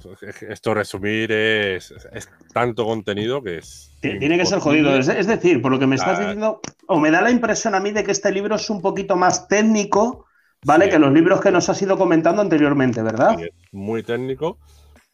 Esto 0.49 0.73
resumir 0.73 1.31
es, 1.31 1.93
es 2.13 2.29
tanto 2.53 2.85
contenido 2.85 3.41
que 3.43 3.57
es. 3.57 3.91
Tiene 4.01 4.37
que 4.37 4.45
ser 4.45 4.59
jodido. 4.59 4.95
Es, 4.95 5.27
decir, 5.27 5.61
por 5.61 5.71
lo 5.71 5.79
que 5.79 5.87
me 5.87 5.95
estás 5.95 6.19
diciendo, 6.19 6.61
o 6.87 6.99
me 6.99 7.11
da 7.11 7.21
la 7.21 7.31
impresión 7.31 7.75
a 7.75 7.79
mí 7.79 7.91
de 7.91 8.03
que 8.03 8.11
este 8.11 8.31
libro 8.31 8.55
es 8.55 8.69
un 8.69 8.81
poquito 8.81 9.15
más 9.15 9.47
técnico 9.47 10.25
¿vale? 10.65 10.89
Que 10.89 10.99
los 10.99 11.13
libros 11.13 11.41
que 11.41 11.51
nos 11.51 11.69
has 11.69 11.81
ido 11.81 11.97
comentando 11.97 12.41
anteriormente, 12.41 13.01
¿verdad? 13.01 13.37
muy 13.71 14.03
técnico, 14.03 14.57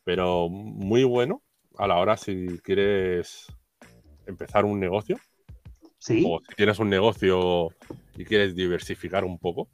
pero 0.03 0.49
muy 0.49 1.03
bueno 1.03 1.41
a 1.77 1.87
la 1.87 1.97
hora 1.97 2.17
si 2.17 2.59
quieres 2.63 3.47
empezar 4.25 4.65
un 4.65 4.79
negocio. 4.79 5.19
Sí. 5.99 6.23
O 6.25 6.39
si 6.47 6.55
tienes 6.55 6.79
un 6.79 6.89
negocio 6.89 7.69
y 8.17 8.25
quieres 8.25 8.55
diversificar 8.55 9.23
un 9.23 9.37
poco. 9.37 9.69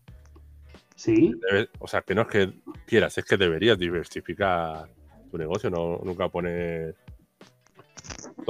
Sí. 0.97 1.31
o 1.79 1.87
sea, 1.87 2.01
que 2.01 2.15
no 2.15 2.23
es 2.23 2.27
que 2.27 2.53
quieras, 2.85 3.17
es 3.17 3.23
que 3.23 3.37
deberías 3.37 3.77
diversificar 3.77 4.89
tu 5.31 5.37
negocio, 5.37 5.69
no 5.69 6.01
nunca 6.03 6.27
poner 6.27 6.95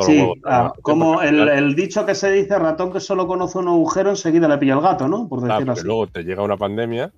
sí, 0.06 0.34
ah, 0.46 0.74
como 0.82 1.22
el, 1.22 1.76
dicho 1.76 2.06
que 2.06 2.16
se 2.16 2.32
dice, 2.32 2.58
ratón 2.58 2.92
que 2.92 3.00
solo 3.00 3.28
conoce 3.28 3.58
un 3.58 3.68
agujero, 3.68 4.12
enseguida 4.12 4.48
le 4.48 4.58
pilla 4.58 4.74
el 4.74 4.82
gato, 4.82 5.08
¿no? 5.08 5.28
Por 5.28 5.42
decirlo 5.42 5.74
así. 5.74 5.84
Luego 5.86 6.08
te 6.08 6.24
llega 6.24 6.44
una 6.44 6.58
pandemia 6.58 7.12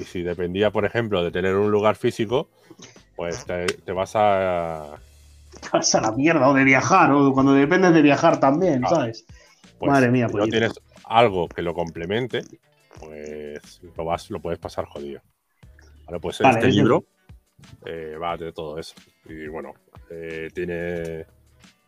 y 0.00 0.04
si 0.04 0.22
dependía, 0.22 0.70
por 0.70 0.84
ejemplo, 0.84 1.22
de 1.22 1.30
tener 1.30 1.54
un 1.56 1.70
lugar 1.70 1.96
físico, 1.96 2.48
pues 3.16 3.44
te, 3.44 3.92
vas 3.92 4.12
a... 4.14 4.96
Te 5.60 5.68
vas 5.72 5.94
a 5.94 6.00
la 6.00 6.12
mierda, 6.12 6.48
o 6.48 6.54
de 6.54 6.64
viajar, 6.64 7.12
o 7.12 7.32
cuando 7.32 7.52
dependes 7.52 7.94
de 7.94 8.02
viajar 8.02 8.40
también, 8.40 8.82
¿sabes? 8.88 9.24
Pues 9.78 9.90
Madre 9.90 10.10
mía, 10.10 10.28
pues. 10.28 10.44
Si 10.44 10.50
no 10.50 10.52
tienes 10.52 10.72
algo 11.04 11.48
que 11.48 11.62
lo 11.62 11.74
complemente, 11.74 12.42
pues 13.02 13.80
lo, 13.96 14.04
vas, 14.04 14.30
lo 14.30 14.40
puedes 14.40 14.58
pasar 14.58 14.86
jodido. 14.86 15.20
Vale, 16.06 16.20
pues 16.20 16.40
este 16.40 16.68
libro 16.68 17.04
eh, 17.86 18.16
va 18.20 18.36
de 18.36 18.52
todo 18.52 18.78
eso. 18.78 18.94
Y 19.28 19.46
bueno, 19.48 19.72
eh, 20.10 20.48
tiene 20.54 21.26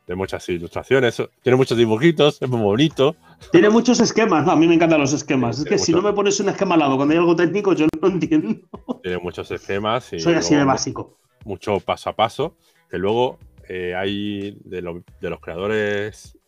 de 0.07 0.15
muchas 0.15 0.47
ilustraciones, 0.51 1.23
tiene 1.43 1.57
muchos 1.57 1.79
dibujitos, 1.79 2.41
es 2.41 2.49
muy 2.49 2.61
bonito. 2.61 3.17
Tiene 3.51 3.71
muchos 3.71 4.01
esquemas, 4.01 4.47
a 4.47 4.55
mí 4.55 4.69
me 4.69 4.75
encantan 4.75 5.01
los 5.01 5.13
esquemas. 5.13 5.59
es 5.59 5.65
que 5.65 5.79
si 5.79 5.93
no 5.93 6.03
me 6.03 6.13
pones 6.13 6.39
un 6.41 6.51
esquema 6.51 6.75
al 6.75 6.81
lado 6.81 6.97
cuando 6.97 7.13
hay 7.13 7.19
algo 7.19 7.35
técnico, 7.35 7.73
yo 7.73 7.87
no 8.01 8.09
entiendo. 8.09 8.61
Tiene 9.03 9.19
muchos 9.19 9.51
esquemas. 9.51 10.13
Y 10.13 10.21
Soy 10.21 10.35
así 10.35 10.55
de 10.55 10.65
básico. 10.65 11.19
Mucho 11.45 11.81
paso 11.81 12.11
a 12.11 12.17
paso, 12.17 12.57
que 12.91 12.99
luego 12.99 13.39
eh, 13.69 13.95
hay 13.95 14.59
de, 14.65 14.83
los 14.83 15.41
creadores 15.41 16.39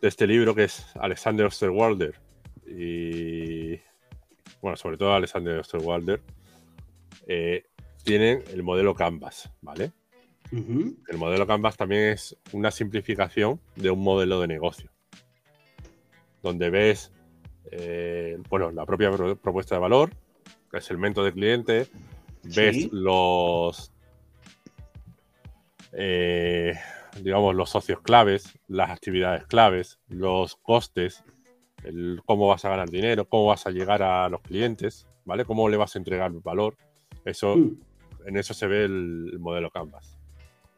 de 0.00 0.08
este 0.08 0.26
libro, 0.26 0.54
que 0.54 0.64
es 0.64 0.86
Alexander 0.96 1.46
Osterwalder, 1.46 2.14
y 2.68 3.80
bueno, 4.60 4.76
sobre 4.76 4.96
todo 4.96 5.14
Alexander 5.14 5.58
Osterwalder, 5.58 6.20
eh, 7.26 7.64
tienen 8.04 8.42
el 8.52 8.62
modelo 8.62 8.94
Canvas, 8.94 9.50
¿vale? 9.60 9.92
El 10.50 11.18
modelo 11.18 11.46
Canvas 11.46 11.76
también 11.76 12.12
es 12.12 12.36
una 12.52 12.70
simplificación 12.70 13.60
de 13.76 13.90
un 13.90 14.02
modelo 14.02 14.40
de 14.40 14.48
negocio, 14.48 14.90
donde 16.42 16.70
ves 16.70 17.12
eh, 17.70 18.38
bueno, 18.48 18.70
la 18.70 18.86
propia 18.86 19.10
propuesta 19.10 19.74
de 19.74 19.80
valor, 19.80 20.10
el 20.72 20.82
segmento 20.82 21.24
de 21.24 21.32
cliente, 21.32 21.86
ves 22.42 22.88
los... 22.92 23.92
Eh, 25.92 26.74
digamos, 27.22 27.54
los 27.54 27.70
socios 27.70 28.00
claves, 28.00 28.58
las 28.68 28.90
actividades 28.90 29.46
claves, 29.46 29.98
los 30.08 30.56
costes, 30.56 31.24
el 31.84 32.20
cómo 32.24 32.46
vas 32.48 32.64
a 32.64 32.70
ganar 32.70 32.88
dinero, 32.90 33.28
cómo 33.28 33.46
vas 33.46 33.66
a 33.66 33.70
llegar 33.70 34.02
a 34.02 34.28
los 34.28 34.40
clientes, 34.42 35.06
¿vale? 35.24 35.44
Cómo 35.44 35.68
le 35.68 35.76
vas 35.76 35.94
a 35.94 35.98
entregar 35.98 36.32
valor. 36.42 36.76
Eso, 37.24 37.56
Mm. 37.56 37.76
en 38.26 38.36
eso 38.36 38.54
se 38.54 38.66
ve 38.66 38.84
el, 38.84 39.30
el 39.32 39.38
modelo 39.38 39.70
Canvas. 39.70 40.16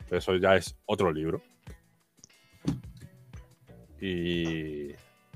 Pero 0.09 0.18
eso 0.18 0.36
ya 0.36 0.57
es 0.57 0.76
otro 0.86 1.12
libro. 1.12 1.40
Y 4.01 4.90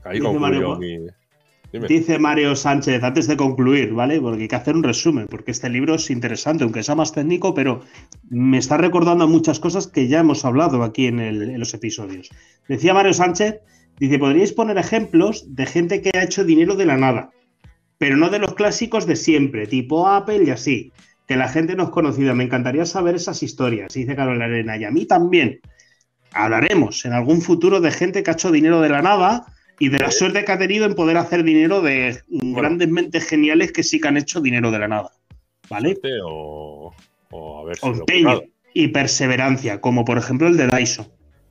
ahí 0.05 0.15
Dice 0.19 0.23
concluyo 0.23 0.41
Mario, 0.41 0.77
mi. 0.77 0.99
Dice 1.89 2.21
Mario 2.21 2.55
Sánchez, 2.55 3.03
antes 3.03 3.27
de 3.27 3.37
concluir, 3.37 3.93
¿vale? 3.93 4.21
Porque 4.21 4.43
hay 4.43 4.49
que 4.49 4.55
hacer 4.55 4.77
un 4.77 4.85
resumen, 4.85 5.27
porque 5.29 5.51
este 5.51 5.69
libro 5.69 5.97
es 5.97 6.09
interesante, 6.09 6.63
aunque 6.63 6.85
sea 6.85 6.95
más 6.95 7.13
técnico, 7.13 7.53
pero 7.53 7.81
me 8.31 8.59
está 8.59 8.77
recordando 8.77 9.27
muchas 9.27 9.59
cosas 9.59 9.89
que 9.89 10.07
ya 10.07 10.21
hemos 10.21 10.45
hablado 10.45 10.85
aquí 10.85 11.07
en, 11.09 11.19
el- 11.19 11.43
en 11.51 11.59
los 11.59 11.75
episodios. 11.75 12.31
Decía 12.69 12.95
Mario 12.95 13.13
Sánchez, 13.13 13.57
dice, 13.99 14.19
podríais 14.19 14.53
poner 14.53 14.79
ejemplos 14.79 15.45
de 15.55 15.67
gente 15.67 16.03
que 16.03 16.11
ha 16.17 16.25
hecho 16.25 16.45
dinero 16.45 16.77
de 16.77 16.87
la 16.87 16.97
nada, 16.97 17.31
pero 17.99 18.17
no 18.17 18.29
de 18.31 18.39
los 18.39 18.55
clásicos 18.55 19.07
de 19.07 19.17
siempre, 19.17 19.67
tipo 19.67 20.09
Apple 20.09 20.45
y 20.45 20.51
así, 20.51 20.93
que 21.27 21.37
la 21.37 21.49
gente 21.49 21.75
no 21.75 21.85
es 21.85 21.91
conocida. 21.91 22.35
Me 22.35 22.45
encantaría 22.45 22.85
saber 22.87 23.15
esas 23.15 23.43
historias, 23.43 23.95
dice 23.95 24.17
Carolina 24.17 24.47
Arena, 24.47 24.77
y 24.77 24.85
a 24.85 24.91
mí 24.91 25.07
también. 25.07 25.61
Hablaremos 26.33 27.05
en 27.05 27.13
algún 27.13 27.41
futuro 27.41 27.81
de 27.81 27.93
gente 27.93 28.23
que 28.23 28.31
ha 28.31 28.35
hecho 28.35 28.51
dinero 28.51 28.81
de 28.81 28.89
la 28.89 29.03
nada 29.03 29.47
y 29.79 29.89
de 29.89 30.01
la 30.01 30.11
suerte 30.11 30.45
que 30.45 30.53
ha 30.53 30.59
tenido 30.59 30.85
en 30.85 30.95
poder 30.95 31.17
hacer 31.17 31.45
dinero 31.45 31.81
de 31.81 32.21
grandes 32.29 32.89
mentes 32.89 33.29
geniales 33.29 33.71
que 33.71 33.85
sí 33.85 34.01
que 34.01 34.09
han 34.09 34.17
hecho 34.17 34.41
dinero 34.41 34.73
de 34.73 34.79
la 34.81 34.89
nada. 34.89 35.11
¿Vale? 35.71 35.97
O, 36.25 36.93
o 37.31 37.61
a 37.61 37.65
ver 37.65 37.77
si 37.77 37.87
empeño 37.87 38.43
y 38.75 38.89
perseverancia, 38.89 39.81
como 39.81 40.05
por 40.05 40.19
ejemplo 40.19 40.49
el 40.49 40.57
de 40.57 40.67
Dyson. 40.67 41.07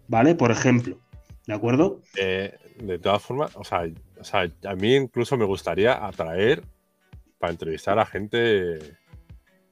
¿Vale? 0.09 0.35
Por 0.35 0.51
ejemplo. 0.51 0.99
¿De 1.45 1.53
acuerdo? 1.53 2.01
Eh, 2.17 2.55
de 2.79 2.99
todas 2.99 3.21
formas, 3.21 3.51
o 3.55 3.63
sea, 3.63 3.83
o 4.19 4.23
sea, 4.23 4.49
a 4.65 4.75
mí 4.75 4.95
incluso 4.95 5.35
me 5.37 5.45
gustaría 5.45 6.05
atraer 6.05 6.63
para 7.37 7.51
entrevistar 7.51 7.99
a 7.99 8.05
gente, 8.05 8.79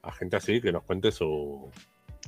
a 0.02 0.12
gente 0.12 0.36
así 0.36 0.60
que 0.60 0.72
nos 0.72 0.82
cuente 0.82 1.10
su. 1.10 1.70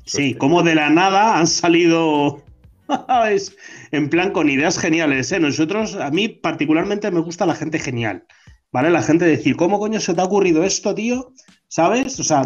su 0.04 0.16
Sí, 0.16 0.34
como 0.34 0.62
de 0.62 0.74
la 0.74 0.88
nada 0.88 1.38
han 1.38 1.46
salido. 1.46 2.42
es 3.30 3.56
en 3.92 4.08
plan 4.08 4.30
con 4.30 4.48
ideas 4.48 4.78
geniales, 4.78 5.30
¿eh? 5.32 5.40
Nosotros, 5.40 5.96
a 5.96 6.10
mí 6.10 6.28
particularmente 6.28 7.10
me 7.10 7.20
gusta 7.20 7.44
la 7.44 7.54
gente 7.54 7.78
genial, 7.78 8.26
¿vale? 8.72 8.90
La 8.90 9.02
gente 9.02 9.26
decir, 9.26 9.56
¿cómo 9.56 9.78
coño 9.78 10.00
se 10.00 10.14
te 10.14 10.20
ha 10.22 10.24
ocurrido 10.24 10.64
esto, 10.64 10.94
tío? 10.94 11.32
¿Sabes? 11.68 12.18
O 12.20 12.24
sea, 12.24 12.44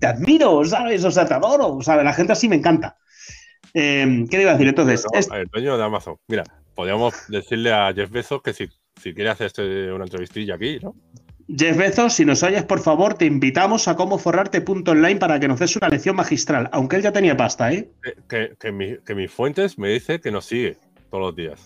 te 0.00 0.06
admiro, 0.06 0.64
¿sabes? 0.64 1.04
O 1.04 1.10
sea, 1.10 1.26
te 1.26 1.34
adoro, 1.34 1.76
o 1.76 1.82
sea, 1.82 2.02
la 2.02 2.12
gente 2.12 2.32
así 2.32 2.48
me 2.48 2.56
encanta. 2.56 2.96
Eh, 3.78 4.24
¿Qué 4.30 4.40
iba 4.40 4.52
a 4.52 4.54
decir? 4.54 4.68
Entonces, 4.68 5.04
No, 5.12 5.18
es- 5.18 5.28
El 5.30 5.46
dueño 5.48 5.76
de 5.76 5.84
Amazon. 5.84 6.16
Mira, 6.28 6.44
podríamos 6.74 7.12
decirle 7.28 7.72
a 7.72 7.92
Jeff 7.92 8.10
Bezos 8.10 8.40
que 8.42 8.54
si, 8.54 8.68
si 9.00 9.12
quiere 9.12 9.28
hacer 9.28 9.48
este- 9.48 9.92
una 9.92 10.04
entrevistilla 10.04 10.54
aquí, 10.54 10.78
¿no? 10.82 10.94
Jeff 11.46 11.76
Bezos, 11.76 12.14
si 12.14 12.24
nos 12.24 12.42
oyes, 12.42 12.64
por 12.64 12.80
favor, 12.80 13.14
te 13.14 13.26
invitamos 13.26 13.86
a 13.86 13.94
comoforrarte.online 13.94 15.16
para 15.16 15.38
que 15.38 15.46
nos 15.46 15.60
des 15.60 15.76
una 15.76 15.88
lección 15.90 16.16
magistral, 16.16 16.68
aunque 16.72 16.96
él 16.96 17.02
ya 17.02 17.12
tenía 17.12 17.36
pasta, 17.36 17.70
¿eh? 17.70 17.90
Que, 18.02 18.14
que, 18.28 18.56
que 18.58 18.72
mi- 18.72 18.96
que 19.04 19.14
mis 19.14 19.30
fuentes 19.30 19.78
me 19.78 19.90
dice 19.90 20.20
que 20.20 20.30
nos 20.30 20.46
sigue 20.46 20.78
todos 21.10 21.22
los 21.22 21.36
días. 21.36 21.60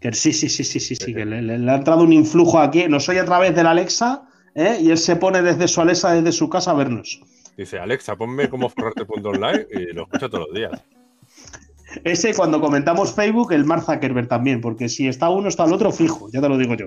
Que 0.00 0.12
sí, 0.12 0.32
sí, 0.32 0.48
sí, 0.48 0.62
sí, 0.62 0.78
sí, 0.78 0.94
sí, 0.94 1.12
que 1.12 1.24
le, 1.24 1.42
le- 1.42 1.58
le 1.58 1.70
ha 1.72 1.74
entrado 1.76 2.04
un 2.04 2.12
influjo 2.12 2.60
aquí, 2.60 2.86
nos 2.88 3.08
oye 3.08 3.18
a 3.18 3.24
través 3.24 3.54
de 3.56 3.64
la 3.64 3.72
Alexa, 3.72 4.22
¿eh? 4.54 4.78
Y 4.80 4.90
él 4.92 4.98
se 4.98 5.16
pone 5.16 5.42
desde 5.42 5.66
su 5.66 5.80
Alexa, 5.80 6.12
desde 6.14 6.30
su 6.32 6.48
casa 6.48 6.70
a 6.70 6.74
vernos. 6.74 7.20
Dice, 7.56 7.80
Alexa, 7.80 8.14
ponme 8.14 8.48
como 8.48 8.68
forrarte.online 8.70 9.66
y 9.72 9.92
lo 9.92 10.02
escucha 10.04 10.28
todos 10.28 10.46
los 10.48 10.54
días. 10.54 10.70
Ese 12.04 12.34
cuando 12.34 12.60
comentamos 12.60 13.14
Facebook, 13.14 13.52
el 13.52 13.64
Mark 13.64 13.84
Zuckerberg 13.84 14.28
también, 14.28 14.60
porque 14.60 14.88
si 14.88 15.08
está 15.08 15.28
uno, 15.30 15.48
está 15.48 15.64
el 15.64 15.72
otro 15.72 15.92
fijo, 15.92 16.28
ya 16.32 16.40
te 16.40 16.48
lo 16.48 16.58
digo 16.58 16.74
yo. 16.74 16.86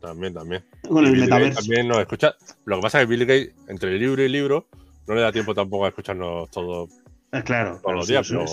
También, 0.00 0.32
también. 0.32 0.64
Con 0.88 1.06
el 1.06 1.16
metaverso. 1.16 1.60
también 1.60 1.88
nos 1.88 1.98
escucha. 1.98 2.34
Lo 2.64 2.76
que 2.76 2.82
pasa 2.82 3.00
es 3.00 3.06
que 3.06 3.10
Bill 3.10 3.26
Gates, 3.26 3.54
entre 3.68 3.98
libro 3.98 4.22
y 4.22 4.28
libro, 4.28 4.66
no 5.06 5.14
le 5.14 5.20
da 5.20 5.32
tiempo 5.32 5.54
tampoco 5.54 5.84
a 5.84 5.88
escucharnos 5.88 6.50
todo, 6.50 6.88
Eh, 7.32 7.42
claro, 7.42 7.72
todos 7.72 7.82
claro, 7.82 7.98
los 7.98 8.08
días, 8.08 8.28
pero, 8.28 8.44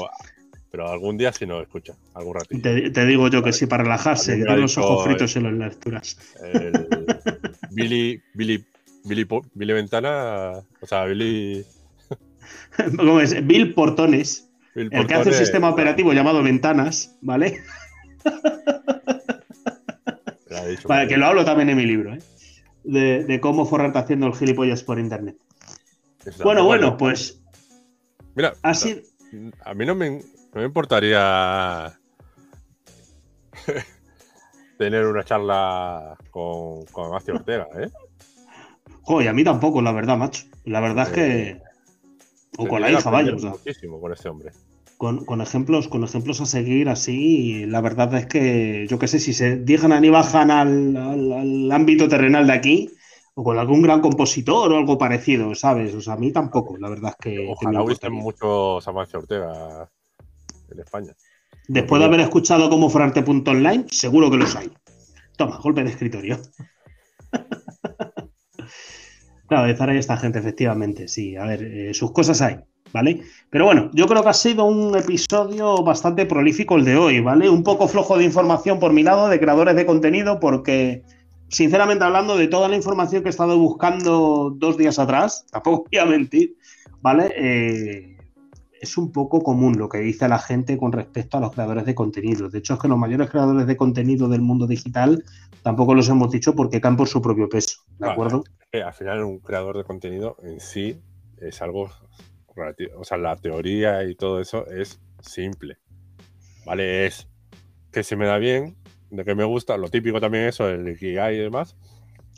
pero 0.71 0.89
algún 0.89 1.17
día 1.17 1.31
sí 1.31 1.45
nos 1.45 1.61
escucha, 1.61 1.93
algún 2.13 2.35
ratito. 2.35 2.61
Te, 2.61 2.89
te 2.89 3.05
digo 3.05 3.29
yo 3.29 3.43
que 3.43 3.53
sí, 3.53 3.65
para 3.65 3.83
relajarse, 3.83 4.37
que 4.37 4.43
tiene 4.43 4.61
los 4.61 4.77
ojos 4.77 5.05
fritos 5.05 5.35
en 5.35 5.43
las 5.43 5.53
lecturas. 5.53 6.19
Billy, 7.71 8.21
Billy, 8.33 8.65
Billy, 9.05 9.27
Billy 9.53 9.73
Ventana, 9.73 10.53
o 10.81 10.85
sea, 10.85 11.05
Billy. 11.05 11.63
¿Cómo 12.97 13.21
es? 13.21 13.45
Bill 13.45 13.73
Portones, 13.73 14.46
El 14.77 15.07
que 15.07 15.13
hace 15.15 15.29
un 15.29 15.35
sistema 15.35 15.69
operativo 15.69 16.13
llamado 16.13 16.43
Ventanas, 16.43 17.17
¿vale? 17.21 17.61
Vale, 20.85 21.07
que 21.07 21.17
lo 21.17 21.25
hablo 21.25 21.45
también 21.45 21.69
en 21.69 21.77
mi 21.77 21.85
libro, 21.85 22.13
¿eh? 22.13 22.19
De, 22.83 23.23
de 23.23 23.39
cómo 23.39 23.65
forrarte 23.65 23.99
haciendo 23.99 24.27
el 24.27 24.35
gilipollas 24.35 24.83
por 24.83 24.99
internet. 24.99 25.37
Bueno, 26.43 26.65
bueno, 26.65 26.97
pues 26.97 27.41
Mira, 28.35 28.53
así. 28.61 29.01
a 29.63 29.73
mí 29.73 29.85
no 29.85 29.95
me, 29.95 30.09
no 30.09 30.19
me 30.53 30.65
importaría 30.65 31.97
tener 34.77 35.05
una 35.05 35.23
charla 35.23 36.17
con, 36.29 36.85
con 36.85 37.07
Amancio 37.07 37.35
Ortega, 37.35 37.67
¿eh? 37.79 37.89
Joder, 39.01 39.29
a 39.29 39.33
mí 39.33 39.43
tampoco, 39.43 39.81
la 39.81 39.91
verdad, 39.91 40.17
macho. 40.17 40.45
La 40.65 40.81
verdad 40.81 41.07
es 41.07 41.13
que. 41.13 41.61
O 42.57 42.67
con 42.67 42.81
la 42.81 42.91
hija, 42.91 43.09
vaya. 43.09 43.31
Muchísimo 43.31 44.01
con 44.01 44.11
ese 44.11 44.27
hombre. 44.27 44.51
Con, 44.97 45.25
con 45.25 45.41
ejemplos, 45.41 45.87
con 45.87 46.03
ejemplos 46.03 46.41
a 46.41 46.45
seguir 46.45 46.89
así, 46.89 47.65
la 47.65 47.81
verdad 47.81 48.13
es 48.15 48.25
que 48.25 48.87
yo 48.89 48.99
qué 48.99 49.07
sé, 49.07 49.19
si 49.19 49.33
se 49.33 49.57
digan 49.57 50.03
y 50.03 50.09
bajan 50.09 50.51
al, 50.51 50.95
al- 50.97 51.33
al 51.33 51.71
ámbito 51.71 52.07
terrenal 52.07 52.47
de 52.47 52.53
aquí, 52.53 52.89
o 53.35 53.43
con 53.43 53.59
algún 53.59 53.81
gran 53.83 54.01
compositor 54.01 54.71
o 54.71 54.77
algo 54.77 54.97
parecido, 54.97 55.53
¿sabes? 55.53 55.93
O 55.93 56.01
sea, 56.01 56.13
a 56.13 56.17
mí 56.17 56.31
tampoco, 56.31 56.77
la 56.77 56.89
verdad 56.89 57.11
es 57.11 57.17
que. 57.17 57.47
Ojalá 57.47 57.83
hubiesen 57.83 58.11
importaría. 58.11 58.23
muchos 58.23 58.87
Amancio 58.87 59.19
Ortega 59.19 59.87
en 60.71 60.79
España. 60.79 61.13
Después 61.67 61.99
de 61.99 62.05
haber 62.05 62.21
escuchado 62.21 62.69
como 62.69 62.89
Forarte.online, 62.89 63.85
seguro 63.91 64.31
que 64.31 64.37
los 64.37 64.55
hay. 64.55 64.71
Toma, 65.37 65.59
golpe 65.59 65.83
de 65.83 65.91
escritorio. 65.91 66.39
claro, 69.47 69.67
de 69.67 69.75
Zara 69.75 69.93
y 69.93 69.97
esta 69.97 70.17
gente, 70.17 70.39
efectivamente, 70.39 71.07
sí. 71.07 71.35
A 71.35 71.45
ver, 71.45 71.63
eh, 71.63 71.93
sus 71.93 72.11
cosas 72.11 72.41
hay, 72.41 72.57
¿vale? 72.93 73.21
Pero 73.49 73.65
bueno, 73.65 73.89
yo 73.93 74.07
creo 74.07 74.23
que 74.23 74.29
ha 74.29 74.33
sido 74.33 74.65
un 74.65 74.95
episodio 74.97 75.83
bastante 75.83 76.25
prolífico 76.25 76.75
el 76.75 76.85
de 76.85 76.97
hoy, 76.97 77.19
¿vale? 77.19 77.49
Un 77.49 77.63
poco 77.63 77.87
flojo 77.87 78.17
de 78.17 78.25
información 78.25 78.79
por 78.79 78.93
mi 78.93 79.03
lado, 79.03 79.29
de 79.29 79.39
creadores 79.39 79.75
de 79.75 79.85
contenido, 79.85 80.39
porque, 80.39 81.03
sinceramente 81.49 82.03
hablando, 82.03 82.37
de 82.37 82.47
toda 82.47 82.67
la 82.67 82.75
información 82.75 83.23
que 83.23 83.29
he 83.29 83.31
estado 83.31 83.57
buscando 83.57 84.53
dos 84.55 84.77
días 84.77 84.99
atrás, 84.99 85.45
tampoco 85.51 85.85
voy 85.91 85.99
a 85.99 86.05
mentir, 86.05 86.55
¿vale? 87.01 87.33
Eh, 87.35 88.17
es 88.81 88.97
un 88.97 89.11
poco 89.11 89.41
común 89.41 89.77
lo 89.77 89.89
que 89.89 89.99
dice 89.99 90.27
la 90.27 90.39
gente 90.39 90.77
con 90.77 90.91
respecto 90.91 91.37
a 91.37 91.39
los 91.39 91.51
creadores 91.53 91.85
de 91.85 91.95
contenido. 91.95 92.49
De 92.49 92.59
hecho, 92.59 92.75
es 92.75 92.79
que 92.79 92.87
los 92.87 92.97
mayores 92.97 93.29
creadores 93.29 93.65
de 93.65 93.77
contenido 93.77 94.27
del 94.27 94.41
mundo 94.41 94.67
digital 94.67 95.23
tampoco 95.63 95.95
los 95.95 96.09
hemos 96.09 96.31
dicho 96.31 96.55
porque 96.55 96.81
caen 96.81 96.95
por 96.95 97.07
su 97.07 97.21
propio 97.21 97.49
peso, 97.49 97.79
¿de 97.97 98.09
acuerdo? 98.09 98.43
Eh, 98.71 98.81
al 98.81 98.93
final, 98.93 99.23
un 99.23 99.39
creador 99.39 99.77
de 99.77 99.83
contenido 99.83 100.37
en 100.43 100.59
sí 100.59 101.01
es 101.39 101.61
algo. 101.61 101.89
O 102.95 103.03
sea, 103.03 103.17
la 103.17 103.35
teoría 103.35 104.03
y 104.03 104.15
todo 104.15 104.39
eso 104.39 104.67
es 104.67 104.99
simple. 105.21 105.77
¿Vale? 106.65 107.05
Es 107.05 107.27
que 107.91 108.03
se 108.03 108.15
me 108.15 108.25
da 108.25 108.37
bien, 108.37 108.75
de 109.09 109.23
que 109.23 109.35
me 109.35 109.43
gusta, 109.43 109.77
lo 109.77 109.89
típico 109.89 110.19
también 110.19 110.45
eso, 110.45 110.69
el 110.69 110.87
Ikigai 110.87 111.35
y 111.35 111.39
demás. 111.39 111.75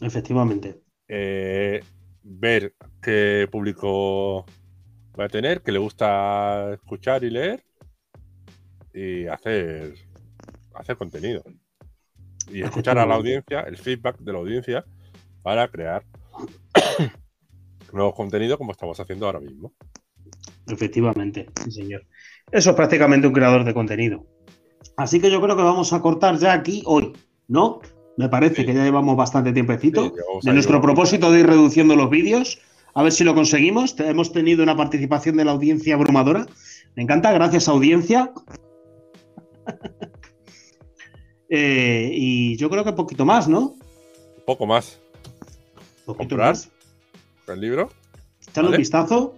Efectivamente. 0.02 0.82
eh, 1.08 1.82
ver 2.24 2.76
qué 3.02 3.48
público 3.52 4.46
va 5.20 5.26
a 5.26 5.30
tener, 5.30 5.62
que 5.62 5.72
le 5.72 5.80
gusta 5.80 6.74
escuchar 6.74 7.24
y 7.24 7.30
leer 7.30 7.64
y 8.94 9.28
hacer, 9.28 9.96
hacer 10.74 10.98
contenido. 10.98 11.44
Y 12.52 12.62
escuchar 12.62 12.98
a 12.98 13.06
la 13.06 13.16
audiencia, 13.16 13.62
el 13.62 13.78
feedback 13.78 14.18
de 14.20 14.34
la 14.34 14.40
audiencia 14.40 14.86
para 15.44 15.68
crear 15.68 16.04
nuevos 17.94 18.16
contenidos 18.16 18.58
como 18.58 18.72
estamos 18.72 19.00
haciendo 19.00 19.26
ahora 19.26 19.40
mismo. 19.40 19.74
Efectivamente, 20.70 21.48
sí, 21.64 21.72
señor. 21.72 22.04
Eso 22.52 22.70
es 22.72 22.76
prácticamente 22.76 23.28
un 23.28 23.34
creador 23.34 23.64
de 23.64 23.74
contenido. 23.74 24.26
Así 24.98 25.20
que 25.20 25.30
yo 25.32 25.42
creo 25.42 25.56
que 25.56 25.64
vamos 25.64 25.94
a 25.94 26.02
cortar 26.02 26.38
ya 26.38 26.54
aquí 26.54 26.84
hoy, 26.86 27.14
¿no? 27.48 27.80
Me 28.18 28.28
parece 28.30 28.56
Sí. 28.58 28.66
que 28.66 28.74
ya 28.74 28.84
llevamos 28.84 29.16
bastante 29.16 29.54
tiempecito. 29.54 30.14
Sí, 30.42 30.48
de 30.48 30.54
nuestro 30.54 30.82
propósito 30.82 31.32
de 31.32 31.40
ir 31.42 31.48
reduciendo 31.48 31.96
los 31.96 32.10
vídeos. 32.10 32.60
A 32.94 33.04
ver 33.04 33.12
si 33.12 33.24
lo 33.24 33.34
conseguimos. 33.36 33.98
Hemos 34.00 34.32
tenido 34.34 34.64
una 34.64 34.76
participación 34.76 35.38
de 35.38 35.46
la 35.46 35.52
audiencia 35.52 35.96
abrumadora. 35.96 36.46
Me 36.96 37.04
encanta, 37.04 37.32
gracias 37.32 37.68
audiencia. 37.68 38.32
Eh, 41.52 42.12
y 42.14 42.58
yo 42.58 42.70
creo 42.70 42.84
que 42.84 42.94
poquito 42.94 43.26
más, 43.26 43.48
¿no? 43.48 43.76
Poco 44.46 44.68
más 44.68 45.00
Poquito 46.06 46.30
Comprar. 46.36 46.50
más. 46.50 46.70
el 47.48 47.60
libro. 47.60 47.90
Echale 48.48 48.70
un 48.70 48.78
vistazo. 48.78 49.34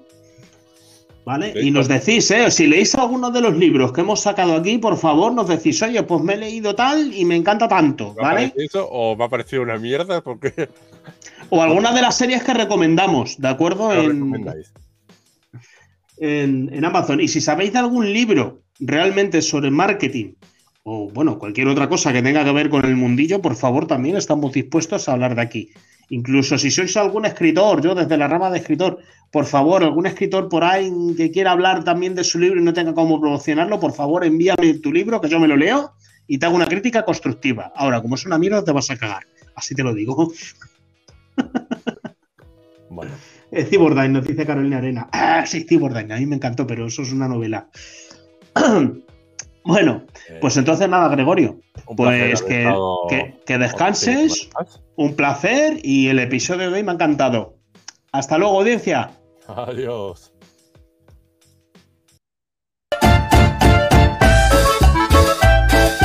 ¿Vale? 1.24 1.54
Y 1.62 1.70
nos 1.70 1.88
decís, 1.88 2.32
¿eh? 2.32 2.50
Si 2.50 2.66
leéis 2.66 2.96
alguno 2.96 3.30
de 3.30 3.42
los 3.42 3.56
libros 3.56 3.94
que 3.94 4.02
hemos 4.02 4.22
sacado 4.22 4.56
aquí, 4.56 4.80
por 4.80 4.98
favor, 4.98 5.34
nos 5.34 5.48
decís, 5.48 5.82
oye, 5.84 6.02
pues 6.04 6.24
me 6.24 6.34
he 6.34 6.38
leído 6.38 6.74
tal 6.74 7.14
y 7.14 7.26
me 7.26 7.36
encanta 7.36 7.68
tanto, 7.68 8.16
¿vale? 8.16 8.52
Eso, 8.56 8.88
¿O 8.90 9.16
me 9.16 9.26
ha 9.26 9.30
parecido 9.30 9.62
una 9.62 9.78
mierda? 9.78 10.22
Porque... 10.22 10.70
O 11.50 11.62
alguna 11.62 11.94
de 11.94 12.02
las 12.02 12.18
series 12.18 12.44
que 12.44 12.54
recomendamos, 12.54 13.40
¿de 13.40 13.48
acuerdo? 13.48 13.94
En, 13.94 14.34
en, 16.18 16.70
en, 16.74 16.86
Amazon. 16.86 17.20
Y 17.20 17.28
si 17.28 17.42
sabéis 17.42 17.74
de 17.74 17.80
algún 17.80 18.12
libro 18.12 18.62
realmente 18.80 19.42
sobre 19.42 19.70
marketing 19.70 20.34
o, 20.84 21.10
bueno, 21.12 21.38
cualquier 21.38 21.68
otra 21.68 21.88
cosa 21.88 22.12
que 22.12 22.24
tenga 22.24 22.44
que 22.44 22.52
ver 22.52 22.70
con 22.70 22.86
el 22.86 22.96
mundillo, 22.96 23.42
por 23.42 23.56
favor, 23.56 23.86
también 23.86 24.18
estamos 24.18 24.52
dispuestos 24.54 25.08
a 25.08 25.14
hablar 25.14 25.36
de 25.36 25.42
aquí. 25.42 25.70
Incluso 26.12 26.58
si 26.58 26.70
sois 26.70 26.98
algún 26.98 27.26
escritor, 27.26 27.82
yo 27.82 27.96
desde 27.96 28.18
la 28.18 28.28
rama 28.28 28.52
de 28.52 28.58
escritor, 28.60 29.00
por 29.32 29.46
favor, 29.46 29.82
algún 29.82 30.06
escritor 30.06 30.50
por 30.50 30.62
ahí 30.62 30.92
que 31.16 31.32
quiera 31.32 31.52
hablar 31.52 31.86
también 31.86 32.16
de 32.16 32.26
su 32.26 32.38
libro 32.38 32.60
y 32.60 32.64
no 32.64 32.74
tenga 32.74 32.94
cómo 32.94 33.22
promocionarlo, 33.22 33.80
por 33.80 33.94
favor, 33.94 34.26
envíame 34.26 34.74
tu 34.80 34.92
libro, 34.92 35.22
que 35.22 35.30
yo 35.30 35.40
me 35.40 35.48
lo 35.48 35.56
leo 35.56 35.94
y 36.28 36.38
te 36.38 36.46
hago 36.46 36.58
una 36.58 36.68
crítica 36.68 37.06
constructiva. 37.06 37.72
Ahora, 37.78 38.02
como 38.02 38.16
es 38.16 38.26
una 38.26 38.38
mierda, 38.38 38.62
te 38.62 38.74
vas 38.74 38.92
a 38.92 38.98
cagar. 38.98 39.24
Así 39.56 39.74
te 39.74 39.84
lo 39.84 39.94
digo. 39.94 40.32
Bueno. 42.94 43.12
Nos 44.10 44.28
dice 44.28 44.46
Carolina 44.46 44.80
Arena. 44.80 45.08
Ah, 45.14 45.46
sí, 45.48 45.66
Cybordyne, 45.66 46.14
a 46.14 46.18
mí 46.18 46.26
me 46.26 46.36
encantó, 46.36 46.68
pero 46.68 46.88
eso 46.88 47.04
es 47.04 47.14
una 47.14 47.30
novela. 47.30 47.70
bueno, 49.64 50.04
pues 50.40 50.58
entonces 50.58 50.90
nada, 50.90 51.08
Gregorio. 51.10 51.60
Pues 51.96 52.42
que, 52.42 53.36
que, 53.46 53.58
descanses. 53.58 54.50
Un 54.96 55.16
placer 55.16 55.80
y 55.84 56.10
el 56.10 56.20
episodio 56.20 56.70
de 56.70 56.78
hoy 56.78 56.84
me 56.84 56.92
ha 56.92 56.96
encantado. 56.96 57.56
Hasta 58.12 58.38
luego, 58.38 58.60
audiencia. 58.60 59.12
Adiós. 59.48 60.31